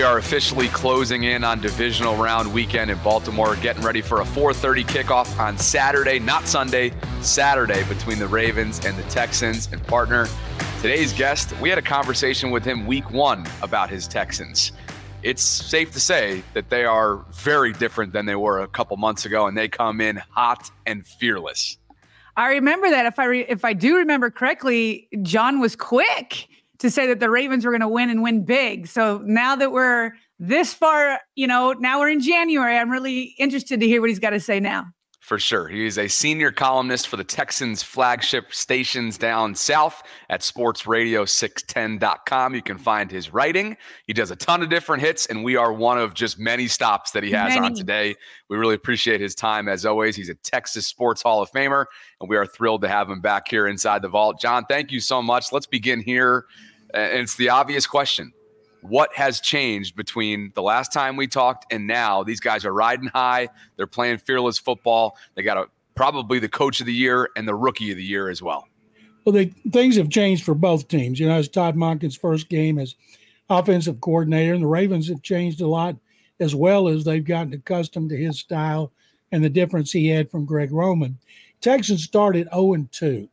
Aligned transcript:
We 0.00 0.06
are 0.06 0.16
officially 0.16 0.68
closing 0.68 1.24
in 1.24 1.44
on 1.44 1.60
divisional 1.60 2.16
round 2.16 2.50
weekend 2.50 2.90
in 2.90 2.96
Baltimore, 3.00 3.54
getting 3.56 3.82
ready 3.82 4.00
for 4.00 4.22
a 4.22 4.24
4:30 4.24 4.82
kickoff 4.84 5.38
on 5.38 5.58
Saturday, 5.58 6.18
not 6.18 6.48
Sunday, 6.48 6.94
Saturday 7.20 7.84
between 7.84 8.18
the 8.18 8.26
Ravens 8.26 8.82
and 8.86 8.96
the 8.96 9.02
Texans. 9.10 9.68
And 9.70 9.86
partner, 9.86 10.26
today's 10.80 11.12
guest, 11.12 11.52
we 11.60 11.68
had 11.68 11.76
a 11.76 11.82
conversation 11.82 12.50
with 12.50 12.64
him 12.64 12.86
week 12.86 13.10
1 13.10 13.46
about 13.60 13.90
his 13.90 14.08
Texans. 14.08 14.72
It's 15.22 15.42
safe 15.42 15.92
to 15.92 16.00
say 16.00 16.44
that 16.54 16.70
they 16.70 16.86
are 16.86 17.26
very 17.34 17.74
different 17.74 18.14
than 18.14 18.24
they 18.24 18.36
were 18.36 18.60
a 18.60 18.68
couple 18.68 18.96
months 18.96 19.26
ago 19.26 19.48
and 19.48 19.58
they 19.58 19.68
come 19.68 20.00
in 20.00 20.22
hot 20.30 20.70
and 20.86 21.06
fearless. 21.06 21.76
I 22.38 22.52
remember 22.52 22.88
that 22.88 23.04
if 23.04 23.18
I 23.18 23.26
re- 23.26 23.46
if 23.46 23.66
I 23.66 23.74
do 23.74 23.98
remember 23.98 24.30
correctly, 24.30 25.08
John 25.20 25.60
was 25.60 25.76
quick 25.76 26.48
to 26.80 26.90
say 26.90 27.06
that 27.06 27.20
the 27.20 27.30
Ravens 27.30 27.64
were 27.64 27.70
going 27.70 27.80
to 27.80 27.88
win 27.88 28.10
and 28.10 28.22
win 28.22 28.44
big. 28.44 28.86
So 28.86 29.22
now 29.24 29.56
that 29.56 29.72
we're 29.72 30.12
this 30.38 30.74
far, 30.74 31.20
you 31.34 31.46
know, 31.46 31.72
now 31.74 32.00
we're 32.00 32.10
in 32.10 32.20
January, 32.20 32.76
I'm 32.76 32.90
really 32.90 33.34
interested 33.38 33.80
to 33.80 33.86
hear 33.86 34.00
what 34.00 34.10
he's 34.10 34.18
got 34.18 34.30
to 34.30 34.40
say 34.40 34.60
now. 34.60 34.86
For 35.20 35.38
sure. 35.38 35.68
He 35.68 35.86
is 35.86 35.98
a 35.98 36.08
senior 36.08 36.50
columnist 36.50 37.06
for 37.06 37.16
the 37.16 37.22
Texans 37.22 37.84
flagship 37.84 38.52
stations 38.52 39.16
down 39.16 39.54
south 39.54 40.02
at 40.28 40.40
sportsradio610.com. 40.40 42.54
You 42.54 42.62
can 42.62 42.78
find 42.78 43.08
his 43.10 43.32
writing. 43.32 43.76
He 44.06 44.12
does 44.12 44.32
a 44.32 44.36
ton 44.36 44.62
of 44.62 44.70
different 44.70 45.02
hits, 45.02 45.26
and 45.26 45.44
we 45.44 45.54
are 45.54 45.72
one 45.72 45.98
of 45.98 46.14
just 46.14 46.40
many 46.40 46.66
stops 46.66 47.12
that 47.12 47.22
he 47.22 47.30
has 47.32 47.54
many. 47.54 47.66
on 47.66 47.74
today. 47.74 48.16
We 48.48 48.56
really 48.56 48.74
appreciate 48.74 49.20
his 49.20 49.36
time 49.36 49.68
as 49.68 49.86
always. 49.86 50.16
He's 50.16 50.30
a 50.30 50.34
Texas 50.34 50.88
Sports 50.88 51.22
Hall 51.22 51.42
of 51.42 51.52
Famer, 51.52 51.84
and 52.20 52.28
we 52.28 52.36
are 52.36 52.46
thrilled 52.46 52.82
to 52.82 52.88
have 52.88 53.08
him 53.08 53.20
back 53.20 53.46
here 53.46 53.68
inside 53.68 54.02
the 54.02 54.08
vault. 54.08 54.40
John, 54.40 54.64
thank 54.68 54.90
you 54.90 54.98
so 54.98 55.22
much. 55.22 55.52
Let's 55.52 55.66
begin 55.66 56.00
here 56.00 56.46
and 56.94 57.20
it's 57.20 57.36
the 57.36 57.48
obvious 57.48 57.86
question 57.86 58.32
what 58.82 59.14
has 59.14 59.40
changed 59.40 59.96
between 59.96 60.52
the 60.54 60.62
last 60.62 60.92
time 60.92 61.16
we 61.16 61.26
talked 61.26 61.70
and 61.72 61.86
now? 61.86 62.22
These 62.22 62.40
guys 62.40 62.64
are 62.64 62.72
riding 62.72 63.08
high. 63.08 63.48
They're 63.76 63.86
playing 63.86 64.18
fearless 64.18 64.58
football. 64.58 65.16
They 65.34 65.42
got 65.42 65.56
a, 65.56 65.66
probably 65.94 66.38
the 66.38 66.48
coach 66.48 66.80
of 66.80 66.86
the 66.86 66.94
year 66.94 67.28
and 67.36 67.46
the 67.46 67.54
rookie 67.54 67.90
of 67.90 67.96
the 67.96 68.04
year 68.04 68.28
as 68.28 68.42
well. 68.42 68.68
Well, 69.24 69.34
the, 69.34 69.52
things 69.70 69.96
have 69.96 70.08
changed 70.08 70.44
for 70.44 70.54
both 70.54 70.88
teams. 70.88 71.20
You 71.20 71.28
know, 71.28 71.38
it's 71.38 71.48
Todd 71.48 71.76
Monken's 71.76 72.16
first 72.16 72.48
game 72.48 72.78
as 72.78 72.94
offensive 73.50 74.00
coordinator, 74.00 74.54
and 74.54 74.62
the 74.62 74.68
Ravens 74.68 75.08
have 75.08 75.22
changed 75.22 75.60
a 75.60 75.66
lot 75.66 75.96
as 76.38 76.54
well 76.54 76.88
as 76.88 77.04
they've 77.04 77.24
gotten 77.24 77.52
accustomed 77.52 78.08
to 78.10 78.16
his 78.16 78.38
style 78.38 78.92
and 79.30 79.44
the 79.44 79.50
difference 79.50 79.92
he 79.92 80.08
had 80.08 80.30
from 80.30 80.46
Greg 80.46 80.72
Roman. 80.72 81.18
Texans 81.60 82.02
started 82.02 82.48
0 82.54 82.88
2. 82.90 83.28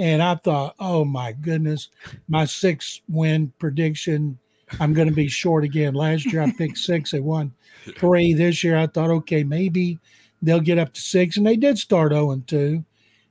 And 0.00 0.22
I 0.22 0.34
thought, 0.36 0.76
oh 0.78 1.04
my 1.04 1.32
goodness, 1.32 1.90
my 2.26 2.46
six 2.46 3.02
win 3.06 3.52
prediction, 3.58 4.38
I'm 4.80 4.94
going 4.94 5.08
to 5.08 5.14
be 5.14 5.28
short 5.28 5.62
again. 5.62 5.92
Last 5.92 6.24
year 6.32 6.40
I 6.40 6.50
picked 6.52 6.78
six, 6.88 7.10
they 7.10 7.20
won 7.20 7.52
three. 7.98 8.32
This 8.32 8.64
year 8.64 8.78
I 8.78 8.86
thought, 8.86 9.10
okay, 9.10 9.44
maybe 9.44 9.98
they'll 10.40 10.58
get 10.58 10.78
up 10.78 10.94
to 10.94 11.00
six. 11.02 11.36
And 11.36 11.46
they 11.46 11.56
did 11.56 11.76
start 11.76 12.12
0 12.12 12.30
and 12.30 12.46
2. 12.48 12.82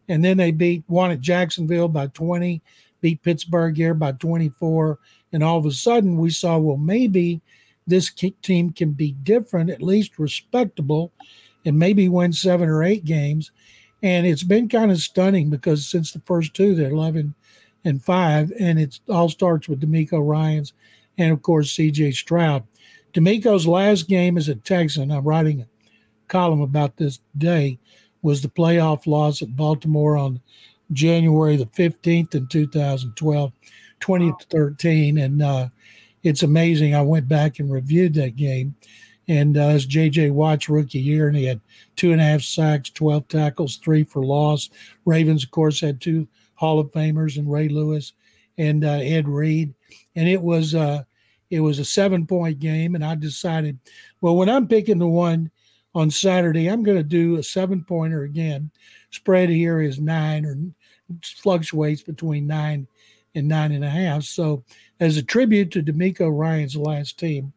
And 0.10 0.24
then 0.24 0.38
they 0.38 0.52
beat 0.52 0.84
one 0.86 1.10
at 1.10 1.22
Jacksonville 1.22 1.88
by 1.88 2.06
20, 2.06 2.62
beat 3.02 3.24
Pittsburgh 3.24 3.76
here 3.76 3.96
by 3.96 4.12
24. 4.12 5.00
And 5.34 5.44
all 5.44 5.58
of 5.58 5.66
a 5.66 5.72
sudden 5.72 6.18
we 6.18 6.30
saw, 6.30 6.60
well, 6.60 6.78
maybe 6.78 7.42
this 7.88 8.14
team 8.44 8.74
can 8.74 8.92
be 8.92 9.14
different, 9.24 9.72
at 9.72 9.82
least 9.82 10.20
respectable, 10.20 11.14
and 11.66 11.80
maybe 11.80 12.10
win 12.10 12.32
seven 12.32 12.70
or 12.70 12.84
eight 12.84 13.06
games. 13.06 13.52
And 14.02 14.26
it's 14.26 14.44
been 14.44 14.70
kind 14.70 14.92
of 14.92 15.00
stunning 15.00 15.50
because 15.50 15.88
since 15.88 16.12
the 16.12 16.22
first 16.22 16.54
two, 16.54 16.74
they're 16.76 16.92
11 16.92 17.36
and 17.84 18.04
5. 18.04 18.54
And 18.60 18.80
it 18.80 19.00
all 19.10 19.30
starts 19.30 19.68
with 19.68 19.82
DeMeco 19.82 20.26
Ryans 20.26 20.74
and, 21.18 21.32
of 21.32 21.42
course, 21.42 21.76
CJ 21.76 22.14
Stroud. 22.14 22.64
DeMeco's 23.14 23.68
last 23.68 24.08
game 24.08 24.38
as 24.38 24.48
a 24.48 24.56
Texan, 24.56 25.12
I'm 25.12 25.24
writing 25.24 25.62
a 25.62 25.68
column 26.28 26.62
about 26.62 26.98
this 26.98 27.20
today, 27.34 27.80
was 28.22 28.42
the 28.42 28.50
playoff 28.50 29.08
loss 29.08 29.42
at 29.42 29.56
Baltimore 29.56 30.16
on 30.16 30.40
January 30.92 31.56
the 31.56 31.66
15th 31.66 32.36
in 32.36 32.48
2012, 32.48 33.52
20 34.00 34.32
to 34.32 34.46
13. 34.50 35.18
And 35.18 35.42
uh, 35.42 35.70
it's 36.24 36.44
amazing. 36.44 36.96
I 36.96 37.02
went 37.02 37.28
back 37.28 37.60
and 37.60 37.72
reviewed 37.72 38.14
that 38.16 38.36
game 38.36 38.76
and 39.30 39.58
uh, 39.58 39.74
it's 39.76 39.86
J.J. 39.86 40.32
Watt's 40.32 40.68
rookie 40.68 41.00
year, 41.00 41.28
and 41.28 41.38
he 41.38 41.46
had 41.46 41.62
two 41.96 42.12
and 42.12 42.20
a 42.20 42.24
half 42.24 42.42
sacks, 42.42 42.90
12 42.90 43.28
tackles, 43.28 43.78
three 43.78 44.04
for 44.04 44.26
loss. 44.26 44.72
Ravens, 45.06 45.44
of 45.44 45.52
course, 45.52 45.80
had 45.80 46.02
two 46.02 46.28
Hall 46.56 46.80
of 46.80 46.92
Famers, 46.92 47.38
and 47.38 47.50
Ray 47.50 47.70
Lewis 47.70 48.14
and 48.58 48.84
uh, 48.84 49.00
Ed 49.02 49.30
Reed, 49.30 49.74
and 50.16 50.28
it 50.28 50.42
was 50.42 50.76
uh, 50.76 51.04
it 51.52 51.62
was 51.62 51.80
a 51.80 51.86
seven 51.86 52.26
point 52.26 52.60
game, 52.60 52.96
and 52.96 53.06
I 53.06 53.16
decided, 53.16 53.80
well, 54.20 54.36
when 54.36 54.50
I'm 54.50 54.68
picking 54.68 54.98
the 54.98 55.08
one 55.08 55.52
on 55.96 56.12
Saturday, 56.12 56.68
I'm 56.68 56.84
going 56.84 56.98
to 56.98 57.04
do 57.04 57.38
a 57.38 57.44
seven 57.44 57.84
pointer 57.84 58.24
again. 58.24 58.72
Spread 59.12 59.50
here 59.50 59.80
is 59.80 60.00
nine, 60.00 60.46
or 60.46 60.58
fluctuates 61.24 62.02
between 62.02 62.48
nine 62.48 62.88
and 63.36 63.48
nine 63.48 63.72
and 63.72 63.86
a 63.86 63.90
half. 63.90 64.24
So, 64.24 64.64
as 65.00 65.18
a 65.18 65.24
tribute 65.24 65.72
to 65.72 65.84
DeMeco 65.84 66.36
Ryans' 66.36 66.76
last 66.76 67.20
team, 67.20 67.54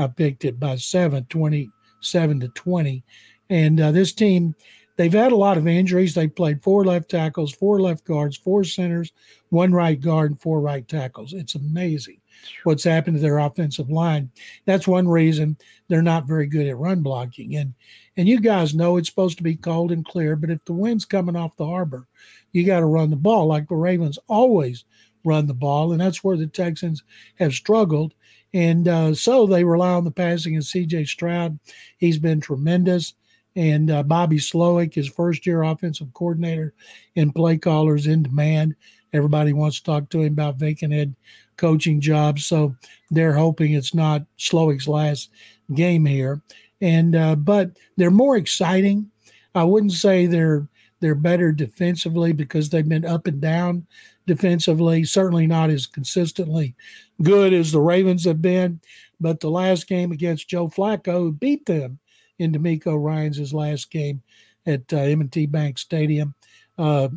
I 0.00 0.06
picked 0.06 0.44
it 0.44 0.58
by 0.58 0.76
seven, 0.76 1.26
27 1.28 2.40
to 2.40 2.48
20. 2.48 3.04
And 3.50 3.80
uh, 3.80 3.92
this 3.92 4.12
team, 4.12 4.54
they've 4.96 5.12
had 5.12 5.32
a 5.32 5.36
lot 5.36 5.58
of 5.58 5.66
injuries. 5.66 6.14
They 6.14 6.28
played 6.28 6.62
four 6.62 6.84
left 6.84 7.10
tackles, 7.10 7.52
four 7.52 7.80
left 7.80 8.04
guards, 8.04 8.36
four 8.36 8.64
centers, 8.64 9.12
one 9.50 9.72
right 9.72 10.00
guard, 10.00 10.30
and 10.30 10.40
four 10.40 10.60
right 10.60 10.86
tackles. 10.86 11.32
It's 11.32 11.54
amazing 11.54 12.20
what's 12.64 12.84
happened 12.84 13.16
to 13.16 13.20
their 13.20 13.38
offensive 13.38 13.90
line. 13.90 14.30
That's 14.64 14.88
one 14.88 15.08
reason 15.08 15.56
they're 15.88 16.02
not 16.02 16.26
very 16.26 16.46
good 16.46 16.66
at 16.66 16.78
run 16.78 17.02
blocking. 17.02 17.56
And 17.56 17.74
and 18.16 18.28
you 18.28 18.40
guys 18.40 18.74
know 18.74 18.96
it's 18.96 19.08
supposed 19.08 19.38
to 19.38 19.42
be 19.42 19.56
cold 19.56 19.92
and 19.92 20.04
clear, 20.04 20.36
but 20.36 20.50
if 20.50 20.64
the 20.64 20.72
wind's 20.72 21.04
coming 21.04 21.36
off 21.36 21.56
the 21.56 21.66
harbor, 21.66 22.06
you 22.52 22.64
got 22.64 22.80
to 22.80 22.86
run 22.86 23.10
the 23.10 23.16
ball 23.16 23.46
like 23.46 23.68
the 23.68 23.76
Ravens 23.76 24.18
always 24.28 24.84
run 25.24 25.46
the 25.46 25.54
ball, 25.54 25.92
and 25.92 26.00
that's 26.00 26.24
where 26.24 26.36
the 26.36 26.46
Texans 26.46 27.02
have 27.36 27.52
struggled. 27.52 28.14
And 28.52 28.88
uh, 28.88 29.14
so 29.14 29.46
they 29.46 29.64
rely 29.64 29.92
on 29.92 30.04
the 30.04 30.10
passing 30.10 30.56
of 30.56 30.64
CJ 30.64 31.06
Stroud. 31.06 31.58
He's 31.98 32.18
been 32.18 32.40
tremendous. 32.40 33.14
And 33.56 33.90
uh, 33.90 34.02
Bobby 34.02 34.38
Slowik, 34.38 34.94
his 34.94 35.08
first 35.08 35.46
year 35.46 35.62
offensive 35.62 36.12
coordinator 36.14 36.74
and 37.16 37.34
play 37.34 37.58
callers 37.58 38.06
in 38.06 38.22
demand. 38.22 38.74
Everybody 39.12 39.52
wants 39.52 39.78
to 39.78 39.84
talk 39.84 40.08
to 40.10 40.22
him 40.22 40.32
about 40.32 40.56
vacant 40.56 40.92
head 40.92 41.14
coaching 41.56 42.00
jobs. 42.00 42.46
So 42.46 42.74
they're 43.10 43.34
hoping 43.34 43.72
it's 43.72 43.94
not 43.94 44.22
Slowik's 44.38 44.88
last 44.88 45.30
game 45.74 46.06
here. 46.06 46.42
And 46.80 47.14
uh, 47.14 47.36
but 47.36 47.76
they're 47.96 48.10
more 48.10 48.36
exciting. 48.36 49.10
I 49.54 49.64
wouldn't 49.64 49.92
say 49.92 50.26
they're 50.26 50.66
they're 51.00 51.14
better 51.14 51.50
defensively 51.50 52.32
because 52.32 52.68
they've 52.68 52.88
been 52.88 53.04
up 53.04 53.26
and 53.26 53.40
down 53.40 53.86
defensively. 54.30 55.02
Certainly 55.02 55.48
not 55.48 55.70
as 55.70 55.88
consistently 55.88 56.76
good 57.20 57.52
as 57.52 57.72
the 57.72 57.80
Ravens 57.80 58.24
have 58.26 58.40
been. 58.40 58.80
But 59.20 59.40
the 59.40 59.50
last 59.50 59.88
game 59.88 60.12
against 60.12 60.48
Joe 60.48 60.68
Flacco 60.68 61.36
beat 61.36 61.66
them 61.66 61.98
in 62.38 62.52
DeMeco 62.52 62.96
Ryans' 63.02 63.52
last 63.52 63.90
game 63.90 64.22
at 64.66 64.82
uh, 64.92 64.98
M&T 64.98 65.46
Bank 65.46 65.78
Stadium. 65.78 66.34
Uh, 66.78 67.08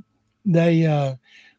they 0.43 0.87
uh, 0.87 1.13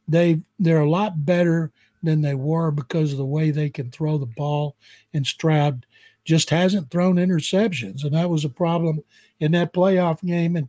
they 0.09 0.41
they're 0.59 0.81
a 0.81 0.91
lot 0.91 1.25
better 1.25 1.71
than 2.03 2.21
they 2.21 2.35
were 2.35 2.73
because 2.73 3.13
of 3.13 3.19
the 3.19 3.25
way 3.25 3.53
they 3.53 3.71
can 3.71 3.93
throw 3.93 4.19
the 4.19 4.27
ball. 4.27 4.75
And 5.15 5.25
Stroud 5.25 5.87
just 6.25 6.51
hasn't 6.51 6.91
thrown 6.91 7.15
interceptions, 7.15 8.03
and 8.03 8.13
that 8.13 8.29
was 8.29 8.45
a 8.45 8.51
problem 8.51 9.05
in 9.39 9.53
that 9.53 9.73
playoff 9.73 10.21
game 10.21 10.57
in 10.57 10.67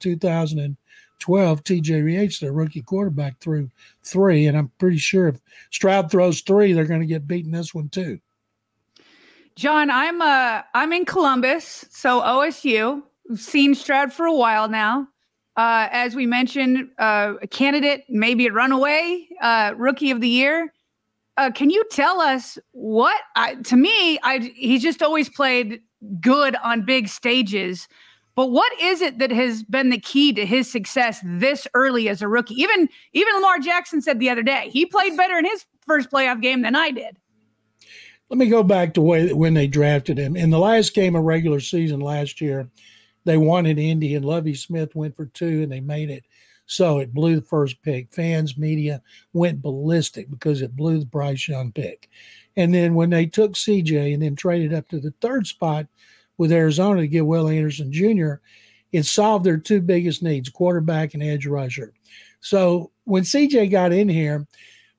2012. 1.19 1.63
T.J. 1.63 2.01
Yates, 2.01 2.39
their 2.39 2.51
rookie 2.51 2.81
quarterback, 2.81 3.39
threw 3.39 3.69
three, 4.03 4.47
and 4.47 4.57
I'm 4.57 4.71
pretty 4.77 4.97
sure 4.97 5.27
if 5.27 5.39
Stroud 5.71 6.11
throws 6.11 6.41
three, 6.41 6.73
they're 6.73 6.85
going 6.85 7.01
to 7.01 7.05
get 7.05 7.27
beaten 7.27 7.51
this 7.51 7.73
one 7.73 7.89
too. 7.89 8.19
John, 9.55 9.89
I'm 9.89 10.21
uh 10.21 10.63
I'm 10.73 10.91
in 10.91 11.05
Columbus, 11.05 11.85
so 11.89 12.21
OSU. 12.21 13.01
Seen 13.35 13.73
Stroud 13.73 14.11
for 14.11 14.25
a 14.25 14.33
while 14.33 14.67
now. 14.67 15.07
Uh, 15.55 15.87
as 15.91 16.15
we 16.15 16.25
mentioned, 16.25 16.89
uh, 16.99 17.35
a 17.41 17.47
candidate, 17.47 18.03
maybe 18.09 18.47
a 18.47 18.51
runaway 18.51 19.25
uh, 19.41 19.73
rookie 19.77 20.11
of 20.11 20.19
the 20.19 20.27
year. 20.27 20.73
Uh, 21.37 21.49
can 21.49 21.69
you 21.69 21.83
tell 21.89 22.19
us 22.19 22.57
what? 22.71 23.19
I, 23.35 23.55
to 23.55 23.77
me, 23.77 24.19
I 24.23 24.51
he's 24.55 24.83
just 24.83 25.01
always 25.01 25.29
played 25.29 25.81
good 26.19 26.55
on 26.57 26.83
big 26.83 27.07
stages. 27.07 27.87
But 28.35 28.51
what 28.51 28.71
is 28.81 29.01
it 29.01 29.19
that 29.19 29.31
has 29.31 29.63
been 29.63 29.89
the 29.89 29.99
key 29.99 30.33
to 30.33 30.45
his 30.45 30.69
success 30.69 31.21
this 31.23 31.67
early 31.73 32.09
as 32.09 32.21
a 32.21 32.27
rookie? 32.27 32.55
Even 32.55 32.89
even 33.13 33.33
Lamar 33.35 33.59
Jackson 33.59 34.01
said 34.01 34.19
the 34.19 34.29
other 34.29 34.43
day 34.43 34.69
he 34.71 34.85
played 34.85 35.15
better 35.15 35.37
in 35.37 35.45
his 35.45 35.65
first 35.85 36.11
playoff 36.11 36.41
game 36.41 36.61
than 36.61 36.75
I 36.75 36.91
did. 36.91 37.17
Let 38.29 38.37
me 38.39 38.47
go 38.47 38.63
back 38.63 38.95
to 38.95 39.01
way, 39.01 39.31
when 39.33 39.53
they 39.53 39.67
drafted 39.67 40.17
him. 40.17 40.35
In 40.35 40.49
the 40.49 40.59
last 40.59 40.95
game 40.95 41.15
of 41.15 41.23
regular 41.23 41.59
season 41.59 41.99
last 41.99 42.41
year, 42.41 42.67
they 43.23 43.37
wanted 43.37 43.77
Indy, 43.77 44.15
and 44.15 44.25
Lovie 44.25 44.55
Smith 44.55 44.95
went 44.95 45.15
for 45.15 45.27
two, 45.27 45.61
and 45.61 45.71
they 45.71 45.79
made 45.79 46.09
it. 46.09 46.23
So 46.65 46.97
it 46.97 47.13
blew 47.13 47.35
the 47.35 47.45
first 47.45 47.81
pick. 47.83 48.11
Fans, 48.11 48.57
media 48.57 49.01
went 49.33 49.61
ballistic 49.61 50.29
because 50.31 50.63
it 50.63 50.75
blew 50.75 50.99
the 50.99 51.05
Bryce 51.05 51.47
Young 51.47 51.71
pick. 51.71 52.09
And 52.57 52.73
then 52.73 52.95
when 52.95 53.11
they 53.11 53.27
took 53.27 53.53
CJ 53.53 54.13
and 54.13 54.23
then 54.23 54.35
traded 54.35 54.73
up 54.73 54.87
to 54.89 54.99
the 54.99 55.13
third 55.21 55.45
spot 55.45 55.85
with 56.37 56.51
Arizona 56.51 57.01
to 57.01 57.07
get 57.07 57.25
Will 57.25 57.49
Anderson 57.49 57.91
Jr., 57.91 58.35
it 58.91 59.03
solved 59.03 59.45
their 59.45 59.57
two 59.57 59.81
biggest 59.81 60.23
needs 60.23 60.49
quarterback 60.49 61.13
and 61.13 61.23
edge 61.23 61.45
rusher. 61.45 61.93
So 62.39 62.91
when 63.03 63.23
CJ 63.23 63.71
got 63.71 63.91
in 63.91 64.07
here, 64.07 64.47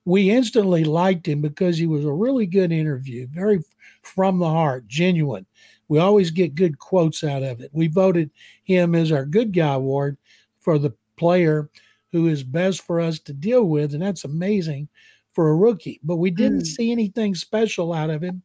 we 0.04 0.30
instantly 0.30 0.84
liked 0.84 1.26
him 1.26 1.40
because 1.40 1.78
he 1.78 1.86
was 1.86 2.04
a 2.04 2.12
really 2.12 2.46
good 2.46 2.72
interview, 2.72 3.26
very 3.30 3.60
from 4.02 4.38
the 4.38 4.48
heart, 4.48 4.86
genuine. 4.86 5.46
We 5.88 5.98
always 5.98 6.30
get 6.30 6.54
good 6.54 6.78
quotes 6.78 7.24
out 7.24 7.42
of 7.42 7.60
it. 7.60 7.70
We 7.72 7.88
voted 7.88 8.30
him 8.64 8.94
as 8.94 9.12
our 9.12 9.24
good 9.24 9.52
guy 9.52 9.74
award 9.74 10.16
for 10.60 10.78
the 10.78 10.94
player 11.16 11.70
who 12.12 12.28
is 12.28 12.42
best 12.42 12.82
for 12.82 13.00
us 13.00 13.18
to 13.20 13.32
deal 13.32 13.64
with, 13.64 13.94
and 13.94 14.02
that's 14.02 14.24
amazing 14.24 14.88
for 15.32 15.50
a 15.50 15.56
rookie. 15.56 16.00
But 16.02 16.16
we 16.16 16.30
didn't 16.30 16.62
mm. 16.62 16.66
see 16.66 16.92
anything 16.92 17.34
special 17.34 17.92
out 17.92 18.10
of 18.10 18.22
him 18.22 18.42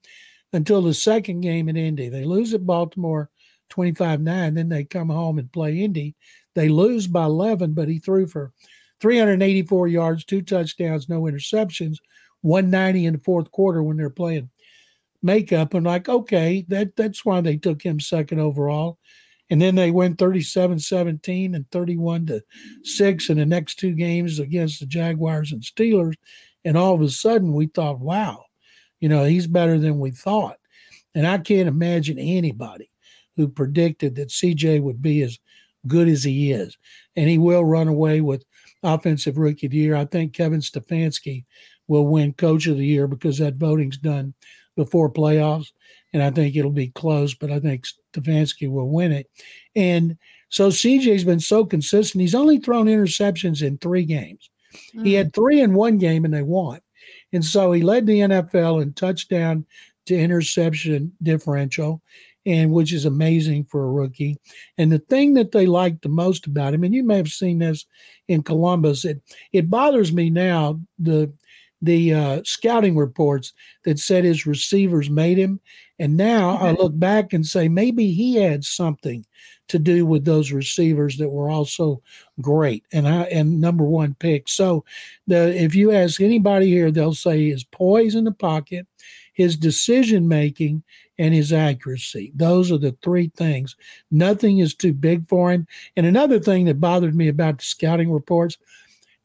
until 0.53 0.81
the 0.81 0.94
second 0.94 1.42
game 1.42 1.69
in 1.69 1.77
Indy. 1.77 2.09
They 2.09 2.25
lose 2.25 2.53
at 2.53 2.65
Baltimore 2.65 3.30
25 3.69 4.21
9, 4.21 4.53
then 4.53 4.69
they 4.69 4.83
come 4.83 5.09
home 5.09 5.39
and 5.39 5.51
play 5.51 5.80
Indy. 5.80 6.15
They 6.56 6.69
lose 6.69 7.07
by 7.07 7.24
11, 7.24 7.74
but 7.74 7.88
he 7.88 8.00
threw 8.00 8.27
for 8.27 8.51
384 9.00 9.88
yards, 9.88 10.25
two 10.25 10.42
touchdowns, 10.42 11.09
no 11.09 11.21
interceptions, 11.21 11.98
190 12.42 13.06
in 13.06 13.13
the 13.13 13.19
fourth 13.19 13.51
quarter 13.51 13.81
when 13.81 13.98
they're 13.98 14.09
playing 14.09 14.50
makeup. 15.24 15.74
And 15.74 15.86
like, 15.86 16.09
okay, 16.09 16.65
that 16.68 16.95
that's 16.95 17.25
why 17.25 17.42
they 17.42 17.57
took 17.57 17.81
him 17.81 18.00
second 18.00 18.39
overall. 18.39 19.00
And 19.50 19.62
then 19.62 19.75
they 19.75 19.92
went 19.92 20.18
37 20.18 20.80
17 20.80 21.56
and 21.56 21.69
31 21.71 22.27
to 22.27 22.42
6 22.83 23.30
in 23.30 23.38
the 23.38 23.45
next 23.45 23.75
two 23.80 23.94
games 23.94 24.39
against 24.39 24.80
the 24.80 24.86
Jaguars 24.86 25.51
and 25.51 25.62
Steelers. 25.62 26.15
And 26.63 26.77
all 26.77 26.94
of 26.94 27.01
a 27.01 27.09
sudden, 27.09 27.54
we 27.54 27.68
thought, 27.68 28.00
wow, 28.00 28.45
you 29.01 29.09
know, 29.09 29.25
he's 29.25 29.48
better 29.48 29.77
than 29.77 30.00
we 30.00 30.12
thought. 30.12 30.57
And 31.13 31.27
I 31.27 31.39
can't 31.39 31.68
imagine 31.68 32.18
anybody 32.18 32.89
who 33.36 33.50
predicted 33.50 34.15
that 34.15 34.30
CJ 34.30 34.81
would 34.81 35.01
be 35.01 35.24
as 35.24 35.38
good 35.88 36.07
as 36.07 36.24
he 36.24 36.51
is. 36.51 36.77
And 37.18 37.27
he 37.30 37.38
will 37.38 37.65
run 37.65 37.89
away 37.89 38.21
with 38.21 38.45
Offensive 38.83 39.38
Rookie 39.38 39.65
of 39.65 39.71
the 39.71 39.77
Year. 39.77 39.95
I 39.95 40.06
think 40.06 40.33
Kevin 40.33 40.62
Stefanski 40.62 41.44
will 41.88 42.07
win 42.07 42.33
Coach 42.33 42.68
of 42.68 42.77
the 42.77 42.86
Year 42.86 43.07
because 43.07 43.39
that 43.39 43.56
voting's 43.56 43.98
done 43.98 44.33
before 44.77 45.12
playoffs. 45.12 45.71
And 46.13 46.21
I 46.21 46.30
think 46.30 46.56
it'll 46.56 46.71
be 46.71 46.89
close, 46.89 47.33
but 47.33 47.51
I 47.51 47.59
think 47.59 47.86
Stefanski 48.13 48.69
will 48.69 48.89
win 48.89 49.12
it. 49.12 49.30
And 49.75 50.18
so 50.50 50.69
CJ's 50.69 51.24
been 51.24 51.39
so 51.39 51.65
consistent. 51.65 52.21
He's 52.21 52.36
only 52.36 52.59
thrown 52.59 52.86
interceptions 52.86 53.65
in 53.65 53.77
three 53.77 54.06
games. 54.06 54.50
Mm-hmm. 54.74 55.06
He 55.06 55.13
had 55.13 55.30
mm. 55.30 55.36
three 55.36 55.62
in 55.62 55.74
one 55.74 55.97
game 55.97 56.25
and 56.25 56.33
they 56.33 56.44
won. 56.44 56.80
And 57.33 57.44
so 57.44 57.72
he 57.72 57.81
led 57.81 58.06
the 58.06 58.19
NFL 58.19 58.81
in 58.81 58.94
touchdown 58.94 59.66
to 60.07 60.18
interception 60.18 61.13
differential 61.22 62.01
and 62.45 62.72
which 62.72 62.92
is 62.92 63.06
amazing 63.06 63.66
for 63.66 63.83
a 63.83 63.92
rookie. 63.92 64.38
And 64.78 64.92
the 64.92 65.00
thing 65.00 65.36
that 65.36 65.51
they 65.51 65.66
liked 65.66 66.01
the 66.01 66.10
most 66.10 66.48
about 66.48 66.74
him, 66.74 66.83
and 66.83 66.94
you 66.94 67.04
may 67.04 67.18
have 67.18 67.28
seen 67.28 67.60
this 67.60 67.86
in 68.28 68.42
Columbus, 68.42 69.06
it 69.06 69.22
it 69.54 69.69
bothers 69.69 70.12
me 70.12 70.30
now 70.30 70.80
the 70.98 71.31
the 71.81 72.13
uh, 72.13 72.42
scouting 72.45 72.95
reports 72.95 73.54
that 73.86 74.00
said 74.00 74.24
his 74.24 74.45
receivers 74.45 75.10
made 75.10 75.38
him, 75.38 75.60
and 76.00 76.18
now 76.18 76.57
I 76.57 76.72
look 76.72 76.98
back 76.98 77.33
and 77.33 77.45
say 77.45 77.68
maybe 77.68 78.12
he 78.12 78.36
had 78.36 78.63
something 78.63 79.25
to 79.72 79.80
do 79.80 80.06
with 80.06 80.25
those 80.25 80.51
receivers 80.51 81.18
that 81.18 81.30
were 81.30 81.50
also 81.50 82.01
great 82.42 82.83
and 82.92 83.07
I 83.07 83.24
and 83.24 83.62
number 83.62 83.86
one 83.86 84.16
pick. 84.19 84.50
So 84.50 84.83
the 85.28 85.56
if 85.56 85.74
you 85.75 85.92
ask 85.92 86.19
anybody 86.19 86.68
here, 86.68 86.92
they'll 86.92 87.13
say 87.13 87.50
his 87.50 87.63
poise 87.63 88.16
in 88.16 88.25
the 88.25 88.33
pocket, 88.33 88.86
his 89.33 89.56
decision 89.56 90.28
making, 90.28 90.83
and 91.18 91.33
his 91.33 91.54
accuracy. 91.54 92.33
Those 92.36 92.72
are 92.72 92.78
the 92.78 92.98
three 93.01 93.31
things. 93.38 93.75
Nothing 94.10 94.57
is 94.57 94.75
too 94.75 94.92
big 94.92 95.30
for 95.30 95.51
him. 95.51 95.68
And 95.95 96.06
another 96.06 96.39
thing 96.39 96.66
that 96.66 96.81
bothered 96.81 97.16
me 97.16 97.28
about 97.28 97.60
the 97.60 97.63
scouting 97.63 98.12
reports, 98.12 98.57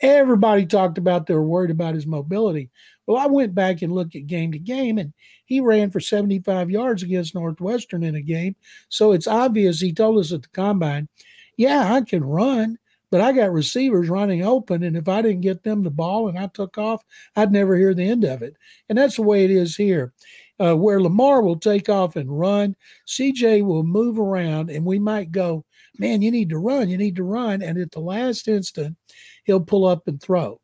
everybody 0.01 0.67
talked 0.67 0.99
about 0.99 1.27
they 1.27 1.35
were 1.35 1.47
worried 1.47 1.71
about 1.71 1.95
his 1.95 2.07
mobility. 2.07 2.71
Well, 3.07 3.17
I 3.17 3.27
went 3.27 3.55
back 3.55 3.83
and 3.83 3.93
looked 3.93 4.17
at 4.17 4.27
game 4.27 4.53
to 4.53 4.59
game, 4.59 4.99
and 4.99 5.13
he 5.45 5.61
ran 5.61 5.91
for 5.91 6.01
75 6.01 6.71
yards 6.71 7.03
against 7.03 7.35
Northwestern 7.35 8.03
in 8.03 8.17
a 8.17 8.21
game. 8.21 8.57
So 8.89 9.13
it's 9.13 9.29
obvious 9.29 9.81
he 9.81 9.93
told 9.93 10.19
us 10.19 10.33
at 10.33 10.43
the 10.43 10.49
combine, 10.49 11.09
yeah, 11.57 11.95
I 11.95 12.01
can 12.03 12.25
run, 12.25 12.79
but 13.11 13.21
I 13.21 13.33
got 13.33 13.53
receivers 13.53 14.09
running 14.09 14.43
open. 14.43 14.83
And 14.83 14.97
if 14.97 15.09
I 15.09 15.23
didn't 15.23 15.43
get 15.43 15.63
them 15.63 15.83
the 15.83 15.91
ball 15.91 16.29
and 16.29 16.39
I 16.39 16.49
took 16.49 16.77
off, 16.77 17.05
I'd 17.37 17.53
never 17.53 17.77
hear 17.77 17.95
the 17.95 18.09
end 18.09 18.25
of 18.25 18.43
it. 18.43 18.57
And 18.89 18.99
that's 18.99 19.17
the 19.17 19.23
way 19.23 19.45
it 19.45 19.51
is 19.51 19.77
here 19.77 20.13
uh, 20.61 20.75
where 20.77 21.01
Lamar 21.01 21.43
will 21.43 21.59
take 21.59 21.89
off 21.89 22.17
and 22.17 22.39
run. 22.39 22.77
CJ 23.07 23.65
will 23.65 23.85
move 23.85 24.19
around, 24.19 24.71
and 24.71 24.85
we 24.85 24.99
might 24.99 25.31
go, 25.31 25.65
man, 25.99 26.23
you 26.23 26.31
need 26.31 26.51
to 26.51 26.59
run, 26.59 26.89
you 26.89 26.97
need 26.97 27.17
to 27.17 27.23
run. 27.23 27.63
And 27.63 27.79
at 27.79 27.93
the 27.93 28.01
last 28.01 28.49
instant, 28.49 28.97
he'll 29.45 29.61
pull 29.61 29.87
up 29.87 30.09
and 30.09 30.21
throw. 30.21 30.61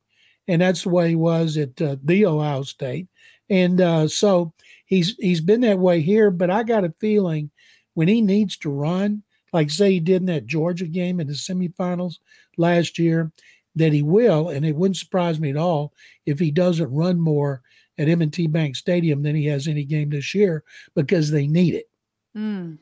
And 0.49 0.61
that's 0.61 0.83
the 0.83 0.89
way 0.89 1.11
he 1.11 1.17
was 1.17 1.57
at 1.57 1.81
uh, 1.81 1.97
the 2.03 2.27
Ohio 2.27 2.63
State. 2.63 3.09
And 3.49 3.81
uh, 3.81 4.09
so 4.09 4.53
he's 4.87 5.15
he's 5.19 5.41
been 5.41 5.61
that 5.61 5.79
way 5.79 6.01
here. 6.01 6.31
But 6.31 6.51
I 6.51 6.63
got 6.63 6.85
a 6.85 6.95
feeling 6.99 7.51
when 7.95 8.09
he 8.09 8.23
needs 8.23 8.57
to 8.59 8.71
run, 8.71 9.23
like 9.53 9.71
say 9.71 9.93
he 9.93 10.01
did 10.01 10.23
in 10.23 10.27
that 10.27 10.47
Georgia 10.47 10.87
game 10.87 11.21
in 11.21 11.27
the 11.27 11.35
semifinals 11.35 12.15
last 12.57 12.99
year, 12.99 13.31
that 13.77 13.93
he 13.93 14.03
will. 14.03 14.49
And 14.49 14.65
it 14.65 14.75
wouldn't 14.75 14.97
surprise 14.97 15.39
me 15.39 15.51
at 15.51 15.57
all 15.57 15.93
if 16.27 16.39
he 16.39 16.51
doesn't 16.51 16.93
run 16.93 17.21
more 17.21 17.63
at 17.99 18.09
M&T 18.09 18.47
Bank 18.47 18.75
Stadium 18.75 19.23
than 19.23 19.37
he 19.37 19.47
has 19.47 19.69
any 19.69 19.85
game 19.85 20.11
this 20.11 20.35
year 20.35 20.65
because 20.95 21.31
they 21.31 21.47
need 21.47 21.75
it. 21.75 21.91
Mm. 22.37 22.79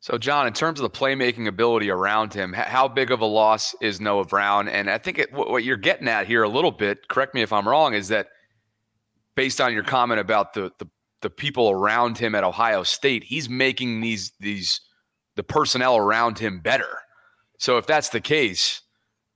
So, 0.00 0.18
John, 0.18 0.46
in 0.46 0.52
terms 0.52 0.78
of 0.78 0.84
the 0.84 0.98
playmaking 0.98 1.48
ability 1.48 1.90
around 1.90 2.32
him, 2.32 2.52
how 2.52 2.86
big 2.86 3.10
of 3.10 3.20
a 3.20 3.26
loss 3.26 3.74
is 3.80 4.00
Noah 4.00 4.24
Brown? 4.24 4.68
And 4.68 4.88
I 4.88 4.98
think 4.98 5.18
it, 5.18 5.32
what 5.32 5.64
you're 5.64 5.76
getting 5.76 6.06
at 6.06 6.26
here 6.26 6.42
a 6.42 6.48
little 6.48 6.70
bit, 6.70 7.08
correct 7.08 7.34
me 7.34 7.42
if 7.42 7.52
I'm 7.52 7.68
wrong, 7.68 7.94
is 7.94 8.08
that 8.08 8.28
based 9.34 9.60
on 9.60 9.72
your 9.72 9.82
comment 9.82 10.20
about 10.20 10.54
the, 10.54 10.70
the 10.78 10.86
the 11.22 11.30
people 11.30 11.70
around 11.70 12.18
him 12.18 12.34
at 12.34 12.44
Ohio 12.44 12.82
State, 12.82 13.24
he's 13.24 13.48
making 13.48 14.00
these 14.00 14.32
these 14.38 14.80
the 15.34 15.42
personnel 15.42 15.96
around 15.96 16.38
him 16.38 16.60
better. 16.60 16.98
So 17.58 17.78
if 17.78 17.86
that's 17.86 18.10
the 18.10 18.20
case, 18.20 18.82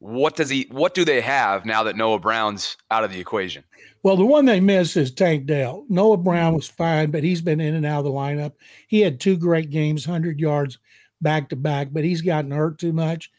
what 0.00 0.34
does 0.34 0.48
he 0.48 0.66
what 0.70 0.94
do 0.94 1.04
they 1.04 1.20
have 1.20 1.64
now 1.64 1.82
that 1.84 1.96
Noah 1.96 2.18
Brown's 2.18 2.76
out 2.90 3.04
of 3.04 3.12
the 3.12 3.20
equation? 3.20 3.62
Well, 4.02 4.16
the 4.16 4.24
one 4.24 4.46
they 4.46 4.60
miss 4.60 4.96
is 4.96 5.12
Tank 5.12 5.44
Dell. 5.44 5.84
Noah 5.90 6.16
Brown 6.16 6.54
was 6.54 6.66
fine, 6.66 7.10
but 7.10 7.22
he's 7.22 7.42
been 7.42 7.60
in 7.60 7.74
and 7.74 7.84
out 7.84 7.98
of 7.98 8.04
the 8.06 8.10
lineup. 8.10 8.54
He 8.88 9.00
had 9.00 9.20
two 9.20 9.36
great 9.36 9.68
games, 9.68 10.08
100 10.08 10.40
yards 10.40 10.78
back 11.20 11.50
to 11.50 11.56
back, 11.56 11.88
but 11.92 12.02
he's 12.02 12.22
gotten 12.22 12.50
hurt 12.50 12.78
too 12.78 12.94
much. 12.94 13.30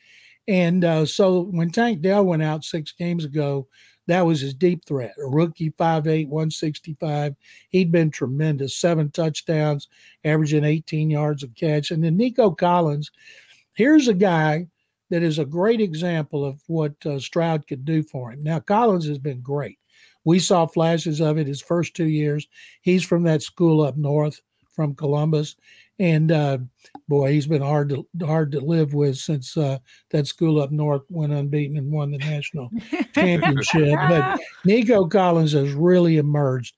And 0.47 0.85
uh, 0.85 1.05
so 1.07 1.41
when 1.41 1.71
Tank 1.71 2.01
Dell 2.01 2.23
went 2.23 2.43
out 2.43 2.63
six 2.63 2.91
games 2.91 3.25
ago, 3.25 3.67
that 4.05 4.25
was 4.25 4.41
his 4.41 4.53
deep 4.53 4.85
threat. 4.85 5.15
A 5.17 5.27
rookie, 5.27 5.71
5'8, 5.71 6.27
165. 6.27 7.35
He'd 7.69 7.91
been 7.91 8.11
tremendous. 8.11 8.75
Seven 8.75 9.09
touchdowns, 9.09 9.87
averaging 10.23 10.63
18 10.63 11.09
yards 11.09 11.43
of 11.43 11.55
catch. 11.55 11.89
And 11.89 12.03
then 12.03 12.17
Nico 12.17 12.51
Collins, 12.51 13.09
here's 13.73 14.07
a 14.07 14.13
guy 14.13 14.67
that 15.11 15.21
is 15.21 15.39
a 15.39 15.45
great 15.45 15.81
example 15.81 16.43
of 16.43 16.59
what 16.67 16.93
uh, 17.05 17.19
Stroud 17.19 17.67
could 17.67 17.85
do 17.85 18.01
for 18.01 18.31
him. 18.31 18.41
Now, 18.41 18.59
Collins 18.59 19.07
has 19.07 19.19
been 19.19 19.41
great. 19.41 19.77
We 20.23 20.39
saw 20.39 20.65
flashes 20.65 21.19
of 21.19 21.37
it 21.37 21.47
his 21.47 21.61
first 21.61 21.95
two 21.95 22.07
years. 22.07 22.47
He's 22.81 23.03
from 23.03 23.23
that 23.23 23.43
school 23.43 23.81
up 23.81 23.97
north 23.97 24.39
from 24.73 24.95
Columbus, 24.95 25.57
and 25.99 26.31
uh, 26.31 26.59
boy, 27.09 27.33
he's 27.33 27.45
been 27.45 27.61
hard 27.61 27.89
to 27.89 28.07
hard 28.25 28.53
to 28.53 28.61
live 28.61 28.93
with 28.93 29.17
since 29.17 29.57
uh, 29.57 29.79
that 30.11 30.27
school 30.27 30.61
up 30.61 30.71
north 30.71 31.01
went 31.09 31.33
unbeaten 31.33 31.77
and 31.77 31.91
won 31.91 32.09
the 32.09 32.17
national 32.17 32.69
championship. 33.13 33.95
But 34.07 34.39
Nico 34.63 35.07
Collins 35.07 35.51
has 35.51 35.73
really 35.73 36.17
emerged. 36.17 36.75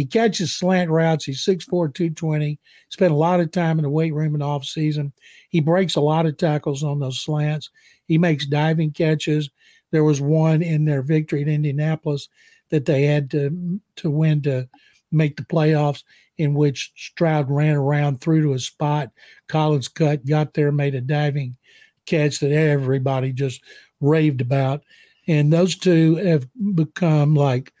He 0.00 0.06
catches 0.06 0.56
slant 0.56 0.88
routes. 0.88 1.26
He's 1.26 1.44
6'4", 1.44 1.92
220. 1.92 2.58
Spent 2.88 3.12
a 3.12 3.14
lot 3.14 3.38
of 3.38 3.50
time 3.50 3.78
in 3.78 3.82
the 3.82 3.90
weight 3.90 4.14
room 4.14 4.34
in 4.34 4.40
the 4.40 4.46
off 4.46 4.64
season. 4.64 5.12
He 5.50 5.60
breaks 5.60 5.94
a 5.94 6.00
lot 6.00 6.24
of 6.24 6.38
tackles 6.38 6.82
on 6.82 7.00
those 7.00 7.20
slants. 7.20 7.68
He 8.06 8.16
makes 8.16 8.46
diving 8.46 8.92
catches. 8.92 9.50
There 9.90 10.02
was 10.02 10.18
one 10.18 10.62
in 10.62 10.86
their 10.86 11.02
victory 11.02 11.42
at 11.42 11.48
Indianapolis 11.48 12.30
that 12.70 12.86
they 12.86 13.02
had 13.02 13.30
to 13.32 13.78
to 13.96 14.08
win 14.08 14.40
to 14.44 14.70
make 15.12 15.36
the 15.36 15.42
playoffs, 15.42 16.02
in 16.38 16.54
which 16.54 16.92
Stroud 16.96 17.50
ran 17.50 17.76
around 17.76 18.22
through 18.22 18.40
to 18.44 18.54
a 18.54 18.58
spot. 18.58 19.10
Collins 19.48 19.88
cut, 19.88 20.24
got 20.24 20.54
there, 20.54 20.72
made 20.72 20.94
a 20.94 21.02
diving 21.02 21.58
catch 22.06 22.40
that 22.40 22.52
everybody 22.52 23.34
just 23.34 23.62
raved 24.00 24.40
about. 24.40 24.82
And 25.28 25.52
those 25.52 25.76
two 25.76 26.16
have 26.16 26.48
become 26.74 27.34
like 27.34 27.74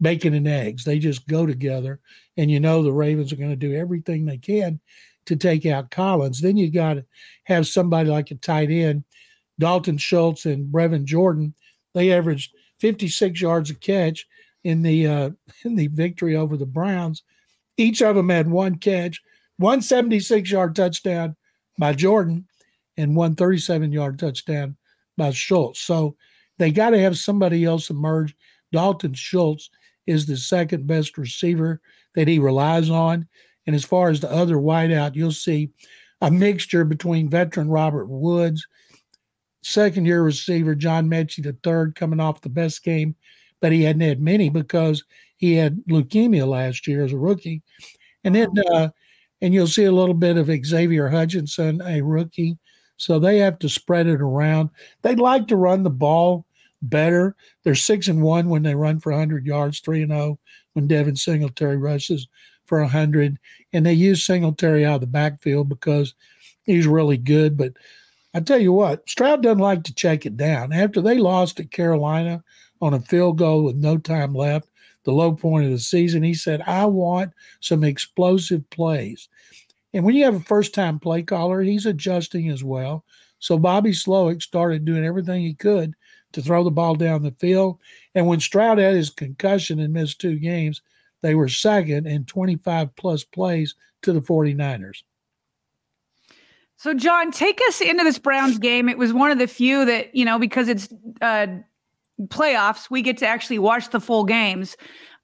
bacon 0.00 0.34
and 0.34 0.48
eggs. 0.48 0.84
They 0.84 0.98
just 0.98 1.26
go 1.26 1.46
together. 1.46 2.00
And 2.36 2.50
you 2.50 2.60
know 2.60 2.82
the 2.82 2.92
Ravens 2.92 3.32
are 3.32 3.36
going 3.36 3.50
to 3.50 3.56
do 3.56 3.74
everything 3.74 4.24
they 4.24 4.38
can 4.38 4.80
to 5.26 5.36
take 5.36 5.66
out 5.66 5.90
Collins. 5.90 6.40
Then 6.40 6.56
you 6.56 6.70
got 6.70 6.94
to 6.94 7.04
have 7.44 7.66
somebody 7.66 8.08
like 8.08 8.30
a 8.30 8.36
tight 8.36 8.70
end, 8.70 9.04
Dalton 9.58 9.98
Schultz 9.98 10.46
and 10.46 10.72
Brevin 10.72 11.04
Jordan. 11.04 11.54
They 11.94 12.12
averaged 12.12 12.54
56 12.80 13.40
yards 13.40 13.70
a 13.70 13.74
catch 13.74 14.26
in 14.64 14.82
the 14.82 15.06
uh, 15.06 15.30
in 15.64 15.76
the 15.76 15.88
victory 15.88 16.36
over 16.36 16.56
the 16.56 16.66
Browns. 16.66 17.22
Each 17.76 18.00
of 18.00 18.16
them 18.16 18.30
had 18.30 18.50
one 18.50 18.76
catch, 18.76 19.20
one 19.58 19.82
76 19.82 20.50
yard 20.50 20.74
touchdown 20.74 21.36
by 21.78 21.92
Jordan, 21.92 22.46
and 22.96 23.16
one 23.16 23.34
37 23.34 23.92
yard 23.92 24.18
touchdown 24.18 24.76
by 25.16 25.30
Schultz. 25.30 25.80
So 25.80 26.16
they 26.58 26.70
got 26.70 26.90
to 26.90 26.98
have 26.98 27.18
somebody 27.18 27.64
else 27.64 27.90
emerge. 27.90 28.34
Dalton 28.72 29.14
Schultz 29.14 29.70
is 30.06 30.26
the 30.26 30.36
second 30.36 30.86
best 30.86 31.18
receiver 31.18 31.80
that 32.14 32.28
he 32.28 32.38
relies 32.38 32.90
on. 32.90 33.26
And 33.66 33.74
as 33.74 33.84
far 33.84 34.10
as 34.10 34.20
the 34.20 34.30
other 34.30 34.56
wideout, 34.56 35.14
you'll 35.14 35.32
see 35.32 35.70
a 36.20 36.30
mixture 36.30 36.84
between 36.84 37.28
veteran 37.28 37.68
Robert 37.68 38.06
Woods, 38.06 38.66
second 39.62 40.06
year 40.06 40.22
receiver 40.22 40.74
John 40.74 41.08
Metchie 41.08 41.42
the 41.42 41.56
third 41.62 41.94
coming 41.94 42.20
off 42.20 42.40
the 42.40 42.48
best 42.48 42.82
game, 42.82 43.16
but 43.60 43.72
he 43.72 43.82
hadn't 43.82 44.02
had 44.02 44.20
many 44.20 44.48
because 44.48 45.04
he 45.36 45.54
had 45.54 45.82
leukemia 45.90 46.46
last 46.46 46.86
year 46.86 47.04
as 47.04 47.12
a 47.12 47.18
rookie. 47.18 47.62
And 48.24 48.34
then 48.34 48.48
oh. 48.68 48.74
uh, 48.74 48.88
and 49.42 49.52
you'll 49.52 49.66
see 49.66 49.84
a 49.84 49.92
little 49.92 50.14
bit 50.14 50.38
of 50.38 50.50
Xavier 50.64 51.08
Hutchinson, 51.08 51.82
a 51.82 52.00
rookie. 52.00 52.56
So 52.96 53.18
they 53.18 53.38
have 53.38 53.58
to 53.58 53.68
spread 53.68 54.06
it 54.06 54.22
around. 54.22 54.70
They'd 55.02 55.20
like 55.20 55.48
to 55.48 55.56
run 55.56 55.82
the 55.82 55.90
ball 55.90 56.45
better. 56.82 57.36
They're 57.64 57.74
six 57.74 58.08
and 58.08 58.22
one 58.22 58.48
when 58.48 58.62
they 58.62 58.74
run 58.74 59.00
for 59.00 59.12
100 59.12 59.46
yards, 59.46 59.80
three 59.80 60.02
and 60.02 60.12
zero 60.12 60.22
oh 60.22 60.38
when 60.72 60.86
Devin 60.86 61.16
Singletary 61.16 61.78
rushes 61.78 62.28
for 62.66 62.80
100, 62.80 63.38
and 63.72 63.86
they 63.86 63.94
use 63.94 64.26
Singletary 64.26 64.84
out 64.84 64.96
of 64.96 65.00
the 65.00 65.06
backfield 65.06 65.68
because 65.68 66.14
he's 66.64 66.86
really 66.86 67.16
good. 67.16 67.56
But 67.56 67.72
I 68.34 68.40
tell 68.40 68.58
you 68.58 68.72
what, 68.72 69.08
Stroud 69.08 69.42
doesn't 69.42 69.58
like 69.58 69.84
to 69.84 69.94
check 69.94 70.26
it 70.26 70.36
down. 70.36 70.72
After 70.72 71.00
they 71.00 71.18
lost 71.18 71.60
at 71.60 71.70
Carolina 71.70 72.44
on 72.82 72.92
a 72.92 73.00
field 73.00 73.38
goal 73.38 73.64
with 73.64 73.76
no 73.76 73.96
time 73.96 74.34
left, 74.34 74.68
the 75.04 75.12
low 75.12 75.32
point 75.32 75.64
of 75.64 75.70
the 75.70 75.78
season, 75.78 76.22
he 76.22 76.34
said, 76.34 76.60
I 76.66 76.84
want 76.84 77.32
some 77.60 77.84
explosive 77.84 78.68
plays. 78.70 79.28
And 79.94 80.04
when 80.04 80.14
you 80.14 80.24
have 80.24 80.34
a 80.34 80.40
first 80.40 80.74
time 80.74 80.98
play 80.98 81.22
caller, 81.22 81.62
he's 81.62 81.86
adjusting 81.86 82.50
as 82.50 82.62
well. 82.62 83.04
So 83.38 83.56
Bobby 83.56 83.92
Slowik 83.92 84.42
started 84.42 84.84
doing 84.84 85.04
everything 85.04 85.42
he 85.42 85.54
could 85.54 85.94
to 86.32 86.42
throw 86.42 86.64
the 86.64 86.70
ball 86.70 86.94
down 86.94 87.22
the 87.22 87.34
field. 87.38 87.78
And 88.14 88.26
when 88.26 88.40
Stroud 88.40 88.78
had 88.78 88.94
his 88.94 89.10
concussion 89.10 89.80
and 89.80 89.92
missed 89.92 90.20
two 90.20 90.38
games, 90.38 90.82
they 91.22 91.34
were 91.34 91.48
second 91.48 92.06
in 92.06 92.24
25 92.24 92.94
plus 92.96 93.24
plays 93.24 93.74
to 94.02 94.12
the 94.12 94.20
49ers. 94.20 95.02
So, 96.76 96.92
John, 96.92 97.30
take 97.30 97.58
us 97.68 97.80
into 97.80 98.04
this 98.04 98.18
Browns 98.18 98.58
game. 98.58 98.88
It 98.88 98.98
was 98.98 99.12
one 99.12 99.30
of 99.30 99.38
the 99.38 99.46
few 99.46 99.84
that, 99.86 100.14
you 100.14 100.24
know, 100.26 100.38
because 100.38 100.68
it's 100.68 100.88
uh, 101.22 101.46
playoffs, 102.24 102.90
we 102.90 103.02
get 103.02 103.16
to 103.18 103.26
actually 103.26 103.58
watch 103.58 103.90
the 103.90 104.00
full 104.00 104.24
games. 104.24 104.76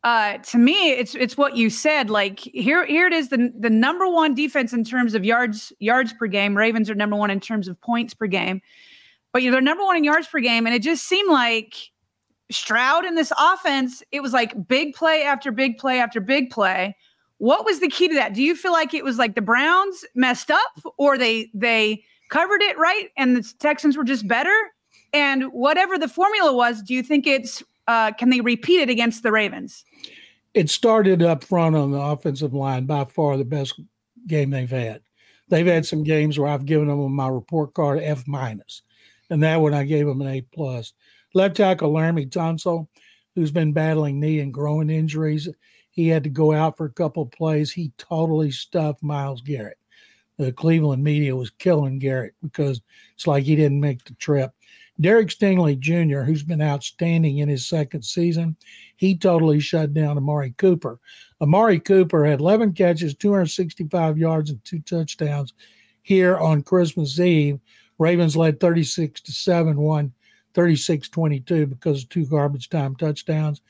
Uh, 0.04 0.38
to 0.38 0.58
me, 0.58 0.90
it's 0.90 1.14
it's 1.14 1.36
what 1.36 1.56
you 1.56 1.70
said. 1.70 2.10
Like 2.10 2.40
here, 2.40 2.84
here 2.86 3.06
it 3.06 3.12
is 3.12 3.28
the 3.28 3.52
the 3.56 3.70
number 3.70 4.08
one 4.08 4.34
defense 4.34 4.72
in 4.72 4.82
terms 4.82 5.14
of 5.14 5.24
yards 5.24 5.72
yards 5.78 6.12
per 6.12 6.26
game. 6.26 6.56
Ravens 6.56 6.90
are 6.90 6.94
number 6.96 7.14
one 7.14 7.30
in 7.30 7.38
terms 7.38 7.68
of 7.68 7.80
points 7.80 8.12
per 8.12 8.26
game, 8.26 8.60
but 9.32 9.42
you 9.42 9.50
know, 9.50 9.54
they're 9.54 9.62
number 9.62 9.84
one 9.84 9.96
in 9.96 10.04
yards 10.04 10.26
per 10.26 10.40
game. 10.40 10.66
And 10.66 10.74
it 10.74 10.82
just 10.82 11.04
seemed 11.04 11.30
like 11.30 11.74
Stroud 12.50 13.04
in 13.04 13.14
this 13.14 13.32
offense, 13.38 14.02
it 14.12 14.20
was 14.20 14.32
like 14.32 14.68
big 14.68 14.94
play 14.94 15.22
after 15.22 15.50
big 15.50 15.78
play 15.78 15.98
after 15.98 16.20
big 16.20 16.50
play. 16.50 16.96
What 17.38 17.64
was 17.64 17.80
the 17.80 17.88
key 17.88 18.08
to 18.08 18.14
that? 18.14 18.34
Do 18.34 18.42
you 18.42 18.54
feel 18.54 18.72
like 18.72 18.94
it 18.94 19.04
was 19.04 19.18
like 19.18 19.34
the 19.34 19.42
Browns 19.42 20.04
messed 20.14 20.50
up, 20.50 20.80
or 20.96 21.18
they 21.18 21.50
they 21.54 22.04
covered 22.28 22.62
it 22.62 22.78
right 22.78 23.08
and 23.16 23.36
the 23.36 23.52
Texans 23.58 23.96
were 23.96 24.04
just 24.04 24.28
better? 24.28 24.54
And 25.12 25.44
whatever 25.52 25.98
the 25.98 26.08
formula 26.08 26.54
was, 26.54 26.82
do 26.82 26.94
you 26.94 27.02
think 27.02 27.26
it's 27.26 27.62
uh, 27.88 28.12
can 28.12 28.30
they 28.30 28.40
repeat 28.40 28.80
it 28.80 28.90
against 28.90 29.22
the 29.22 29.32
Ravens? 29.32 29.84
It 30.54 30.70
started 30.70 31.22
up 31.22 31.42
front 31.42 31.74
on 31.74 31.90
the 31.90 32.00
offensive 32.00 32.54
line, 32.54 32.84
by 32.84 33.06
far 33.06 33.36
the 33.36 33.44
best 33.44 33.80
game 34.26 34.50
they've 34.50 34.70
had. 34.70 35.00
They've 35.48 35.66
had 35.66 35.84
some 35.84 36.04
games 36.04 36.38
where 36.38 36.48
I've 36.48 36.64
given 36.64 36.88
them 36.88 37.12
my 37.12 37.28
report 37.28 37.74
card 37.74 38.00
F 38.00 38.26
minus, 38.26 38.82
and 39.30 39.42
that 39.42 39.60
one 39.60 39.74
I 39.74 39.84
gave 39.84 40.06
him 40.06 40.20
an 40.20 40.28
A 40.28 40.40
plus. 40.40 40.92
Left 41.34 41.56
tackle 41.56 41.92
Laremy 41.92 42.28
Tunsil, 42.28 42.88
who's 43.34 43.50
been 43.50 43.72
battling 43.72 44.20
knee 44.20 44.40
and 44.40 44.52
groin 44.52 44.90
injuries, 44.90 45.48
he 45.90 46.08
had 46.08 46.24
to 46.24 46.30
go 46.30 46.52
out 46.52 46.76
for 46.76 46.86
a 46.86 46.92
couple 46.92 47.26
plays. 47.26 47.72
He 47.72 47.92
totally 47.98 48.50
stuffed 48.50 49.02
Myles 49.02 49.42
Garrett. 49.42 49.78
The 50.38 50.52
Cleveland 50.52 51.04
media 51.04 51.36
was 51.36 51.50
killing 51.50 51.98
Garrett 51.98 52.34
because 52.42 52.80
it's 53.14 53.26
like 53.26 53.44
he 53.44 53.56
didn't 53.56 53.80
make 53.80 54.04
the 54.04 54.14
trip. 54.14 54.52
Derek 55.00 55.28
Stingley 55.28 55.78
Jr., 55.78 56.20
who's 56.22 56.42
been 56.42 56.62
outstanding 56.62 57.38
in 57.38 57.48
his 57.48 57.66
second 57.66 58.02
season, 58.02 58.56
he 58.96 59.16
totally 59.16 59.60
shut 59.60 59.94
down 59.94 60.16
Amari 60.16 60.54
Cooper. 60.58 61.00
Amari 61.40 61.80
Cooper 61.80 62.24
had 62.24 62.40
11 62.40 62.72
catches, 62.72 63.14
265 63.14 64.18
yards, 64.18 64.50
and 64.50 64.64
two 64.64 64.80
touchdowns 64.80 65.54
here 66.02 66.36
on 66.36 66.62
Christmas 66.62 67.18
Eve. 67.18 67.58
Ravens 68.02 68.36
led 68.36 68.60
36 68.60 69.20
to 69.22 69.32
7, 69.32 69.76
won 69.76 70.12
36 70.54 71.08
22 71.08 71.66
because 71.66 72.02
of 72.02 72.08
two 72.08 72.26
garbage 72.26 72.68
time 72.68 72.96
touchdowns. 72.96 73.62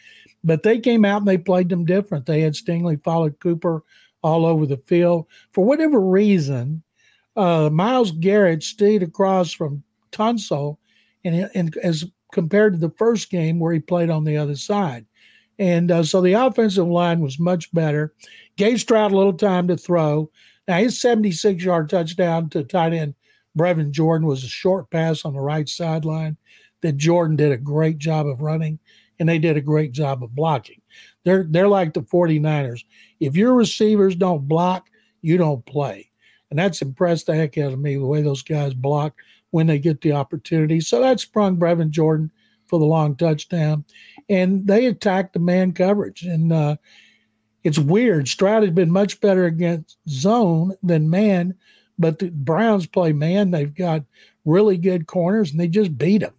But 0.43 0.63
they 0.63 0.81
came 0.81 1.05
out 1.05 1.19
and 1.19 1.29
they 1.29 1.39
played 1.39 1.69
them 1.69 1.85
different. 1.85 2.27
They 2.27 2.41
had 2.41 2.55
Stingley 2.55 3.03
followed 3.05 3.39
Cooper 3.39 3.83
all 4.23 4.47
over 4.47 4.67
the 4.67 4.79
field. 4.79 5.27
For 5.53 5.65
whatever 5.65 6.01
reason, 6.01 6.83
uh, 7.37 7.71
Myles 7.71 8.11
Garrett 8.11 8.63
stayed 8.63 9.03
across 9.03 9.53
from 9.53 9.83
Tunsil 10.11 10.79
and, 11.25 11.51
and 11.55 11.77
as 11.77 12.05
compared 12.33 12.73
to 12.73 12.79
the 12.79 12.95
first 12.97 13.31
game 13.31 13.59
where 13.59 13.73
he 13.73 13.81
played 13.81 14.11
on 14.11 14.25
the 14.25 14.37
other 14.37 14.57
side. 14.57 15.07
And 15.59 15.91
uh, 15.91 16.03
so 16.03 16.21
the 16.21 16.33
offensive 16.33 16.89
line 16.89 17.21
was 17.21 17.39
much 17.39 17.73
better. 17.73 18.15
Gave 18.57 18.81
Stroud 18.81 19.13
a 19.13 19.17
little 19.17 19.35
time 19.35 19.69
to 19.69 19.77
throw. 19.77 20.31
Now 20.67 20.79
his 20.79 21.01
76 21.01 21.63
yard 21.63 21.91
touchdown 21.91 22.49
to 22.51 22.65
tight 22.65 22.95
end 22.95 23.15
Brevin 23.57 23.91
Jordan 23.91 24.27
was 24.27 24.45
a 24.45 24.49
short 24.49 24.91
pass 24.91 25.25
on 25.25 25.35
the 25.35 25.41
right 25.41 25.69
sideline 25.69 26.37
that 26.83 26.97
Jordan 26.97 27.37
did 27.37 27.53
a 27.53 27.57
great 27.57 27.99
job 27.99 28.27
of 28.27 28.41
running 28.41 28.79
and 29.19 29.29
they 29.29 29.39
did 29.39 29.57
a 29.57 29.61
great 29.63 29.93
job 29.93 30.23
of 30.23 30.35
blocking. 30.35 30.81
They're 31.25 31.45
they're 31.49 31.69
like 31.69 31.95
the 31.95 32.03
49ers. 32.03 32.85
If 33.21 33.37
your 33.37 33.55
receivers 33.55 34.17
don't 34.17 34.49
block, 34.49 34.89
you 35.21 35.37
don't 35.37 35.65
play. 35.65 36.11
And 36.51 36.59
that's 36.59 36.83
impressed 36.83 37.27
the 37.27 37.35
heck 37.35 37.57
out 37.57 37.73
of 37.73 37.79
me 37.79 37.97
the 37.97 38.07
way 38.07 38.21
those 38.21 38.43
guys 38.43 38.75
block 38.75 39.15
when 39.51 39.67
they 39.67 39.79
get 39.79 40.01
the 40.01 40.13
opportunity. 40.13 40.81
So 40.81 41.01
that 41.01 41.21
sprung 41.21 41.57
Brevin 41.57 41.91
Jordan 41.91 42.31
for 42.67 42.79
the 42.79 42.85
long 42.85 43.17
touchdown. 43.17 43.85
And 44.29 44.67
they 44.67 44.87
attacked 44.87 45.35
the 45.35 45.39
man 45.39 45.73
coverage. 45.73 46.23
And 46.23 46.53
uh, 46.53 46.77
it's 47.65 47.79
weird. 47.79 48.29
Stroud 48.29 48.63
has 48.63 48.73
been 48.73 48.91
much 48.91 49.21
better 49.21 49.45
against 49.45 49.97
zone 50.09 50.75
than 50.83 51.09
man, 51.09 51.55
but 52.03 52.19
the 52.19 52.29
Browns 52.29 52.87
play 52.87 53.13
man. 53.13 53.51
They've 53.51 53.75
got 53.75 54.05
really 54.45 54.77
good 54.77 55.07
corners 55.07 55.51
and 55.51 55.59
they 55.59 55.69
just 55.69 55.97
beat 55.97 56.19
them. 56.19 56.35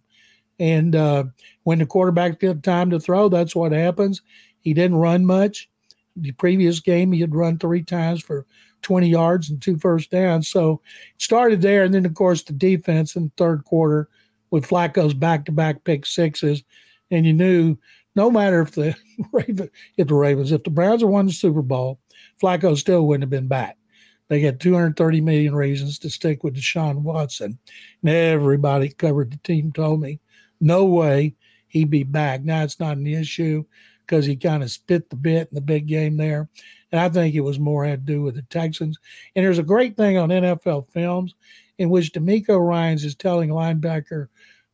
And 0.60 0.94
uh, 0.94 1.24
when 1.64 1.80
the 1.80 1.86
quarterback 1.86 2.38
got 2.38 2.62
time 2.62 2.90
to 2.90 3.00
throw, 3.00 3.28
that's 3.28 3.56
what 3.56 3.72
happens. 3.72 4.22
He 4.60 4.72
didn't 4.72 4.98
run 4.98 5.26
much. 5.26 5.68
The 6.16 6.30
previous 6.32 6.78
game, 6.78 7.10
he 7.10 7.20
had 7.20 7.34
run 7.34 7.58
three 7.58 7.82
times 7.82 8.22
for 8.22 8.46
20 8.82 9.08
yards 9.08 9.50
and 9.50 9.60
two 9.60 9.78
first 9.78 10.10
downs. 10.10 10.48
So 10.48 10.80
it 11.14 11.22
started 11.22 11.60
there. 11.60 11.82
And 11.82 11.92
then, 11.92 12.06
of 12.06 12.14
course, 12.14 12.42
the 12.44 12.52
defense 12.52 13.16
in 13.16 13.24
the 13.24 13.32
third 13.36 13.64
quarter 13.64 14.08
with 14.50 14.68
Flacco's 14.68 15.14
back 15.14 15.46
to 15.46 15.52
back 15.52 15.82
pick 15.82 16.06
sixes. 16.06 16.62
And 17.10 17.26
you 17.26 17.32
knew 17.32 17.76
no 18.14 18.30
matter 18.30 18.60
if 18.60 18.72
the 18.72 18.94
Raven, 19.32 19.70
if 19.96 20.06
the 20.06 20.14
Ravens, 20.14 20.52
if 20.52 20.62
the 20.62 20.70
Browns 20.70 21.02
had 21.02 21.10
won 21.10 21.26
the 21.26 21.32
Super 21.32 21.62
Bowl, 21.62 21.98
Flacco 22.40 22.76
still 22.76 23.06
wouldn't 23.06 23.22
have 23.22 23.30
been 23.30 23.48
back. 23.48 23.76
They 24.34 24.42
got 24.42 24.58
230 24.58 25.20
million 25.20 25.54
reasons 25.54 25.96
to 26.00 26.10
stick 26.10 26.42
with 26.42 26.56
Deshaun 26.56 27.02
Watson. 27.02 27.56
And 28.02 28.10
everybody 28.10 28.88
covered 28.88 29.30
the 29.30 29.36
team 29.36 29.70
told 29.70 30.00
me, 30.00 30.18
no 30.60 30.86
way 30.86 31.36
he'd 31.68 31.88
be 31.88 32.02
back. 32.02 32.42
Now 32.42 32.64
it's 32.64 32.80
not 32.80 32.96
an 32.96 33.06
issue 33.06 33.64
because 34.00 34.26
he 34.26 34.34
kind 34.34 34.64
of 34.64 34.72
spit 34.72 35.08
the 35.08 35.14
bit 35.14 35.50
in 35.52 35.54
the 35.54 35.60
big 35.60 35.86
game 35.86 36.16
there. 36.16 36.48
And 36.90 37.00
I 37.00 37.08
think 37.10 37.36
it 37.36 37.42
was 37.42 37.60
more 37.60 37.84
had 37.84 38.04
to 38.04 38.12
do 38.12 38.22
with 38.22 38.34
the 38.34 38.42
Texans. 38.42 38.98
And 39.36 39.44
there's 39.44 39.60
a 39.60 39.62
great 39.62 39.96
thing 39.96 40.18
on 40.18 40.30
NFL 40.30 40.90
films 40.90 41.36
in 41.78 41.88
which 41.88 42.12
DeMeco 42.12 42.58
Ryans 42.58 43.04
is 43.04 43.14
telling 43.14 43.50
linebacker 43.50 44.26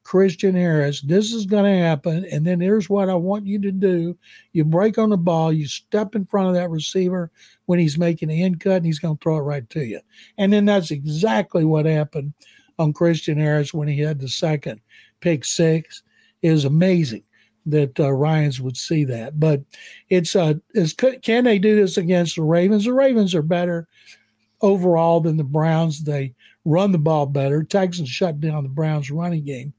Christian 0.02 0.54
Harris, 0.54 1.02
this 1.02 1.32
is 1.32 1.46
going 1.46 1.64
to 1.64 1.84
happen. 1.84 2.24
And 2.32 2.46
then 2.46 2.60
here's 2.60 2.90
what 2.90 3.08
I 3.08 3.14
want 3.14 3.46
you 3.46 3.60
to 3.60 3.72
do. 3.72 4.16
You 4.52 4.64
break 4.64 4.98
on 4.98 5.10
the 5.10 5.16
ball, 5.16 5.52
you 5.52 5.66
step 5.66 6.14
in 6.14 6.26
front 6.26 6.48
of 6.48 6.54
that 6.54 6.70
receiver 6.70 7.30
when 7.66 7.78
he's 7.78 7.98
making 7.98 8.28
the 8.28 8.42
end 8.42 8.60
cut, 8.60 8.76
and 8.76 8.86
he's 8.86 8.98
going 8.98 9.16
to 9.16 9.22
throw 9.22 9.36
it 9.36 9.42
right 9.42 9.68
to 9.70 9.84
you. 9.84 10.00
And 10.38 10.52
then 10.52 10.64
that's 10.64 10.90
exactly 10.90 11.64
what 11.64 11.86
happened 11.86 12.32
on 12.78 12.92
Christian 12.92 13.38
Harris 13.38 13.74
when 13.74 13.88
he 13.88 14.00
had 14.00 14.18
the 14.18 14.28
second 14.28 14.80
pick 15.20 15.44
six. 15.44 16.02
It 16.42 16.50
was 16.50 16.64
amazing 16.64 17.24
that 17.66 17.98
uh, 18.00 18.10
Ryans 18.10 18.60
would 18.60 18.76
see 18.76 19.04
that. 19.04 19.38
But 19.38 19.62
it's 20.08 20.34
uh, 20.34 20.54
is 20.74 20.94
can 20.94 21.44
they 21.44 21.58
do 21.58 21.76
this 21.76 21.98
against 21.98 22.36
the 22.36 22.42
Ravens? 22.42 22.84
The 22.84 22.92
Ravens 22.92 23.34
are 23.34 23.42
better 23.42 23.86
overall 24.62 25.20
than 25.20 25.36
the 25.36 25.44
Browns. 25.44 26.02
They 26.02 26.34
run 26.64 26.92
the 26.92 26.98
ball 26.98 27.26
better. 27.26 27.62
Texans 27.62 28.08
shut 28.08 28.40
down 28.40 28.62
the 28.62 28.68
Browns' 28.68 29.10
running 29.10 29.44
game 29.44 29.74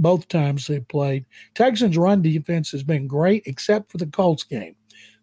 both 0.00 0.28
times 0.28 0.66
they 0.66 0.80
played. 0.80 1.26
Texans' 1.54 1.98
run 1.98 2.22
defense 2.22 2.70
has 2.72 2.82
been 2.82 3.06
great, 3.06 3.42
except 3.46 3.92
for 3.92 3.98
the 3.98 4.06
Colts 4.06 4.42
game. 4.42 4.74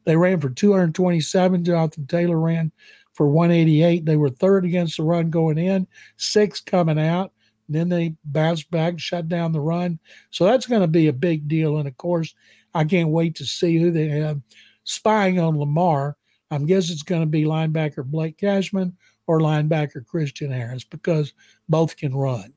They 0.05 0.15
ran 0.15 0.39
for 0.39 0.49
227. 0.49 1.65
Jonathan 1.65 2.07
Taylor 2.07 2.39
ran 2.39 2.71
for 3.13 3.27
188. 3.27 4.05
They 4.05 4.15
were 4.15 4.29
third 4.29 4.63
against 4.63 4.97
the 4.97 5.03
run 5.03 5.29
going 5.29 5.57
in, 5.57 5.87
sixth 6.15 6.65
coming 6.65 6.99
out. 6.99 7.33
Then 7.67 7.89
they 7.89 8.15
bounced 8.23 8.71
back, 8.71 8.99
shut 8.99 9.27
down 9.27 9.51
the 9.51 9.59
run. 9.59 9.99
So 10.29 10.45
that's 10.45 10.67
going 10.67 10.81
to 10.81 10.87
be 10.87 11.07
a 11.07 11.13
big 11.13 11.47
deal. 11.47 11.77
And 11.77 11.87
of 11.87 11.97
course, 11.97 12.33
I 12.73 12.85
can't 12.85 13.09
wait 13.09 13.35
to 13.35 13.45
see 13.45 13.77
who 13.77 13.91
they 13.91 14.07
have 14.07 14.39
spying 14.83 15.39
on 15.39 15.59
Lamar. 15.59 16.15
I 16.49 16.57
guess 16.59 16.89
it's 16.89 17.03
going 17.03 17.21
to 17.21 17.27
be 17.27 17.43
linebacker 17.43 18.05
Blake 18.05 18.37
Cashman 18.37 18.95
or 19.25 19.39
linebacker 19.39 20.05
Christian 20.05 20.51
Harris 20.51 20.85
because 20.85 21.33
both 21.67 21.97
can 21.97 22.15
run. 22.15 22.53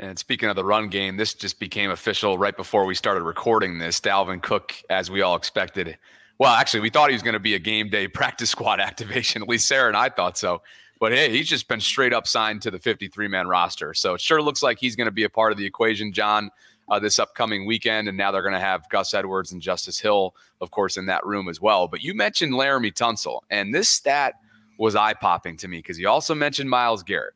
And 0.00 0.18
speaking 0.18 0.48
of 0.48 0.56
the 0.56 0.64
run 0.64 0.88
game, 0.88 1.18
this 1.18 1.34
just 1.34 1.60
became 1.60 1.90
official 1.90 2.38
right 2.38 2.56
before 2.56 2.86
we 2.86 2.94
started 2.94 3.22
recording 3.22 3.78
this. 3.78 4.00
Dalvin 4.00 4.42
Cook, 4.42 4.74
as 4.88 5.10
we 5.10 5.20
all 5.20 5.36
expected, 5.36 5.98
well, 6.38 6.54
actually, 6.54 6.80
we 6.80 6.88
thought 6.88 7.10
he 7.10 7.14
was 7.14 7.22
going 7.22 7.34
to 7.34 7.38
be 7.38 7.54
a 7.54 7.58
game 7.58 7.90
day 7.90 8.08
practice 8.08 8.48
squad 8.48 8.80
activation. 8.80 9.42
At 9.42 9.48
least 9.48 9.68
Sarah 9.68 9.88
and 9.88 9.96
I 9.96 10.08
thought 10.08 10.38
so. 10.38 10.62
But 11.00 11.12
hey, 11.12 11.30
he's 11.30 11.48
just 11.48 11.68
been 11.68 11.80
straight 11.80 12.14
up 12.14 12.26
signed 12.26 12.62
to 12.62 12.70
the 12.70 12.78
53 12.78 13.28
man 13.28 13.46
roster. 13.46 13.92
So 13.92 14.14
it 14.14 14.22
sure 14.22 14.40
looks 14.40 14.62
like 14.62 14.78
he's 14.78 14.96
going 14.96 15.04
to 15.06 15.12
be 15.12 15.24
a 15.24 15.30
part 15.30 15.52
of 15.52 15.58
the 15.58 15.66
equation, 15.66 16.14
John, 16.14 16.50
uh, 16.88 16.98
this 16.98 17.18
upcoming 17.18 17.66
weekend. 17.66 18.08
And 18.08 18.16
now 18.16 18.30
they're 18.30 18.40
going 18.40 18.54
to 18.54 18.58
have 18.58 18.88
Gus 18.88 19.12
Edwards 19.12 19.52
and 19.52 19.60
Justice 19.60 20.00
Hill, 20.00 20.34
of 20.62 20.70
course, 20.70 20.96
in 20.96 21.04
that 21.06 21.26
room 21.26 21.46
as 21.50 21.60
well. 21.60 21.88
But 21.88 22.02
you 22.02 22.14
mentioned 22.14 22.54
Laremy 22.54 22.94
Tunsil, 22.94 23.40
and 23.50 23.74
this 23.74 23.90
stat 23.90 24.34
was 24.78 24.96
eye 24.96 25.12
popping 25.12 25.58
to 25.58 25.68
me 25.68 25.78
because 25.78 25.98
you 25.98 26.08
also 26.08 26.34
mentioned 26.34 26.70
Myles 26.70 27.02
Garrett. 27.02 27.34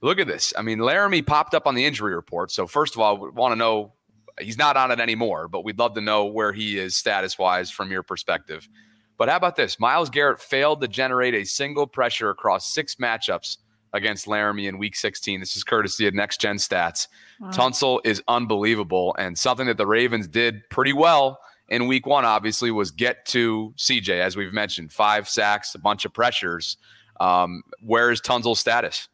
Look 0.00 0.18
at 0.18 0.26
this. 0.26 0.52
I 0.56 0.62
mean, 0.62 0.78
Laremy 0.78 1.26
popped 1.26 1.54
up 1.54 1.66
on 1.66 1.74
the 1.74 1.84
injury 1.84 2.14
report. 2.14 2.50
So, 2.50 2.66
first 2.66 2.94
of 2.94 3.00
all, 3.00 3.18
we 3.18 3.30
want 3.30 3.52
to 3.52 3.56
know 3.56 3.92
he's 4.40 4.58
not 4.58 4.76
on 4.76 4.90
it 4.90 5.00
anymore, 5.00 5.48
but 5.48 5.64
we'd 5.64 5.78
love 5.78 5.94
to 5.94 6.00
know 6.00 6.26
where 6.26 6.52
he 6.52 6.78
is 6.78 6.96
status 6.96 7.38
wise 7.38 7.70
from 7.70 7.90
your 7.90 8.02
perspective. 8.02 8.68
But 9.16 9.28
how 9.28 9.36
about 9.36 9.56
this? 9.56 9.78
Myles 9.78 10.10
Garrett 10.10 10.40
failed 10.40 10.80
to 10.80 10.88
generate 10.88 11.34
a 11.34 11.44
single 11.44 11.86
pressure 11.86 12.30
across 12.30 12.72
six 12.72 12.96
matchups 12.96 13.58
against 13.92 14.26
Laremy 14.26 14.68
in 14.68 14.76
week 14.76 14.96
16. 14.96 15.38
This 15.38 15.56
is 15.56 15.62
courtesy 15.62 16.06
of 16.06 16.14
Next 16.14 16.40
Gen 16.40 16.56
Stats. 16.56 17.06
Wow. 17.38 17.50
Tunsil 17.50 18.00
is 18.04 18.22
unbelievable. 18.26 19.14
And 19.18 19.38
something 19.38 19.66
that 19.68 19.76
the 19.76 19.86
Ravens 19.86 20.26
did 20.26 20.68
pretty 20.68 20.92
well 20.92 21.38
in 21.68 21.86
week 21.86 22.06
one, 22.06 22.24
obviously, 22.24 22.70
was 22.72 22.90
get 22.90 23.24
to 23.26 23.72
CJ, 23.76 24.20
as 24.20 24.36
we've 24.36 24.52
mentioned, 24.52 24.92
five 24.92 25.28
sacks, 25.28 25.74
a 25.74 25.78
bunch 25.78 26.04
of 26.04 26.12
pressures. 26.12 26.76
Um, 27.20 27.62
where 27.80 28.10
is 28.10 28.20
Tunsil's 28.20 28.58
status? 28.58 29.08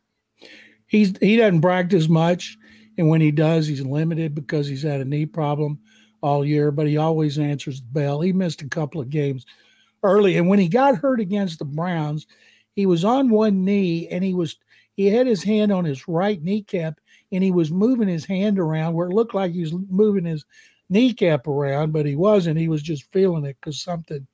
He's 0.90 1.14
he 1.20 1.36
doesn't 1.36 1.60
practice 1.60 2.08
much, 2.08 2.58
and 2.98 3.08
when 3.08 3.20
he 3.20 3.30
does, 3.30 3.68
he's 3.68 3.80
limited 3.80 4.34
because 4.34 4.66
he's 4.66 4.82
had 4.82 5.00
a 5.00 5.04
knee 5.04 5.24
problem 5.24 5.78
all 6.20 6.44
year. 6.44 6.72
But 6.72 6.88
he 6.88 6.96
always 6.96 7.38
answers 7.38 7.80
the 7.80 7.86
bell. 7.86 8.20
He 8.20 8.32
missed 8.32 8.60
a 8.62 8.68
couple 8.68 9.00
of 9.00 9.08
games 9.08 9.46
early. 10.02 10.36
And 10.36 10.48
when 10.48 10.58
he 10.58 10.66
got 10.66 10.96
hurt 10.96 11.20
against 11.20 11.60
the 11.60 11.64
Browns, 11.64 12.26
he 12.74 12.86
was 12.86 13.04
on 13.04 13.30
one 13.30 13.64
knee 13.64 14.08
and 14.08 14.24
he 14.24 14.34
was 14.34 14.56
he 14.96 15.06
had 15.06 15.28
his 15.28 15.44
hand 15.44 15.70
on 15.70 15.84
his 15.84 16.08
right 16.08 16.42
kneecap 16.42 16.98
and 17.30 17.44
he 17.44 17.52
was 17.52 17.70
moving 17.70 18.08
his 18.08 18.24
hand 18.24 18.58
around 18.58 18.94
where 18.94 19.06
it 19.06 19.14
looked 19.14 19.34
like 19.34 19.52
he 19.52 19.60
was 19.60 19.72
moving 19.88 20.24
his 20.24 20.44
kneecap 20.88 21.46
around, 21.46 21.92
but 21.92 22.04
he 22.04 22.16
wasn't. 22.16 22.58
He 22.58 22.68
was 22.68 22.82
just 22.82 23.10
feeling 23.12 23.44
it 23.44 23.56
because 23.60 23.80
something 23.80 24.26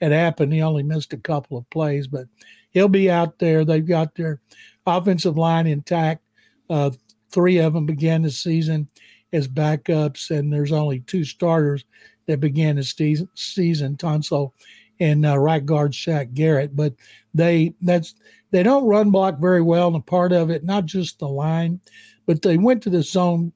had 0.00 0.12
happened. 0.12 0.52
He 0.52 0.62
only 0.62 0.84
missed 0.84 1.12
a 1.12 1.18
couple 1.18 1.58
of 1.58 1.68
plays, 1.70 2.06
but 2.06 2.26
he'll 2.70 2.88
be 2.88 3.10
out 3.10 3.40
there. 3.40 3.64
They've 3.64 3.84
got 3.84 4.14
their 4.14 4.40
offensive 4.86 5.36
line 5.36 5.66
intact. 5.66 6.22
Uh, 6.68 6.90
three 7.30 7.58
of 7.58 7.72
them 7.72 7.86
began 7.86 8.22
the 8.22 8.30
season 8.30 8.88
as 9.32 9.48
backups, 9.48 10.30
and 10.30 10.52
there's 10.52 10.72
only 10.72 11.00
two 11.00 11.24
starters 11.24 11.84
that 12.26 12.40
began 12.40 12.76
the 12.76 12.84
season. 12.84 13.28
season 13.34 13.96
Tunsil 13.96 14.52
and 15.00 15.26
uh, 15.26 15.36
right 15.38 15.64
guard 15.64 15.92
Shaq 15.92 16.34
Garrett. 16.34 16.76
But 16.76 16.94
they 17.34 17.74
that's 17.82 18.14
they 18.50 18.62
don't 18.62 18.86
run 18.86 19.10
block 19.10 19.40
very 19.40 19.62
well, 19.62 19.88
and 19.88 19.96
a 19.96 20.00
part 20.00 20.32
of 20.32 20.50
it 20.50 20.64
not 20.64 20.86
just 20.86 21.18
the 21.18 21.28
line, 21.28 21.80
but 22.26 22.42
they 22.42 22.56
went 22.56 22.82
to 22.84 22.90
the 22.90 23.02
zone 23.02 23.52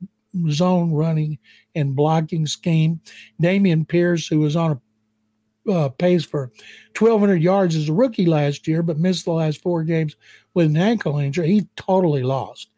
zone 0.51 0.93
running 0.93 1.38
and 1.75 1.97
blocking 1.97 2.47
scheme. 2.47 3.01
Dameon 3.41 3.87
Pierce, 3.87 4.27
who 4.27 4.41
was 4.41 4.57
on 4.57 4.73
a 4.73 5.73
uh, 5.73 5.88
pace 5.91 6.25
for 6.25 6.51
1,200 6.99 7.43
yards 7.43 7.77
as 7.77 7.88
a 7.88 7.93
rookie 7.93 8.27
last 8.27 8.67
year, 8.67 8.83
but 8.83 8.99
missed 8.99 9.25
the 9.25 9.33
last 9.33 9.62
four 9.62 9.83
games 9.83 10.17
with 10.59 10.66
an 10.66 10.77
ankle 10.77 11.18
injury, 11.18 11.47
he 11.47 11.68
totally 11.77 12.25
lost. 12.25 12.71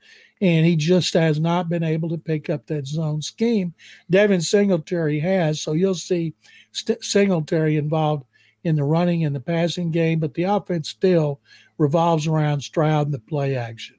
And 0.43 0.67
he 0.67 0.77
just 0.77 1.15
has 1.15 1.41
not 1.41 1.71
been 1.71 1.83
able 1.83 2.11
to 2.11 2.19
pick 2.19 2.51
up 2.51 2.67
that 2.67 2.87
zone 2.87 3.23
scheme. 3.23 3.73
Devin 4.11 4.43
Singletary 4.43 5.19
has, 5.19 5.63
so 5.63 5.73
you'll 5.73 5.95
see 5.95 6.35
St- 6.73 7.03
Singletary 7.03 7.79
involved 7.79 8.25
in 8.65 8.77
the 8.77 8.85
running 8.85 9.25
and 9.25 9.35
the 9.35 9.41
passing 9.41 9.91
game, 9.91 10.19
but 10.19 10.35
the 10.35 10.43
offense 10.43 10.91
still 10.91 11.41
revolves 11.79 12.27
around 12.27 12.61
Stroud 12.61 13.07
and 13.07 13.15
the 13.15 13.19
play 13.19 13.57
action. 13.57 13.97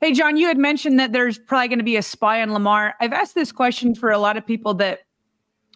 Hey, 0.00 0.12
John, 0.12 0.36
you 0.36 0.48
had 0.48 0.58
mentioned 0.58 0.98
that 0.98 1.12
there's 1.12 1.38
probably 1.38 1.68
going 1.68 1.78
to 1.78 1.84
be 1.84 1.96
a 1.96 2.02
spy 2.02 2.42
on 2.42 2.52
Lamar. 2.52 2.94
I've 3.00 3.12
asked 3.12 3.36
this 3.36 3.52
question 3.52 3.94
for 3.94 4.10
a 4.10 4.18
lot 4.18 4.36
of 4.36 4.44
people 4.44 4.74
that 4.74 5.02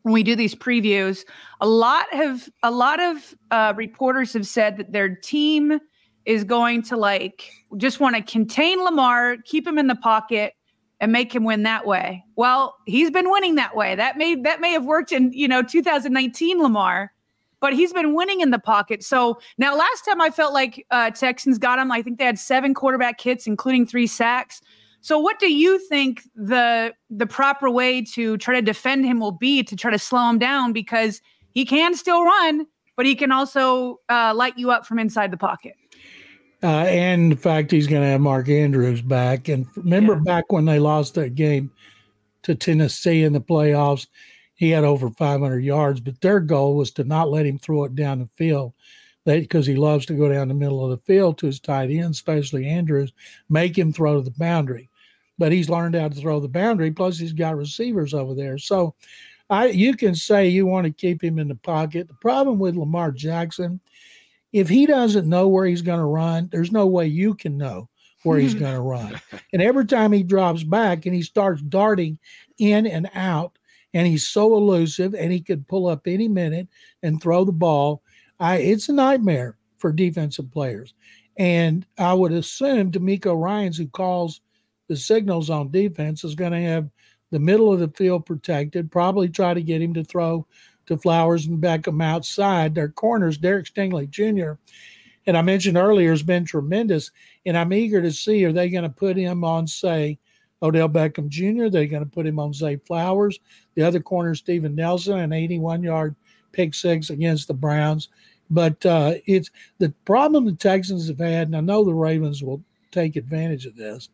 when 0.02 0.12
we 0.14 0.24
do 0.24 0.34
these 0.34 0.56
previews, 0.56 1.24
a 1.60 1.68
lot 1.68 2.12
have 2.12 2.48
a 2.64 2.72
lot 2.72 3.00
of 3.00 3.34
uh, 3.52 3.72
reporters 3.76 4.32
have 4.32 4.48
said 4.48 4.76
that 4.78 4.90
their 4.90 5.14
team 5.14 5.78
is 6.24 6.44
going 6.44 6.82
to 6.82 6.96
like 6.96 7.50
just 7.76 8.00
want 8.00 8.16
to 8.16 8.22
contain 8.22 8.82
Lamar, 8.82 9.36
keep 9.44 9.66
him 9.66 9.78
in 9.78 9.86
the 9.86 9.96
pocket, 9.96 10.54
and 11.00 11.10
make 11.10 11.34
him 11.34 11.44
win 11.44 11.64
that 11.64 11.86
way. 11.86 12.24
Well, 12.36 12.76
he's 12.86 13.10
been 13.10 13.30
winning 13.30 13.56
that 13.56 13.74
way. 13.74 13.94
That 13.94 14.16
may 14.16 14.36
that 14.36 14.60
may 14.60 14.72
have 14.72 14.84
worked 14.84 15.12
in 15.12 15.32
you 15.32 15.48
know 15.48 15.62
2019 15.62 16.62
Lamar, 16.62 17.12
but 17.60 17.72
he's 17.72 17.92
been 17.92 18.14
winning 18.14 18.40
in 18.40 18.50
the 18.50 18.58
pocket. 18.58 19.02
So 19.02 19.38
now, 19.58 19.74
last 19.74 20.04
time 20.04 20.20
I 20.20 20.30
felt 20.30 20.52
like 20.52 20.86
uh, 20.90 21.10
Texans 21.10 21.58
got 21.58 21.78
him, 21.78 21.90
I 21.90 22.02
think 22.02 22.18
they 22.18 22.24
had 22.24 22.38
seven 22.38 22.74
quarterback 22.74 23.20
hits, 23.20 23.46
including 23.46 23.86
three 23.86 24.06
sacks. 24.06 24.60
So, 25.00 25.18
what 25.18 25.40
do 25.40 25.52
you 25.52 25.80
think 25.88 26.22
the 26.36 26.94
the 27.10 27.26
proper 27.26 27.68
way 27.68 28.02
to 28.14 28.36
try 28.38 28.54
to 28.54 28.62
defend 28.62 29.04
him 29.04 29.18
will 29.18 29.32
be 29.32 29.62
to 29.64 29.74
try 29.74 29.90
to 29.90 29.98
slow 29.98 30.28
him 30.30 30.38
down 30.38 30.72
because 30.72 31.20
he 31.50 31.64
can 31.64 31.94
still 31.94 32.24
run, 32.24 32.66
but 32.96 33.06
he 33.06 33.14
can 33.14 33.32
also 33.32 33.98
uh, 34.08 34.32
light 34.34 34.56
you 34.56 34.70
up 34.70 34.86
from 34.86 34.98
inside 35.00 35.30
the 35.32 35.36
pocket. 35.36 35.74
Uh, 36.62 36.84
and 36.86 37.32
in 37.32 37.38
fact 37.38 37.70
he's 37.70 37.86
going 37.88 38.02
to 38.02 38.08
have 38.08 38.20
Mark 38.20 38.48
Andrews 38.48 39.02
back. 39.02 39.48
And 39.48 39.66
remember 39.76 40.14
yeah. 40.14 40.20
back 40.20 40.52
when 40.52 40.64
they 40.64 40.78
lost 40.78 41.14
that 41.14 41.34
game 41.34 41.72
to 42.42 42.54
Tennessee 42.54 43.24
in 43.24 43.32
the 43.32 43.40
playoffs, 43.40 44.06
he 44.54 44.70
had 44.70 44.84
over 44.84 45.10
500 45.10 45.58
yards, 45.58 46.00
but 46.00 46.20
their 46.20 46.38
goal 46.38 46.76
was 46.76 46.92
to 46.92 47.04
not 47.04 47.30
let 47.30 47.46
him 47.46 47.58
throw 47.58 47.84
it 47.84 47.96
down 47.96 48.20
the 48.20 48.26
field 48.26 48.74
because 49.24 49.66
he 49.66 49.74
loves 49.74 50.06
to 50.06 50.14
go 50.14 50.28
down 50.28 50.48
the 50.48 50.54
middle 50.54 50.84
of 50.84 50.90
the 50.90 51.04
field 51.04 51.38
to 51.38 51.46
his 51.46 51.60
tight 51.60 51.90
end, 51.90 52.10
especially 52.10 52.66
Andrews, 52.66 53.12
make 53.48 53.76
him 53.76 53.92
throw 53.92 54.16
to 54.16 54.22
the 54.22 54.36
boundary. 54.38 54.88
but 55.38 55.50
he's 55.50 55.68
learned 55.70 55.96
how 55.96 56.08
to 56.08 56.14
throw 56.14 56.38
the 56.38 56.48
boundary. 56.48 56.90
Plus, 56.92 57.18
he's 57.18 57.32
got 57.32 57.56
receivers 57.56 58.14
over 58.14 58.34
there. 58.34 58.58
So, 58.58 58.94
I 59.50 59.66
you 59.66 59.96
can 59.96 60.14
say 60.14 60.48
you 60.48 60.66
want 60.66 60.86
to 60.86 60.92
keep 60.92 61.22
him 61.22 61.38
in 61.38 61.48
the 61.48 61.54
pocket. 61.56 62.08
The 62.08 62.14
problem 62.14 62.58
with 62.58 62.76
Lamar 62.76 63.12
Jackson, 63.12 63.80
if 64.52 64.68
he 64.68 64.86
doesn't 64.86 65.28
know 65.28 65.48
where 65.48 65.66
he's 65.66 65.82
going 65.82 65.98
to 65.98 66.04
run, 66.04 66.48
there's 66.52 66.72
no 66.72 66.86
way 66.86 67.06
you 67.06 67.34
can 67.34 67.56
know 67.56 67.88
where 68.22 68.38
he's 68.38 68.54
going 68.54 68.74
to 68.74 68.80
run. 68.80 69.20
And 69.52 69.62
every 69.62 69.86
time 69.86 70.12
he 70.12 70.22
drops 70.22 70.62
back 70.62 71.06
and 71.06 71.14
he 71.14 71.22
starts 71.22 71.62
darting 71.62 72.18
in 72.58 72.86
and 72.86 73.10
out, 73.14 73.58
and 73.94 74.06
he's 74.06 74.26
so 74.26 74.56
elusive 74.56 75.14
and 75.14 75.32
he 75.32 75.40
could 75.40 75.68
pull 75.68 75.86
up 75.86 76.06
any 76.06 76.28
minute 76.28 76.68
and 77.02 77.20
throw 77.20 77.44
the 77.44 77.52
ball. 77.52 78.02
I, 78.40 78.56
it's 78.56 78.88
a 78.88 78.92
nightmare 78.92 79.58
for 79.78 79.92
defensive 79.92 80.50
players. 80.50 80.94
And 81.36 81.86
I 81.98 82.14
would 82.14 82.32
assume 82.32 82.90
DeMeco 82.90 83.40
Ryans, 83.40 83.76
who 83.76 83.86
calls 83.88 84.40
the 84.88 84.96
signals 84.96 85.50
on 85.50 85.70
defense, 85.70 86.24
is 86.24 86.34
going 86.34 86.52
to 86.52 86.60
have 86.60 86.90
the 87.30 87.38
middle 87.38 87.72
of 87.72 87.80
the 87.80 87.88
field 87.88 88.26
protected, 88.26 88.90
probably 88.90 89.28
try 89.28 89.54
to 89.54 89.62
get 89.62 89.80
him 89.80 89.94
to 89.94 90.04
throw 90.04 90.46
to 90.86 90.96
Flowers 90.96 91.46
and 91.46 91.62
Beckham 91.62 92.02
outside. 92.02 92.74
Their 92.74 92.88
corners, 92.88 93.38
Derek 93.38 93.66
Stingley 93.66 94.08
Jr., 94.08 94.54
and 95.26 95.36
I 95.36 95.42
mentioned 95.42 95.76
earlier, 95.76 96.10
has 96.10 96.22
been 96.22 96.44
tremendous. 96.44 97.10
And 97.46 97.56
I'm 97.56 97.72
eager 97.72 98.02
to 98.02 98.10
see 98.10 98.44
are 98.44 98.52
they 98.52 98.68
going 98.68 98.82
to 98.84 98.90
put 98.90 99.16
him 99.16 99.44
on, 99.44 99.66
say, 99.66 100.18
Odell 100.62 100.88
Beckham 100.88 101.28
Jr.? 101.28 101.68
They're 101.68 101.86
going 101.86 102.04
to 102.04 102.10
put 102.10 102.26
him 102.26 102.38
on 102.38 102.52
say, 102.52 102.76
Flowers. 102.76 103.38
The 103.74 103.82
other 103.82 104.00
corner, 104.00 104.34
Steven 104.34 104.74
Nelson, 104.74 105.18
an 105.18 105.32
81 105.32 105.82
yard 105.82 106.16
pick 106.52 106.74
six 106.74 107.10
against 107.10 107.48
the 107.48 107.54
Browns. 107.54 108.08
But 108.50 108.84
uh, 108.84 109.14
it's 109.26 109.50
the 109.78 109.90
problem 110.04 110.44
the 110.44 110.52
Texans 110.52 111.08
have 111.08 111.18
had, 111.18 111.48
and 111.48 111.56
I 111.56 111.60
know 111.60 111.84
the 111.84 111.94
Ravens 111.94 112.42
will 112.42 112.62
take 112.90 113.16
advantage 113.16 113.64
of 113.64 113.76
this. 113.76 114.10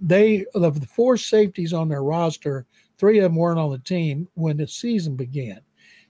They 0.00 0.44
of 0.54 0.80
the 0.80 0.86
four 0.86 1.16
safeties 1.16 1.72
on 1.72 1.88
their 1.88 2.02
roster, 2.02 2.66
three 2.98 3.18
of 3.18 3.22
them 3.22 3.36
weren't 3.36 3.58
on 3.58 3.70
the 3.70 3.78
team 3.78 4.28
when 4.34 4.58
the 4.58 4.66
season 4.66 5.16
began. 5.16 5.60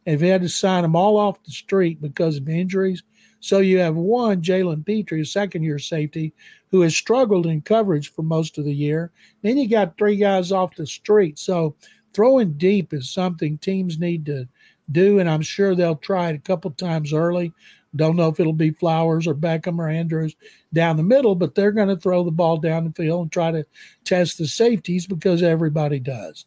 And 0.06 0.18
they 0.18 0.28
had 0.28 0.42
to 0.42 0.48
sign 0.48 0.82
them 0.82 0.96
all 0.96 1.16
off 1.16 1.42
the 1.44 1.50
street 1.50 2.00
because 2.00 2.36
of 2.36 2.48
injuries. 2.48 3.02
So 3.40 3.58
you 3.58 3.78
have 3.78 3.96
one, 3.96 4.42
Jalen 4.42 4.84
Pitre, 4.84 5.20
a 5.20 5.24
second 5.24 5.62
year 5.62 5.78
safety, 5.78 6.32
who 6.70 6.82
has 6.82 6.94
struggled 6.94 7.46
in 7.46 7.62
coverage 7.62 8.12
for 8.12 8.22
most 8.22 8.58
of 8.58 8.64
the 8.64 8.74
year. 8.74 9.10
Then 9.42 9.56
you 9.56 9.68
got 9.68 9.96
three 9.96 10.16
guys 10.16 10.52
off 10.52 10.76
the 10.76 10.86
street. 10.86 11.38
So 11.38 11.74
throwing 12.12 12.52
deep 12.54 12.92
is 12.92 13.10
something 13.10 13.58
teams 13.58 13.98
need 13.98 14.26
to 14.26 14.46
do, 14.92 15.18
and 15.18 15.28
I'm 15.28 15.42
sure 15.42 15.74
they'll 15.74 15.96
try 15.96 16.30
it 16.30 16.36
a 16.36 16.40
couple 16.40 16.70
times 16.72 17.12
early. 17.12 17.52
Don't 17.96 18.16
know 18.16 18.28
if 18.28 18.38
it'll 18.38 18.52
be 18.52 18.70
Flowers 18.70 19.26
or 19.26 19.34
Beckham 19.34 19.78
or 19.78 19.88
Andrews 19.88 20.36
down 20.72 20.96
the 20.96 21.02
middle, 21.02 21.34
but 21.34 21.54
they're 21.54 21.72
going 21.72 21.88
to 21.88 21.96
throw 21.96 22.22
the 22.22 22.30
ball 22.30 22.56
down 22.56 22.84
the 22.84 22.92
field 22.92 23.22
and 23.22 23.32
try 23.32 23.50
to 23.50 23.66
test 24.04 24.38
the 24.38 24.46
safeties 24.46 25.06
because 25.06 25.42
everybody 25.42 25.98
does. 25.98 26.46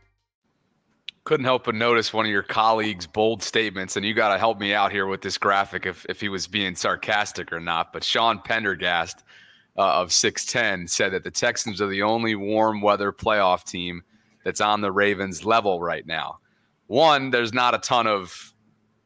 couldn't 1.23 1.45
help 1.45 1.65
but 1.65 1.75
notice 1.75 2.13
one 2.13 2.25
of 2.25 2.31
your 2.31 2.43
colleagues' 2.43 3.05
bold 3.05 3.43
statements, 3.43 3.95
and 3.95 4.05
you 4.05 4.13
got 4.13 4.33
to 4.33 4.39
help 4.39 4.59
me 4.59 4.73
out 4.73 4.91
here 4.91 5.05
with 5.05 5.21
this 5.21 5.37
graphic 5.37 5.85
if, 5.85 6.05
if 6.09 6.19
he 6.19 6.29
was 6.29 6.47
being 6.47 6.75
sarcastic 6.75 7.53
or 7.53 7.59
not. 7.59 7.93
But 7.93 8.03
Sean 8.03 8.39
Pendergast 8.39 9.23
uh, 9.77 10.01
of 10.01 10.11
610 10.11 10.87
said 10.87 11.13
that 11.13 11.23
the 11.23 11.31
Texans 11.31 11.81
are 11.81 11.87
the 11.87 12.01
only 12.01 12.35
warm 12.35 12.81
weather 12.81 13.11
playoff 13.11 13.63
team 13.63 14.01
that's 14.43 14.61
on 14.61 14.81
the 14.81 14.91
Ravens 14.91 15.45
level 15.45 15.79
right 15.79 16.05
now. 16.05 16.39
One, 16.87 17.29
there's 17.29 17.53
not 17.53 17.75
a 17.75 17.77
ton 17.77 18.07
of 18.07 18.53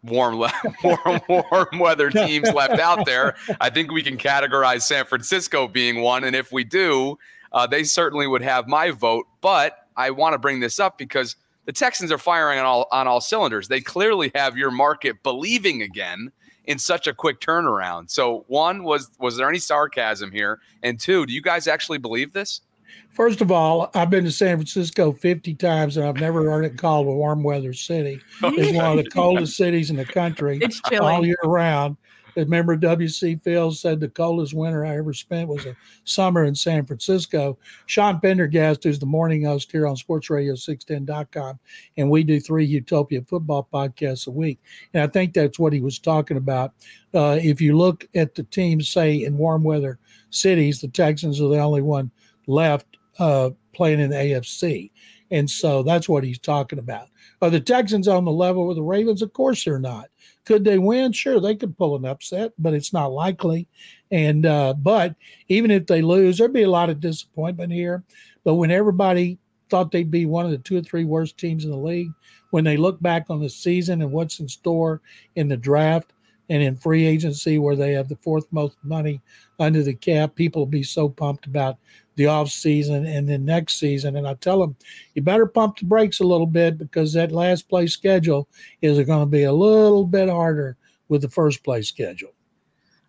warm, 0.01 0.37
warm, 0.83 1.21
warm 1.27 1.79
weather 1.79 2.09
teams 2.09 2.51
left 2.53 2.79
out 2.79 3.05
there. 3.05 3.35
I 3.59 3.69
think 3.69 3.91
we 3.91 4.01
can 4.01 4.17
categorize 4.17 4.83
San 4.83 5.05
Francisco 5.05 5.67
being 5.67 6.01
one, 6.01 6.23
and 6.23 6.35
if 6.35 6.51
we 6.51 6.63
do, 6.63 7.17
uh, 7.51 7.67
they 7.67 7.83
certainly 7.83 8.25
would 8.25 8.41
have 8.41 8.67
my 8.67 8.91
vote. 8.91 9.25
But 9.41 9.77
I 9.97 10.11
want 10.11 10.33
to 10.33 10.39
bring 10.39 10.61
this 10.61 10.79
up 10.79 10.97
because 10.97 11.35
the 11.65 11.73
Texans 11.73 12.11
are 12.11 12.17
firing 12.17 12.59
on 12.59 12.65
all 12.65 12.87
on 12.91 13.07
all 13.07 13.21
cylinders. 13.21 13.67
They 13.67 13.81
clearly 13.81 14.31
have 14.35 14.57
your 14.57 14.71
market 14.71 15.21
believing 15.23 15.81
again 15.81 16.31
in 16.65 16.79
such 16.79 17.07
a 17.07 17.13
quick 17.13 17.39
turnaround. 17.39 18.09
So, 18.09 18.45
one 18.47 18.83
was 18.83 19.11
was 19.19 19.37
there 19.37 19.49
any 19.49 19.59
sarcasm 19.59 20.31
here? 20.31 20.59
And 20.83 20.99
two, 20.99 21.25
do 21.25 21.33
you 21.33 21.41
guys 21.41 21.67
actually 21.67 21.97
believe 21.97 22.33
this? 22.33 22.61
First 23.09 23.41
of 23.41 23.51
all, 23.51 23.89
I've 23.93 24.09
been 24.09 24.25
to 24.25 24.31
San 24.31 24.57
Francisco 24.57 25.11
50 25.11 25.53
times 25.55 25.97
and 25.97 26.05
I've 26.05 26.17
never 26.17 26.49
heard 26.49 26.65
it 26.65 26.77
called 26.77 27.07
a 27.07 27.11
warm 27.11 27.43
weather 27.43 27.73
city. 27.73 28.21
It's 28.43 28.75
one 28.75 28.97
of 28.99 29.03
the 29.03 29.09
coldest 29.09 29.55
cities 29.55 29.89
in 29.89 29.95
the 29.95 30.05
country 30.05 30.59
it's 30.61 30.81
all 30.99 31.25
year 31.25 31.37
round. 31.43 31.97
Remember, 32.35 32.75
W.C. 32.75 33.35
Fields 33.37 33.79
said 33.79 33.99
the 33.99 34.09
coldest 34.09 34.53
winter 34.53 34.85
I 34.85 34.97
ever 34.97 35.13
spent 35.13 35.47
was 35.47 35.65
a 35.65 35.75
summer 36.03 36.43
in 36.45 36.55
San 36.55 36.85
Francisco. 36.85 37.57
Sean 37.85 38.19
Pendergast, 38.19 38.83
who's 38.83 38.99
the 38.99 39.05
morning 39.05 39.45
host 39.45 39.71
here 39.71 39.87
on 39.87 39.95
sportsradio610.com, 39.95 41.59
and 41.97 42.09
we 42.09 42.23
do 42.23 42.39
three 42.39 42.65
Utopia 42.65 43.21
football 43.21 43.67
podcasts 43.71 44.27
a 44.27 44.31
week. 44.31 44.59
And 44.93 45.03
I 45.03 45.07
think 45.07 45.33
that's 45.33 45.59
what 45.59 45.73
he 45.73 45.81
was 45.81 45.99
talking 45.99 46.37
about. 46.37 46.73
Uh, 47.13 47.39
if 47.41 47.61
you 47.61 47.77
look 47.77 48.07
at 48.15 48.35
the 48.35 48.43
teams, 48.43 48.89
say, 48.89 49.23
in 49.23 49.37
warm 49.37 49.63
weather 49.63 49.99
cities, 50.29 50.81
the 50.81 50.87
Texans 50.87 51.41
are 51.41 51.47
the 51.47 51.59
only 51.59 51.81
one 51.81 52.11
left 52.47 52.97
uh, 53.19 53.51
playing 53.73 53.99
in 53.99 54.09
the 54.09 54.17
AFC. 54.17 54.91
And 55.31 55.49
so 55.49 55.83
that's 55.83 56.07
what 56.07 56.23
he's 56.23 56.39
talking 56.39 56.79
about. 56.79 57.07
Are 57.41 57.49
the 57.49 57.59
Texans 57.59 58.07
on 58.07 58.25
the 58.25 58.31
level 58.31 58.67
with 58.67 58.77
the 58.77 58.83
Ravens? 58.83 59.21
Of 59.21 59.33
course 59.33 59.63
they're 59.63 59.79
not. 59.79 60.09
Could 60.45 60.63
they 60.63 60.77
win? 60.77 61.11
Sure, 61.11 61.39
they 61.39 61.55
could 61.55 61.77
pull 61.77 61.95
an 61.95 62.05
upset, 62.05 62.53
but 62.57 62.73
it's 62.73 62.93
not 62.93 63.11
likely. 63.11 63.67
And 64.11 64.45
uh, 64.45 64.75
but 64.75 65.15
even 65.47 65.71
if 65.71 65.87
they 65.87 66.01
lose, 66.01 66.37
there'd 66.37 66.53
be 66.53 66.63
a 66.63 66.69
lot 66.69 66.89
of 66.89 66.99
disappointment 66.99 67.73
here. 67.73 68.03
But 68.43 68.55
when 68.55 68.71
everybody 68.71 69.39
thought 69.69 69.91
they'd 69.91 70.11
be 70.11 70.27
one 70.27 70.45
of 70.45 70.51
the 70.51 70.59
two 70.59 70.77
or 70.77 70.81
three 70.81 71.05
worst 71.05 71.37
teams 71.37 71.65
in 71.65 71.71
the 71.71 71.77
league, 71.77 72.11
when 72.51 72.63
they 72.63 72.77
look 72.77 73.01
back 73.01 73.25
on 73.29 73.41
the 73.41 73.49
season 73.49 74.01
and 74.01 74.11
what's 74.11 74.39
in 74.39 74.47
store 74.47 75.01
in 75.35 75.47
the 75.47 75.57
draft 75.57 76.13
and 76.49 76.61
in 76.61 76.75
free 76.75 77.05
agency, 77.05 77.57
where 77.57 77.75
they 77.75 77.93
have 77.93 78.07
the 78.07 78.17
fourth 78.17 78.45
most 78.51 78.77
money 78.83 79.21
under 79.59 79.81
the 79.81 79.95
cap, 79.95 80.35
people 80.35 80.61
will 80.61 80.67
be 80.67 80.83
so 80.83 81.09
pumped 81.09 81.47
about 81.47 81.77
the 82.15 82.27
off 82.27 82.49
season 82.49 83.05
and 83.05 83.27
then 83.27 83.45
next 83.45 83.79
season. 83.79 84.15
And 84.15 84.27
I 84.27 84.33
tell 84.35 84.59
them, 84.59 84.75
you 85.13 85.21
better 85.21 85.45
pump 85.45 85.77
the 85.77 85.85
brakes 85.85 86.19
a 86.19 86.23
little 86.23 86.47
bit 86.47 86.77
because 86.77 87.13
that 87.13 87.31
last 87.31 87.69
place 87.69 87.93
schedule 87.93 88.47
is 88.81 88.97
going 89.05 89.21
to 89.21 89.25
be 89.25 89.43
a 89.43 89.53
little 89.53 90.05
bit 90.05 90.29
harder 90.29 90.77
with 91.09 91.21
the 91.21 91.29
first 91.29 91.63
place 91.63 91.87
schedule. 91.87 92.31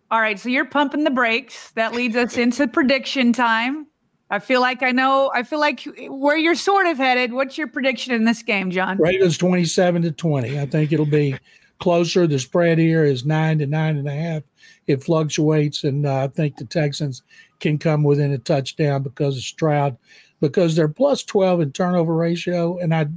All 0.09 0.21
right, 0.21 0.39
so 0.39 0.47
you're 0.49 0.65
pumping 0.65 1.03
the 1.03 1.09
brakes. 1.09 1.71
That 1.71 1.93
leads 1.93 2.15
us 2.15 2.37
into 2.37 2.67
prediction 2.67 3.33
time. 3.33 3.87
I 4.29 4.39
feel 4.39 4.61
like 4.61 4.83
I 4.83 4.91
know. 4.91 5.31
I 5.33 5.43
feel 5.43 5.59
like 5.59 5.87
where 6.09 6.37
you're 6.37 6.55
sort 6.55 6.87
of 6.87 6.97
headed. 6.97 7.33
What's 7.33 7.57
your 7.57 7.67
prediction 7.67 8.13
in 8.13 8.25
this 8.25 8.43
game, 8.43 8.71
John? 8.71 8.97
Ravens 8.97 9.37
27 9.37 10.01
to 10.01 10.11
20. 10.11 10.59
I 10.59 10.65
think 10.65 10.91
it'll 10.91 11.05
be 11.05 11.35
closer. 11.79 12.27
The 12.27 12.39
spread 12.39 12.77
here 12.77 13.03
is 13.03 13.25
nine 13.25 13.59
to 13.59 13.67
nine 13.67 13.97
and 13.97 14.07
a 14.07 14.13
half. 14.13 14.43
It 14.87 15.03
fluctuates, 15.03 15.83
and 15.83 16.05
uh, 16.05 16.23
I 16.23 16.27
think 16.27 16.57
the 16.57 16.65
Texans 16.65 17.23
can 17.59 17.77
come 17.77 18.03
within 18.03 18.31
a 18.31 18.37
touchdown 18.37 19.03
because 19.03 19.37
of 19.37 19.43
Stroud, 19.43 19.97
because 20.39 20.75
they're 20.75 20.87
plus 20.87 21.23
12 21.23 21.61
in 21.61 21.71
turnover 21.71 22.15
ratio, 22.15 22.77
and 22.77 22.93
I 22.93 23.07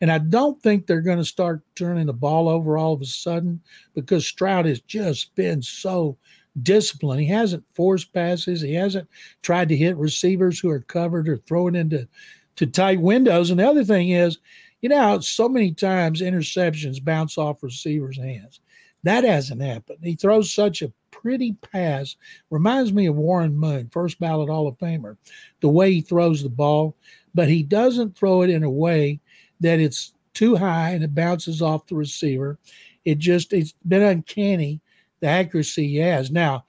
and 0.00 0.10
I 0.10 0.18
don't 0.18 0.60
think 0.60 0.86
they're 0.86 1.00
going 1.00 1.18
to 1.18 1.24
start 1.24 1.62
turning 1.76 2.06
the 2.06 2.12
ball 2.12 2.48
over 2.48 2.76
all 2.76 2.92
of 2.92 3.00
a 3.00 3.06
sudden 3.06 3.60
because 3.94 4.26
Stroud 4.26 4.66
has 4.66 4.80
just 4.80 5.32
been 5.36 5.62
so 5.62 6.18
disciplined. 6.60 7.20
He 7.20 7.28
hasn't 7.28 7.64
forced 7.76 8.12
passes. 8.12 8.60
He 8.60 8.74
hasn't 8.74 9.08
tried 9.42 9.68
to 9.68 9.76
hit 9.76 9.96
receivers 9.96 10.58
who 10.58 10.70
are 10.70 10.80
covered 10.80 11.28
or 11.28 11.36
throw 11.38 11.68
it 11.68 11.76
into 11.76 12.08
to 12.56 12.66
tight 12.66 13.00
windows. 13.00 13.50
And 13.50 13.60
the 13.60 13.68
other 13.68 13.84
thing 13.84 14.10
is, 14.10 14.38
you 14.82 14.88
know, 14.88 15.20
so 15.20 15.48
many 15.48 15.72
times 15.72 16.20
interceptions 16.20 17.02
bounce 17.02 17.38
off 17.38 17.62
receivers' 17.62 18.18
hands. 18.18 18.60
That 19.04 19.24
hasn't 19.24 19.62
happened. 19.62 19.98
He 20.02 20.14
throws 20.14 20.52
such 20.52 20.82
a 20.82 20.92
pretty 21.10 21.54
pass. 21.54 22.16
Reminds 22.50 22.92
me 22.92 23.06
of 23.06 23.16
Warren 23.16 23.56
Moon, 23.56 23.88
first 23.90 24.20
ballot 24.20 24.48
Hall 24.48 24.68
of 24.68 24.78
Famer, 24.78 25.16
the 25.60 25.68
way 25.68 25.92
he 25.92 26.00
throws 26.00 26.42
the 26.42 26.48
ball, 26.48 26.96
but 27.34 27.48
he 27.48 27.62
doesn't 27.62 28.16
throw 28.16 28.42
it 28.42 28.50
in 28.50 28.64
a 28.64 28.70
way 28.70 29.20
that 29.60 29.80
it's 29.80 30.12
too 30.34 30.56
high 30.56 30.90
and 30.90 31.04
it 31.04 31.14
bounces 31.14 31.62
off 31.62 31.86
the 31.86 31.94
receiver. 31.94 32.58
It 33.04 33.18
just, 33.18 33.52
it's 33.52 33.74
been 33.86 34.02
uncanny 34.02 34.80
the 35.20 35.28
accuracy 35.28 35.88
he 35.88 35.96
has. 35.96 36.30
Now, 36.30 36.64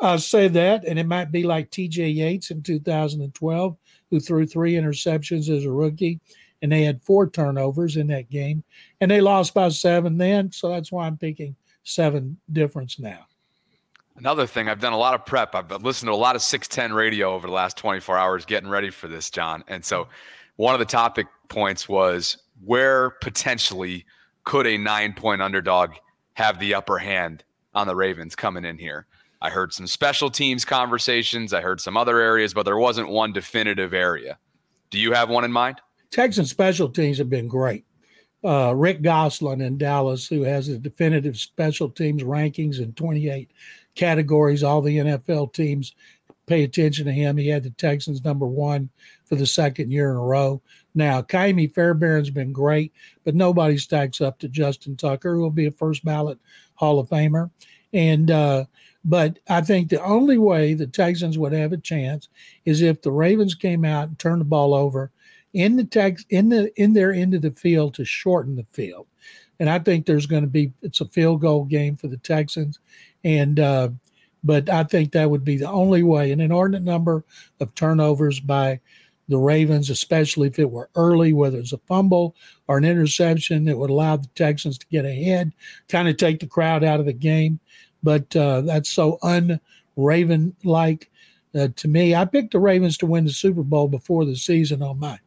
I'll 0.00 0.18
say 0.18 0.48
that, 0.48 0.84
and 0.84 0.98
it 0.98 1.06
might 1.06 1.30
be 1.30 1.44
like 1.44 1.70
TJ 1.70 2.14
Yates 2.14 2.50
in 2.50 2.62
2012, 2.62 3.76
who 4.10 4.20
threw 4.20 4.46
three 4.46 4.74
interceptions 4.74 5.48
as 5.48 5.64
a 5.64 5.70
rookie, 5.70 6.20
and 6.62 6.70
they 6.70 6.82
had 6.82 7.02
four 7.02 7.28
turnovers 7.28 7.96
in 7.96 8.06
that 8.06 8.30
game, 8.30 8.64
and 9.00 9.10
they 9.10 9.20
lost 9.20 9.52
by 9.52 9.68
seven 9.68 10.16
then. 10.16 10.50
So 10.52 10.68
that's 10.68 10.90
why 10.90 11.06
I'm 11.06 11.18
picking 11.18 11.56
seven 11.82 12.38
difference 12.52 12.98
now. 12.98 13.26
Another 14.16 14.46
thing, 14.46 14.68
I've 14.68 14.80
done 14.80 14.92
a 14.92 14.98
lot 14.98 15.14
of 15.14 15.26
prep. 15.26 15.54
I've 15.54 15.70
listened 15.82 16.08
to 16.08 16.12
a 16.12 16.14
lot 16.14 16.36
of 16.36 16.42
610 16.42 16.94
radio 16.94 17.34
over 17.34 17.46
the 17.46 17.52
last 17.52 17.76
24 17.76 18.16
hours 18.16 18.44
getting 18.44 18.68
ready 18.68 18.90
for 18.90 19.08
this, 19.08 19.30
John. 19.30 19.64
And 19.68 19.84
so 19.84 20.06
one 20.56 20.74
of 20.74 20.78
the 20.78 20.86
topic 20.86 21.26
points 21.48 21.88
was 21.88 22.36
where 22.64 23.10
potentially 23.10 24.04
could 24.44 24.66
a 24.66 24.76
nine 24.76 25.14
point 25.14 25.42
underdog 25.42 25.94
have 26.34 26.58
the 26.58 26.74
upper 26.74 26.98
hand 26.98 27.42
on 27.74 27.86
the 27.86 27.96
Ravens 27.96 28.36
coming 28.36 28.64
in 28.64 28.78
here? 28.78 29.06
I 29.40 29.50
heard 29.50 29.72
some 29.72 29.88
special 29.88 30.30
teams 30.30 30.64
conversations. 30.64 31.52
I 31.52 31.62
heard 31.62 31.80
some 31.80 31.96
other 31.96 32.20
areas, 32.20 32.54
but 32.54 32.64
there 32.64 32.78
wasn't 32.78 33.08
one 33.08 33.32
definitive 33.32 33.92
area. 33.92 34.38
Do 34.90 34.98
you 34.98 35.12
have 35.12 35.30
one 35.30 35.44
in 35.44 35.50
mind? 35.50 35.80
Texan 36.12 36.44
special 36.44 36.88
teams 36.88 37.18
have 37.18 37.30
been 37.30 37.48
great. 37.48 37.84
Uh, 38.44 38.74
Rick 38.76 39.02
Gosselin 39.02 39.60
in 39.60 39.78
Dallas, 39.78 40.26
who 40.28 40.42
has 40.42 40.66
the 40.66 40.78
definitive 40.78 41.36
special 41.38 41.88
teams 41.88 42.22
rankings 42.22 42.80
in 42.80 42.92
28 42.92 43.50
categories. 43.94 44.62
All 44.62 44.82
the 44.82 44.98
NFL 44.98 45.52
teams 45.54 45.94
pay 46.46 46.64
attention 46.64 47.06
to 47.06 47.12
him. 47.12 47.36
He 47.36 47.48
had 47.48 47.62
the 47.62 47.70
Texans 47.70 48.24
number 48.24 48.46
one 48.46 48.90
for 49.24 49.36
the 49.36 49.46
second 49.46 49.90
year 49.90 50.10
in 50.10 50.16
a 50.16 50.20
row. 50.20 50.60
Now, 50.94 51.22
Ka'imi 51.22 51.72
Fairbairn's 51.72 52.30
been 52.30 52.52
great, 52.52 52.92
but 53.24 53.34
nobody 53.34 53.78
stacks 53.78 54.20
up 54.20 54.38
to 54.40 54.48
Justin 54.48 54.96
Tucker, 54.96 55.34
who 55.34 55.40
will 55.40 55.50
be 55.50 55.66
a 55.66 55.70
first 55.70 56.04
ballot 56.04 56.38
Hall 56.74 56.98
of 56.98 57.08
Famer. 57.08 57.50
And 57.94 58.30
uh, 58.30 58.64
but 59.04 59.38
I 59.48 59.60
think 59.60 59.88
the 59.88 60.02
only 60.02 60.38
way 60.38 60.74
the 60.74 60.86
Texans 60.86 61.38
would 61.38 61.52
have 61.52 61.72
a 61.72 61.78
chance 61.78 62.28
is 62.64 62.82
if 62.82 63.02
the 63.02 63.12
Ravens 63.12 63.54
came 63.54 63.84
out 63.84 64.08
and 64.08 64.18
turned 64.18 64.40
the 64.40 64.46
ball 64.46 64.74
over 64.74 65.10
in 65.52 65.76
the 65.76 65.84
tex 65.84 66.24
in 66.30 66.48
the 66.48 66.72
in 66.80 66.92
their 66.92 67.12
end 67.12 67.34
of 67.34 67.42
the 67.42 67.50
field 67.50 67.94
to 67.94 68.04
shorten 68.04 68.56
the 68.56 68.66
field. 68.72 69.06
And 69.60 69.68
I 69.70 69.78
think 69.78 70.06
there's 70.06 70.26
going 70.26 70.42
to 70.42 70.48
be 70.48 70.72
it's 70.82 71.00
a 71.00 71.06
field 71.06 71.40
goal 71.40 71.64
game 71.64 71.96
for 71.96 72.08
the 72.08 72.16
Texans. 72.16 72.78
And 73.22 73.60
uh, 73.60 73.90
but 74.42 74.68
I 74.68 74.84
think 74.84 75.12
that 75.12 75.30
would 75.30 75.44
be 75.44 75.56
the 75.56 75.70
only 75.70 76.02
way. 76.02 76.32
An 76.32 76.40
inordinate 76.40 76.82
number 76.82 77.24
of 77.60 77.74
turnovers 77.74 78.40
by 78.40 78.80
the 79.28 79.38
Ravens, 79.38 79.88
especially 79.88 80.48
if 80.48 80.58
it 80.58 80.70
were 80.70 80.90
early, 80.96 81.32
whether 81.32 81.58
it's 81.58 81.72
a 81.72 81.78
fumble 81.78 82.34
or 82.66 82.76
an 82.76 82.84
interception 82.84 83.64
that 83.66 83.78
would 83.78 83.90
allow 83.90 84.16
the 84.16 84.28
Texans 84.34 84.78
to 84.78 84.86
get 84.90 85.04
ahead, 85.04 85.52
kind 85.88 86.08
of 86.08 86.16
take 86.16 86.40
the 86.40 86.46
crowd 86.46 86.82
out 86.82 87.00
of 87.00 87.06
the 87.06 87.12
game. 87.12 87.60
But 88.02 88.34
uh, 88.34 88.62
that's 88.62 88.90
so 88.90 89.18
un-Raven 89.22 90.56
like 90.64 91.08
uh, 91.54 91.68
to 91.76 91.88
me. 91.88 92.14
I 92.14 92.24
picked 92.24 92.52
the 92.52 92.58
Ravens 92.58 92.98
to 92.98 93.06
win 93.06 93.24
the 93.24 93.30
Super 93.30 93.62
Bowl 93.62 93.88
before 93.88 94.24
the 94.24 94.36
season 94.36 94.82
on 94.82 94.98
my 94.98 95.18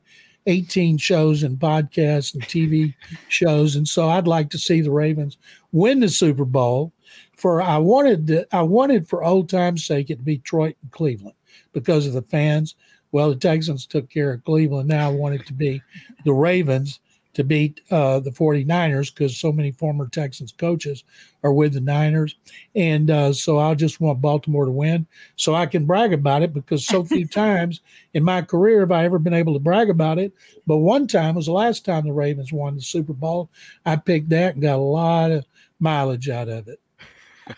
18 0.47 0.97
shows 0.97 1.43
and 1.43 1.58
podcasts 1.58 2.34
and 2.34 2.43
TV 2.43 2.93
shows, 3.29 3.75
and 3.75 3.88
so 3.88 4.10
I'd 4.10 4.27
like 4.27 4.49
to 4.51 4.58
see 4.58 4.81
the 4.81 4.91
Ravens 4.91 5.38
win 5.71 5.99
the 5.99 6.10
Super 6.10 6.45
Bowl 6.45 6.93
for 7.36 7.62
I 7.62 7.77
wanted 7.77 8.27
to, 8.27 8.55
I 8.55 8.62
wanted 8.62 9.08
for 9.08 9.23
old 9.23 9.49
times' 9.49 9.86
sake 9.86 10.10
it 10.10 10.17
to 10.17 10.23
be 10.23 10.38
Detroit 10.38 10.75
and 10.81 10.91
Cleveland 10.91 11.36
because 11.73 12.08
of 12.08 12.13
the 12.13 12.21
fans. 12.21 12.75
Well, 13.12 13.29
the 13.29 13.36
Texans 13.36 13.86
took 13.86 14.10
care 14.10 14.34
of 14.34 14.43
Cleveland. 14.43 14.89
Now 14.89 15.10
I 15.10 15.13
want 15.13 15.36
it 15.36 15.45
to 15.47 15.53
be 15.53 15.81
the 16.25 16.34
Ravens 16.34 16.99
to 17.36 17.43
beat 17.43 17.82
uh, 17.91 18.19
the 18.19 18.32
49ers 18.32 19.13
because 19.13 19.38
so 19.38 19.52
many 19.52 19.71
former 19.71 20.08
Texans 20.08 20.54
coaches 20.54 21.04
are 21.43 21.54
with 21.54 21.74
the 21.74 21.82
Niners. 21.82 22.36
And 22.76 23.12
uh, 23.12 23.34
so 23.34 23.60
I 23.60 23.76
just 23.76 24.02
want 24.02 24.21
Baltimore 24.21 24.65
to 24.65 24.71
win 24.71 25.06
so 25.36 25.54
I 25.54 25.65
can 25.65 25.86
brag 25.86 26.13
about 26.13 26.41
it 26.41 26.54
because 26.54 26.88
so 26.88 27.04
few 27.04 27.28
times 27.28 27.82
in 28.13 28.24
my 28.24 28.41
career 28.41 28.80
have 28.80 28.91
I 28.91 29.04
ever 29.04 29.19
been 29.19 29.34
able 29.34 29.54
to 29.54 29.60
brag 29.60 29.89
about 29.89 30.17
it. 30.17 30.34
But 30.65 30.78
one 30.78 31.08
time 31.08 31.36
was 31.36 31.45
the 31.45 31.52
last 31.52 31.86
time 31.86 32.06
the 32.06 32.13
Ravens 32.13 32.52
won 32.52 32.76
the 32.76 32.82
Super 32.82 33.13
Bowl. 33.13 33.50
I 33.86 33.98
picked 33.98 34.30
that 34.30 34.54
and 34.54 34.62
got 34.62 34.78
a 34.78 34.78
lot 34.78 35.32
of 35.32 35.45
mileage 35.80 36.30
out 36.30 36.48
of 36.48 36.69
it. 36.69 36.80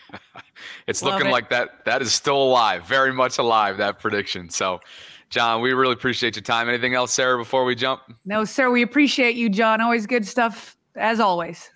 it's 0.88 1.04
Love 1.04 1.14
looking 1.14 1.28
it. 1.28 1.32
like 1.32 1.50
that 1.50 1.86
that 1.86 2.02
is 2.02 2.14
still 2.14 2.42
alive, 2.42 2.84
very 2.86 3.14
much 3.14 3.38
alive, 3.38 3.78
that 3.78 4.00
prediction. 4.00 4.50
So 4.50 4.82
John, 5.30 5.62
we 5.62 5.74
really 5.74 5.94
appreciate 5.94 6.36
your 6.36 6.44
time. 6.44 6.70
Anything 6.70 6.94
else, 6.94 7.14
Sarah, 7.14 7.38
before 7.38 7.66
we 7.66 7.76
jump? 7.76 8.02
No, 8.26 8.46
sir. 8.46 8.72
We 8.72 8.82
appreciate 8.82 9.36
you, 9.36 9.50
John. 9.50 9.82
Always 9.82 10.06
good 10.06 10.26
stuff, 10.26 10.78
as 10.96 11.20
always. 11.20 11.70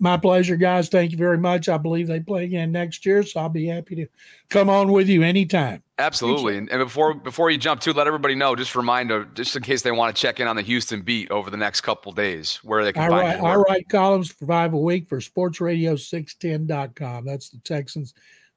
My 0.00 0.16
pleasure, 0.16 0.56
guys. 0.56 0.88
Thank 0.88 1.12
you 1.12 1.18
very 1.18 1.38
much. 1.38 1.68
I 1.68 1.76
believe 1.76 2.08
they 2.08 2.20
play 2.20 2.44
again 2.44 2.72
next 2.72 3.06
year, 3.06 3.22
so 3.22 3.40
I'll 3.40 3.48
be 3.48 3.66
happy 3.66 3.94
to 3.96 4.06
come 4.48 4.68
on 4.68 4.92
with 4.92 5.08
you 5.08 5.22
anytime. 5.22 5.82
Absolutely. 5.98 6.56
And, 6.56 6.70
and, 6.70 6.78
before 6.80 7.14
before 7.14 7.50
you 7.50 7.58
jump 7.58 7.80
to, 7.82 7.92
let 7.92 8.06
everybody 8.06 8.36
know, 8.36 8.54
just 8.54 8.76
remind 8.76 9.10
them, 9.10 9.30
just 9.34 9.56
in 9.56 9.62
case 9.62 9.82
they 9.82 9.90
want 9.90 10.14
to 10.14 10.20
check 10.20 10.40
in 10.40 10.46
on 10.46 10.56
the 10.56 10.62
Houston 10.62 11.02
beat 11.02 11.30
over 11.30 11.50
the 11.50 11.56
next 11.56 11.80
couple 11.80 12.12
days, 12.12 12.60
where 12.62 12.84
they 12.84 12.92
can 12.92 13.04
I 13.04 13.08
find 13.08 13.42
write, 13.42 13.50
I 13.50 13.56
write 13.56 13.88
columns 13.88 14.30
for 14.30 14.46
five 14.46 14.72
a 14.72 14.78
week 14.78 15.08
for 15.08 15.18
sportsradio610.com. 15.18 17.24
That's 17.24 17.50
the 17.50 17.58
Texans 17.58 18.14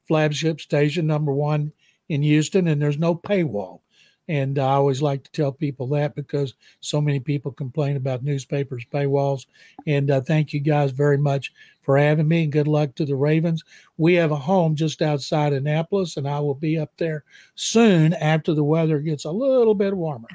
flagship 0.08 0.62
station, 0.62 1.08
number 1.08 1.34
one 1.34 1.74
in 2.10 2.22
Houston, 2.22 2.68
and 2.68 2.80
there's 2.82 3.00
no 3.00 3.16
paywall. 3.16 3.82
And 4.28 4.60
I 4.60 4.74
always 4.74 5.02
like 5.02 5.24
to 5.24 5.32
tell 5.32 5.52
people 5.52 5.88
that 5.88 6.16
because 6.16 6.54
so 6.80 7.02
many 7.02 7.20
people 7.20 7.52
complain 7.52 7.98
about 7.98 8.24
newspapers, 8.24 8.86
paywalls. 8.92 9.46
And 9.88 10.10
uh, 10.10 10.22
thank 10.22 10.54
you 10.54 10.60
guys 10.60 10.92
very 10.92 11.18
much 11.18 11.52
for 11.82 11.98
having 11.98 12.28
me 12.28 12.44
and 12.44 12.52
good 12.52 12.68
luck 12.68 12.96
to 12.96 13.06
the 13.06 13.16
Ravens. 13.16 13.64
We 13.98 14.14
have 14.16 14.32
a 14.32 14.38
home 14.38 14.76
just 14.76 15.02
outside 15.02 15.54
Annapolis, 15.54 16.16
and 16.16 16.28
I 16.28 16.40
will 16.40 16.56
be 16.56 16.78
up 16.78 16.92
there 16.98 17.24
soon 17.56 18.14
after 18.14 18.54
the 18.54 18.64
weather 18.64 19.00
gets 19.00 19.26
a 19.26 19.32
little 19.32 19.76
bit 19.76 19.96
warmer. 19.96 20.28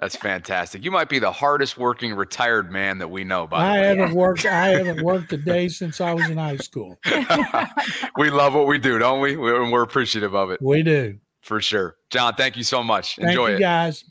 That's 0.00 0.16
fantastic. 0.16 0.84
You 0.84 0.90
might 0.90 1.08
be 1.08 1.18
the 1.18 1.32
hardest 1.32 1.78
working 1.78 2.14
retired 2.14 2.70
man 2.70 2.98
that 2.98 3.08
we 3.08 3.24
know. 3.24 3.46
By 3.46 3.64
I 3.64 3.76
haven't 3.78 4.14
worked. 4.14 4.44
I 4.46 4.68
haven't 4.68 5.02
worked 5.02 5.32
a 5.32 5.36
day 5.36 5.68
since 5.68 6.00
I 6.00 6.12
was 6.12 6.28
in 6.28 6.38
high 6.38 6.56
school. 6.56 6.98
we 8.16 8.30
love 8.30 8.54
what 8.54 8.66
we 8.66 8.78
do, 8.78 8.98
don't 8.98 9.20
we? 9.20 9.36
We're 9.36 9.82
appreciative 9.82 10.34
of 10.34 10.50
it. 10.50 10.60
We 10.60 10.82
do. 10.82 11.18
For 11.40 11.60
sure. 11.60 11.96
John, 12.10 12.34
thank 12.34 12.56
you 12.56 12.62
so 12.62 12.82
much. 12.82 13.16
Thank 13.16 13.30
Enjoy 13.30 13.48
you, 13.48 13.56
it. 13.56 13.60
guys. 13.60 14.04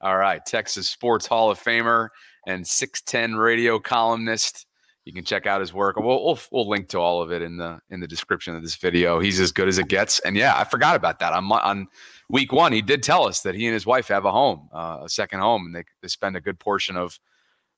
All 0.00 0.16
right, 0.16 0.44
Texas 0.44 0.88
Sports 0.88 1.26
Hall 1.26 1.50
of 1.50 1.60
Famer 1.60 2.08
and 2.46 2.66
610 2.66 3.36
radio 3.36 3.78
columnist. 3.78 4.66
You 5.04 5.12
can 5.12 5.24
check 5.24 5.46
out 5.46 5.60
his 5.60 5.74
work. 5.74 5.96
We'll, 5.96 6.24
we'll, 6.24 6.38
we'll 6.50 6.68
link 6.68 6.88
to 6.90 6.98
all 6.98 7.20
of 7.20 7.32
it 7.32 7.42
in 7.42 7.56
the 7.56 7.80
in 7.90 8.00
the 8.00 8.06
description 8.06 8.54
of 8.54 8.62
this 8.62 8.76
video. 8.76 9.18
He's 9.18 9.40
as 9.40 9.50
good 9.50 9.68
as 9.68 9.78
it 9.78 9.88
gets. 9.88 10.20
And 10.20 10.36
yeah, 10.36 10.56
I 10.56 10.64
forgot 10.64 10.96
about 10.96 11.18
that. 11.18 11.32
On 11.32 11.50
on 11.50 11.86
week 12.28 12.52
one, 12.52 12.72
he 12.72 12.82
did 12.82 13.02
tell 13.02 13.26
us 13.26 13.40
that 13.42 13.54
he 13.54 13.66
and 13.66 13.74
his 13.74 13.86
wife 13.86 14.08
have 14.08 14.24
a 14.24 14.30
home, 14.30 14.68
uh, 14.72 14.98
a 15.02 15.08
second 15.08 15.40
home, 15.40 15.66
and 15.66 15.74
they, 15.74 15.84
they 16.00 16.08
spend 16.08 16.36
a 16.36 16.40
good 16.40 16.58
portion 16.58 16.96
of 16.96 17.18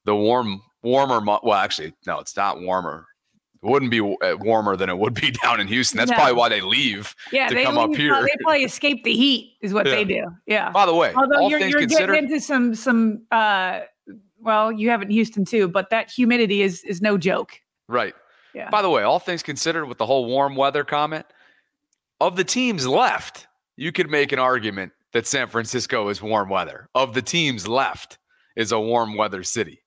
the 0.04 0.14
warm 0.14 0.62
warmer. 0.82 1.20
Well, 1.20 1.54
actually, 1.54 1.94
no, 2.06 2.18
it's 2.18 2.36
not 2.36 2.60
warmer 2.60 3.06
it 3.62 3.68
wouldn't 3.68 3.90
be 3.90 4.00
uh, 4.00 4.36
warmer 4.40 4.76
than 4.76 4.88
it 4.88 4.98
would 4.98 5.14
be 5.14 5.30
down 5.42 5.60
in 5.60 5.68
Houston. 5.68 5.98
That's 5.98 6.10
probably 6.10 6.34
why 6.34 6.48
they 6.48 6.60
leave 6.60 7.14
yeah, 7.32 7.48
to 7.48 7.62
come 7.62 7.76
leave, 7.76 7.90
up 7.90 7.96
here. 7.96 8.20
They 8.22 8.42
probably 8.42 8.64
escape 8.64 9.04
the 9.04 9.14
heat, 9.14 9.56
is 9.60 9.72
what 9.72 9.86
yeah. 9.86 9.94
they 9.94 10.04
do. 10.04 10.26
Yeah. 10.46 10.70
By 10.70 10.86
the 10.86 10.94
way, 10.94 11.12
although 11.14 11.48
you're, 11.48 11.60
you're 11.60 11.86
getting 11.86 12.14
into 12.14 12.40
some 12.40 12.74
some 12.74 13.22
uh, 13.30 13.80
well, 14.40 14.72
you 14.72 14.90
have 14.90 15.02
it 15.02 15.06
in 15.06 15.10
Houston 15.12 15.44
too, 15.44 15.68
but 15.68 15.90
that 15.90 16.10
humidity 16.10 16.62
is 16.62 16.82
is 16.84 17.00
no 17.00 17.16
joke. 17.16 17.60
Right. 17.88 18.14
Yeah. 18.54 18.68
By 18.68 18.82
the 18.82 18.90
way, 18.90 19.02
all 19.02 19.18
things 19.18 19.42
considered, 19.42 19.86
with 19.86 19.98
the 19.98 20.06
whole 20.06 20.26
warm 20.26 20.56
weather 20.56 20.84
comment, 20.84 21.24
of 22.20 22.36
the 22.36 22.44
teams 22.44 22.86
left, 22.86 23.46
you 23.76 23.92
could 23.92 24.10
make 24.10 24.32
an 24.32 24.38
argument 24.38 24.92
that 25.12 25.26
San 25.26 25.48
Francisco 25.48 26.08
is 26.08 26.20
warm 26.20 26.48
weather. 26.48 26.88
Of 26.94 27.14
the 27.14 27.22
teams 27.22 27.66
left, 27.66 28.18
is 28.56 28.72
a 28.72 28.80
warm 28.80 29.16
weather 29.16 29.42
city. 29.42 29.82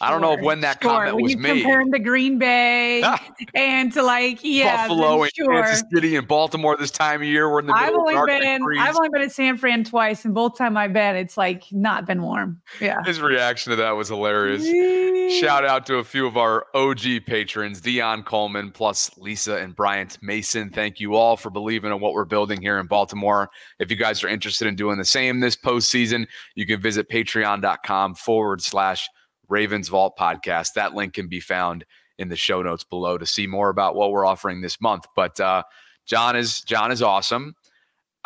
I 0.00 0.10
don't 0.10 0.20
know 0.20 0.36
when 0.42 0.60
that 0.60 0.82
sure. 0.82 0.92
comment 0.92 1.14
when 1.16 1.24
was 1.24 1.32
you 1.32 1.38
made. 1.38 1.62
Comparing 1.62 1.92
to 1.92 1.98
Green 1.98 2.38
Bay 2.38 3.02
and 3.54 3.92
to 3.92 4.02
like 4.02 4.38
yeah, 4.42 4.86
Buffalo 4.86 5.22
and 5.22 5.32
sure. 5.34 5.62
Kansas 5.62 5.82
City 5.92 6.16
and 6.16 6.26
Baltimore 6.26 6.76
this 6.76 6.90
time 6.90 7.20
of 7.22 7.26
year. 7.26 7.50
We're 7.50 7.60
in 7.60 7.66
the 7.66 7.74
middle 7.74 8.08
I've 8.08 8.16
only 8.16 8.34
of 8.34 8.40
been 8.40 8.62
I've 8.78 8.96
only 8.96 9.08
been 9.10 9.22
to 9.22 9.30
San 9.30 9.56
Fran 9.56 9.84
twice, 9.84 10.24
and 10.24 10.34
both 10.34 10.56
time 10.56 10.76
I've 10.76 10.92
been, 10.92 11.16
it's 11.16 11.36
like 11.36 11.64
not 11.72 12.06
been 12.06 12.22
warm. 12.22 12.60
Yeah. 12.80 13.02
His 13.04 13.20
reaction 13.20 13.70
to 13.70 13.76
that 13.76 13.92
was 13.92 14.08
hilarious. 14.08 14.64
Shout 15.38 15.64
out 15.64 15.86
to 15.86 15.96
a 15.96 16.04
few 16.04 16.26
of 16.26 16.36
our 16.36 16.66
OG 16.74 17.26
patrons, 17.26 17.80
Dion 17.80 18.22
Coleman, 18.22 18.70
plus 18.70 19.10
Lisa 19.18 19.56
and 19.56 19.74
Bryant 19.74 20.18
Mason. 20.22 20.70
Thank 20.70 21.00
you 21.00 21.14
all 21.14 21.36
for 21.36 21.50
believing 21.50 21.92
in 21.92 22.00
what 22.00 22.12
we're 22.12 22.24
building 22.24 22.60
here 22.60 22.78
in 22.78 22.86
Baltimore. 22.86 23.50
If 23.78 23.90
you 23.90 23.96
guys 23.96 24.22
are 24.24 24.28
interested 24.28 24.68
in 24.68 24.76
doing 24.76 24.98
the 24.98 25.04
same 25.04 25.40
this 25.40 25.56
postseason, 25.56 26.26
you 26.54 26.66
can 26.66 26.80
visit 26.80 27.08
patreon.com 27.10 28.14
forward 28.14 28.62
slash 28.62 29.08
Ravens 29.48 29.88
Vault 29.88 30.16
podcast. 30.18 30.74
That 30.74 30.94
link 30.94 31.14
can 31.14 31.28
be 31.28 31.40
found 31.40 31.84
in 32.18 32.28
the 32.28 32.36
show 32.36 32.62
notes 32.62 32.84
below 32.84 33.18
to 33.18 33.26
see 33.26 33.46
more 33.46 33.68
about 33.68 33.94
what 33.94 34.10
we're 34.10 34.26
offering 34.26 34.60
this 34.60 34.80
month. 34.80 35.06
But 35.14 35.38
uh, 35.40 35.62
John 36.06 36.36
is 36.36 36.60
John 36.62 36.90
is 36.90 37.02
awesome. 37.02 37.54